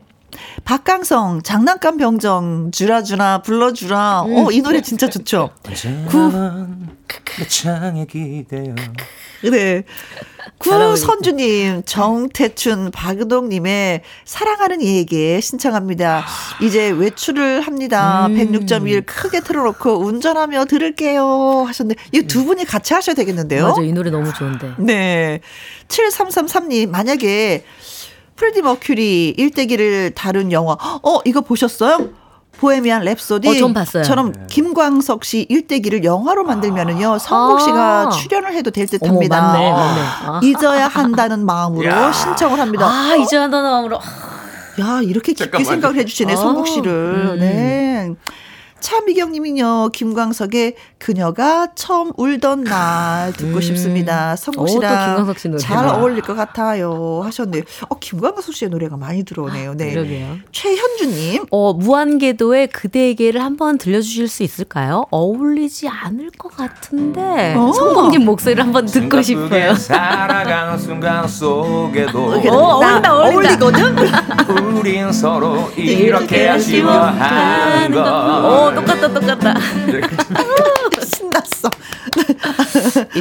[0.63, 4.21] 박강성, 장난감 병정, 주라주라, 불러주라.
[4.21, 5.49] 어, 이 노래 진짜 좋죠.
[7.39, 8.75] 내 창에 기대어
[9.51, 9.83] 네.
[10.59, 16.25] 구선주님, 정태춘, 박은옥님의 사랑하는 이에게 신청합니다.
[16.63, 18.27] 이제 외출을 합니다.
[18.29, 21.65] 106.1 크게 틀어놓고 운전하며 들을게요.
[21.67, 23.67] 하셨는데, 이 두 분이 같이 하셔야 되겠는데요?
[23.67, 25.41] 맞아 이 노래 너무 좋은데 네.
[25.89, 27.63] 7333님, 만약에
[28.37, 32.09] 프레디 머큐리 일대기를 다룬 영화, 어, 이거 보셨어요?
[32.59, 33.47] 보헤미안 랩소디.
[33.47, 34.03] 어, 전 봤어요.
[34.03, 37.59] 처럼 김광석 씨 일대기를 영화로 만들면은요, 성국 아.
[37.59, 39.41] 씨가 출연을 해도 될듯 어머 합니다.
[39.41, 42.87] 맞네 맞네 아, 잊어야 한다는 마음으로 신청을 합니다.
[42.87, 43.99] 아 이제 한다는 마음으로
[44.79, 45.65] 야, 이렇게 깊게 잠깐만요.
[45.69, 46.91] 생각을 해주시네, 아, 성국 씨를.
[47.33, 47.39] 음.
[47.39, 48.13] 네.
[48.79, 53.61] 차미경 님이요, 김광석의 그녀가 처음 울던 날 듣고 음.
[53.61, 54.35] 싶습니다.
[54.35, 55.57] 성국 어, 또 씨랑 노래.
[55.57, 57.21] 잘 어울릴 것 같아요.
[57.23, 57.63] 하셨네요.
[57.89, 59.75] 어, 김광석 씨의 노래가 많이 들어오네요.
[59.75, 59.91] 네.
[59.93, 60.37] 그러게요.
[60.51, 61.45] 최현주님.
[61.51, 65.05] 어, 무한궤도의 그대에게를 한번 들려주실 수 있을까요?
[65.11, 67.71] 어울리지 않을 것 같은데 어.
[67.71, 69.75] 성공님 목소리를 한번 듣고 싶어요.
[69.75, 73.65] 살아가는 순간 속에도 어, 어울린다, 나 어울린다.
[73.65, 74.75] 어울리거든?
[74.77, 77.86] 우린 서로 이렇게 아쉬워하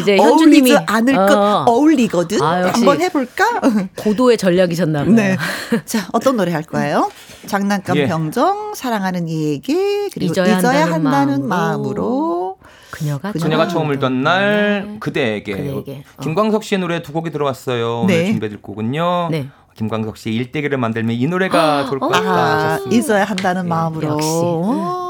[0.07, 2.41] 이제 현주님이 어울리지 않을 것 어, 어울리거든?
[2.43, 2.71] 아.
[2.73, 3.61] 한번 해볼까?
[3.97, 5.13] 고도의 전략이셨나 봐요.
[5.13, 5.37] 네.
[5.85, 7.11] 자, 어떤 노래 할 거예요?
[7.47, 8.07] 장난감 예.
[8.07, 12.03] 병정, 사랑하는 이에게, 그리고 잊어야 잊어야, 한다는 한다는, 마음으로.
[12.03, 12.57] 마음으로.
[12.91, 14.97] 그녀가 그녀가 처음 울던 날 네.
[15.01, 16.03] 그대에게, 그대에게.
[16.17, 16.23] 어.
[16.23, 18.05] 김광석 씨의 노래 두 곡이 들어왔어요.
[18.07, 18.15] 네.
[18.15, 19.29] 오늘 준비해드릴 곡은요.
[19.31, 19.49] 네.
[19.75, 22.81] 김광석 씨의 일대기를 만들면 이 노래가 좋을 것 같다 아.
[22.91, 24.09] 잊어야 한다는 마음으로.
[24.09, 24.29] 역시.
[24.29, 25.06] 오.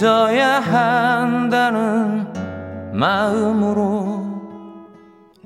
[0.00, 2.26] 잊어야 한다는
[2.94, 4.24] 마음으로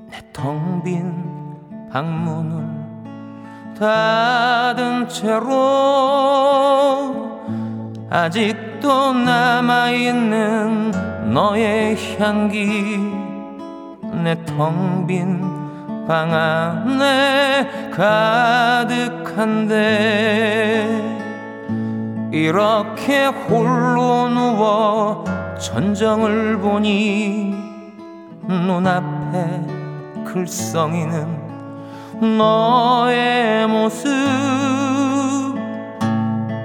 [0.09, 1.13] 내 텅 빈
[1.91, 2.63] 방문을
[3.77, 5.51] 닫은 채로
[8.09, 10.91] 아직도 남아있는
[11.33, 12.97] 너의 향기
[14.23, 15.53] 내 텅 빈
[16.07, 17.91] 방 안에
[19.15, 19.95] 가득한데
[22.31, 25.25] 이렇게 홀로 누워
[25.59, 27.53] 전정을 보니
[28.47, 29.65] 눈앞에
[30.25, 31.45] 글썽이는
[32.37, 34.07] 너의 모습.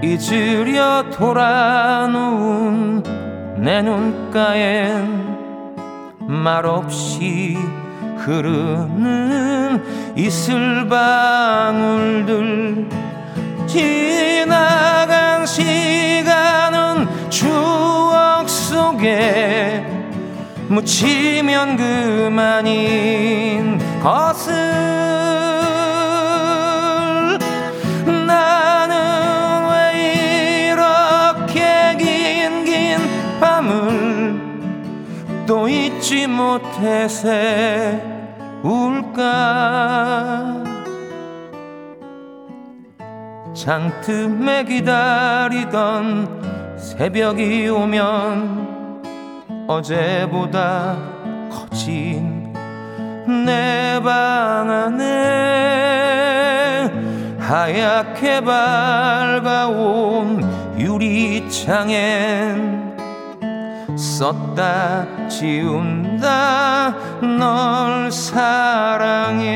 [0.03, 3.03] 잊으려 돌아 누운
[3.59, 5.31] 내 눈가엔
[6.21, 7.59] 말없이
[8.17, 9.83] 흐르는
[10.17, 12.89] 이슬 방울들
[13.71, 19.87] 지나간 시간은 추억 속에
[20.69, 24.55] 묻히면 그만인 것을.
[28.27, 32.99] 나는 왜 이렇게 긴 긴
[33.41, 34.41] 밤을
[35.47, 38.01] 또 잊지 못해 세울까
[43.65, 46.43] 장틈에 기다리던
[46.79, 49.05] 새벽이 오면
[49.69, 50.97] 어제보다
[51.51, 52.55] 커진
[53.45, 55.03] 내 방 안에
[57.39, 60.41] 하얗게 밝아온
[60.79, 62.97] 유리창엔
[63.95, 69.51] 썼다 지운다 널 사랑해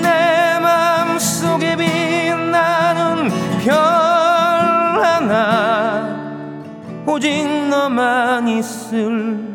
[0.00, 3.28] 내 맘속에 빛나는
[3.64, 3.74] 별
[5.02, 6.06] 하나
[7.04, 9.47] 오직 너만 있을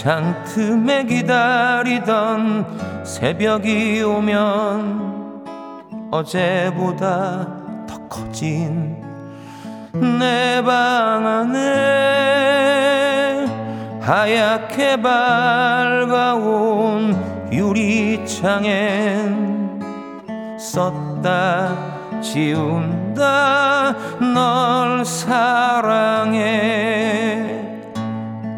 [0.00, 2.64] 창 틈에 기다리던
[3.04, 5.44] 새벽이 오면
[6.10, 7.46] 어제보다
[7.86, 8.96] 더 커진
[9.92, 11.58] 내 방 안에
[14.00, 16.32] 하얗게 밝아온
[17.52, 18.70] 유리창엔
[20.58, 23.94] 썼다 지운다
[24.32, 26.50] 널 사랑해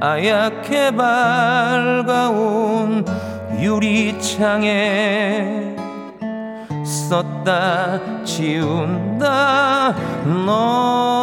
[0.02, 2.24] 하얗게 밝아온
[3.60, 4.66] 유리창에
[6.84, 11.22] 썼다 지운다 널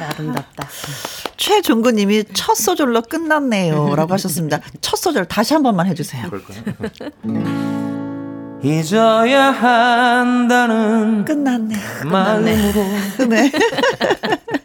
[0.00, 1.13] 아름답다.
[1.44, 4.60] 최종구님이 첫 소절로 끝났네요 라고 하셨습니다.
[4.80, 6.30] 첫 소절 다시 한 번만 해주세요.
[8.64, 11.76] 잊어야 한다는 끝났네.
[12.06, 12.82] 마음으로
[13.28, 13.52] 네.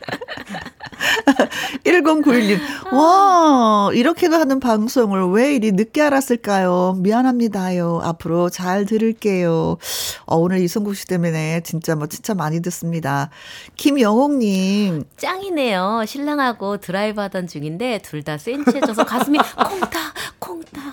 [1.83, 2.59] 1091님,
[2.93, 6.95] 와, 이렇게도 하는 방송을 왜 이리 늦게 알았을까요?
[6.99, 8.01] 미안합니다요.
[8.03, 9.77] 앞으로 잘 들을게요.
[10.25, 13.29] 어, 오늘 이성국 씨 때문에 진짜 뭐, 진짜 많이 듣습니다.
[13.75, 16.03] 김영옥님, 짱이네요.
[16.05, 19.91] 신랑하고 드라이브 하던 중인데 둘 다 센치해져서 가슴이 콩닥
[20.39, 20.83] 콩닥.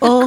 [0.00, 0.20] 어,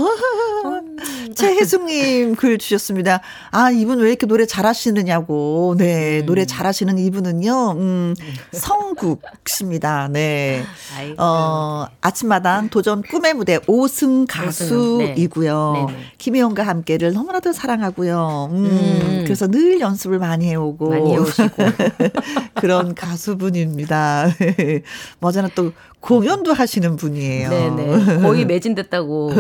[1.36, 3.20] 최혜숙님 글 주셨습니다.
[3.52, 5.76] 아, 이분 왜 이렇게 노래 잘하시느냐고.
[5.78, 6.26] 네, 음.
[6.26, 8.16] 노래 잘하시는 이분은요, 음,
[8.54, 10.08] 성국 씨입니다.
[10.10, 10.64] 네.
[10.98, 11.16] 아이고.
[11.22, 15.74] 어, 아침마당 도전 꿈의 무대 5승 가수이고요.
[15.76, 15.86] 네.
[15.94, 16.04] 네네.
[16.18, 18.50] 김혜영과 함께를 너무나도 사랑하고요.
[18.52, 19.22] 음, 음.
[19.26, 20.90] 그래서 늘 연습을 많이 해오고.
[20.90, 21.50] 많이 해오시고.
[22.56, 24.28] 그런 가수분입니다.
[25.20, 27.50] 머지않아 또 공연도 하시는 분이에요.
[27.50, 28.22] 네네.
[28.22, 29.32] 거의 매진됐다고.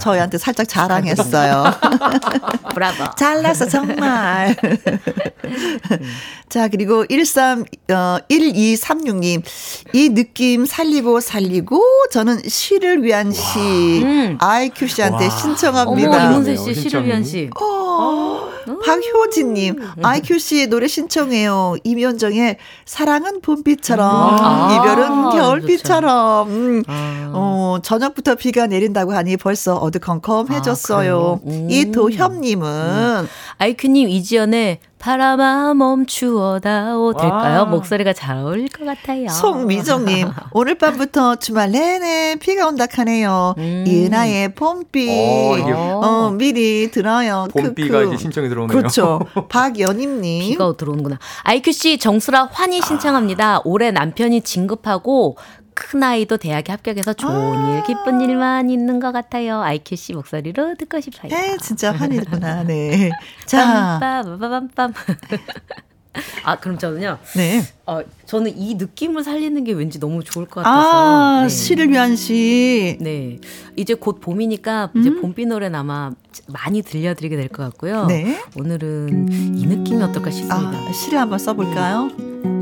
[0.00, 1.64] 저희한테 살짝 자랑했어요.
[2.74, 3.14] 브라보.
[3.16, 4.56] 잘났어, 정말.
[6.48, 8.18] 자, 그리고 13, 어,
[9.04, 9.42] 1236님.
[9.92, 13.58] 이 느낌 살리고 살리고 저는 시를 위한 시
[14.02, 14.38] 음.
[14.40, 15.30] 아이큐 씨한테 와.
[15.30, 16.10] 신청합니다.
[16.10, 16.74] 어머, 이문세 씨.
[16.74, 17.50] 시를 위한 씨.
[17.60, 18.48] 어,
[18.84, 21.76] 박효진님, 아이큐 씨 노래 신청해요.
[21.84, 26.48] 임현정의 사랑은 봄비처럼, 아, 이별은 겨울비처럼.
[26.48, 27.30] 음, 아.
[27.34, 30.96] 어, 저녁부터 비가 내린다고 하니 벌써 어두컴컴해졌어요.
[30.96, 31.40] 아, 그래요?
[31.46, 31.68] 음.
[31.70, 33.28] 이도협님은
[33.58, 37.60] 아이큐님 이지연의 바람아 멈추어다오 될까요?
[37.60, 37.64] 와.
[37.64, 39.28] 목소리가 잘 어울릴 것 같아요.
[39.30, 43.54] 송미정님, 오늘 밤부터 주말 내내 비가 온다 하네요.
[43.56, 43.84] 음.
[43.86, 45.08] 이은아의 봄비.
[45.08, 47.48] 어, 이게 어, 미리 들어요.
[47.50, 48.08] 봄비가 크크.
[48.08, 48.76] 이제 신청이 들어오네요.
[48.76, 49.20] 그렇죠.
[49.48, 50.42] 박연임님.
[50.50, 51.18] 비가 들어오는구나.
[51.44, 53.62] 아이큐 씨 정수라 환희 신청합니다.
[53.64, 55.38] 올해 남편이 진급하고
[55.80, 59.62] 큰 아이도 대학에 합격해서 좋은 일, 기쁜 일만 있는 것 같아요.
[59.62, 61.32] 아이큐 씨 목소리로 듣고 싶어요.
[61.34, 62.64] 에, 진짜 환희구나.
[62.64, 63.10] 네.
[63.46, 64.92] 자, 빰빰빰빰빰.
[66.44, 67.18] 아 그럼 저는요.
[67.36, 67.62] 네.
[67.86, 70.90] 어 저는 이 느낌을 살리는 게 왠지 너무 좋을 것 같아서.
[70.92, 71.48] 아, 네.
[71.48, 72.98] 시를 위한 시.
[73.00, 73.38] 네.
[73.76, 76.10] 이제 곧 봄이니까 이제 봄비 노래는 아마
[76.48, 78.06] 많이 들려드리게 될 것 같고요.
[78.06, 78.38] 네.
[78.56, 80.78] 오늘은 이 느낌이 어떨까 싶습니다.
[80.78, 82.08] 아, 시를 한번 써볼까요?
[82.08, 82.59] 바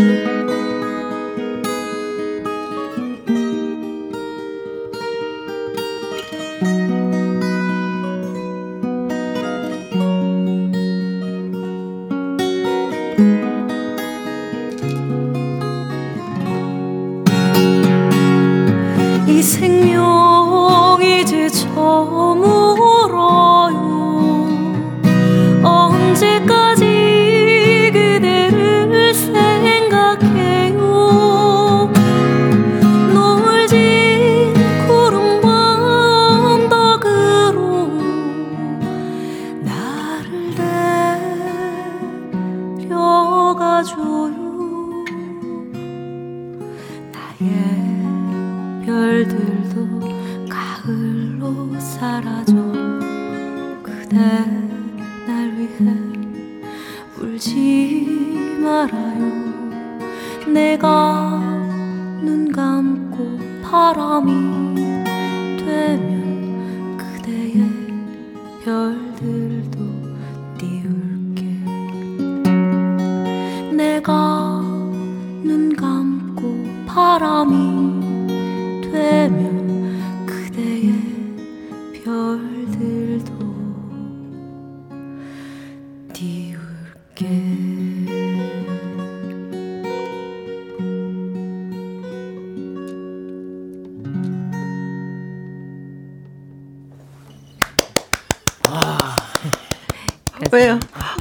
[0.00, 0.29] 이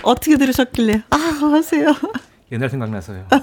[0.10, 1.04] 어떻게 들으셨길래?
[1.12, 1.94] 아, 하세요.
[2.52, 3.26] 옛날 생각나서요.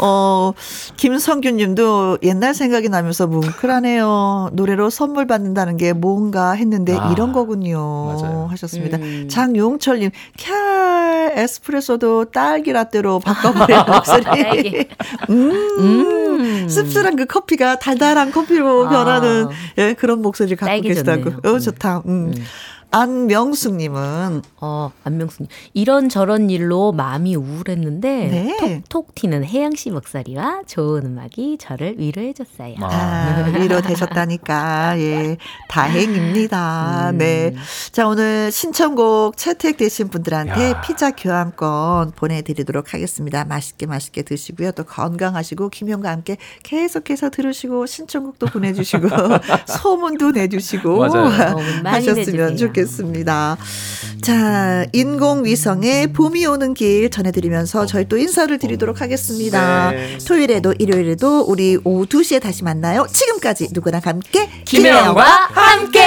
[0.00, 0.52] 어,
[0.96, 4.50] 김성균 님도 옛날 생각이 나면서 뭉클하네요.
[4.52, 7.78] 노래로 선물 받는다는 게 뭔가 했는데 아, 이런 거군요.
[8.20, 8.46] 맞아요.
[8.50, 8.98] 하셨습니다.
[8.98, 9.26] 음.
[9.28, 14.88] 장용철 님, 캬, 에스프레소도 딸기 라떼로 바꿔버린 목소리.
[15.30, 16.68] 음, 음.
[16.68, 18.90] 씁쓸한 그 커피가 달달한 커피로 아.
[18.90, 21.24] 변하는 예, 그런 목소리를 갖고 딸기 계시다고.
[21.24, 21.40] 좋네요.
[21.44, 21.58] 어, 음.
[21.58, 22.02] 좋다.
[22.06, 22.34] 음.
[22.90, 25.48] 안명숙님은 어, 안명수님.
[25.74, 28.82] 이런 저런 일로 마음이 우울했는데 네.
[28.88, 32.76] 톡톡 튀는 혜영 씨 목소리와 좋은 음악이 저를 위로해줬어요.
[32.80, 32.88] 아.
[32.88, 34.98] 아, 위로 되셨다니까.
[34.98, 35.36] 예.
[35.68, 37.12] 다행입니다.
[37.14, 37.54] 네.
[37.92, 40.80] 자, 오늘 신청곡 채택되신 분들한테 야.
[40.80, 43.44] 피자 교환권 보내드리도록 하겠습니다.
[43.44, 44.72] 맛있게 맛있게 드시고요.
[44.72, 49.08] 또 건강하시고, 김영과 함께 계속해서 들으시고, 신청곡도 보내주시고,
[49.82, 51.56] 소문도 내주시고, 맞아요.
[51.84, 52.72] 하셨으면 내주세요.
[52.78, 53.56] 좋겠습니다.
[54.20, 59.90] 자, 인공위성의 봄이 오는 길 전해드리면서 저희 또 인사를 드리도록 하겠습니다.
[59.90, 60.18] 네.
[60.26, 63.06] 토요일에도 일요일에도 우리 오후 2시에 다시 만나요.
[63.10, 65.98] 지금까지 누구랑 함께 김혜영과 함께!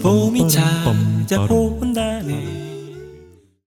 [0.00, 2.57] 봄이 찾아온다네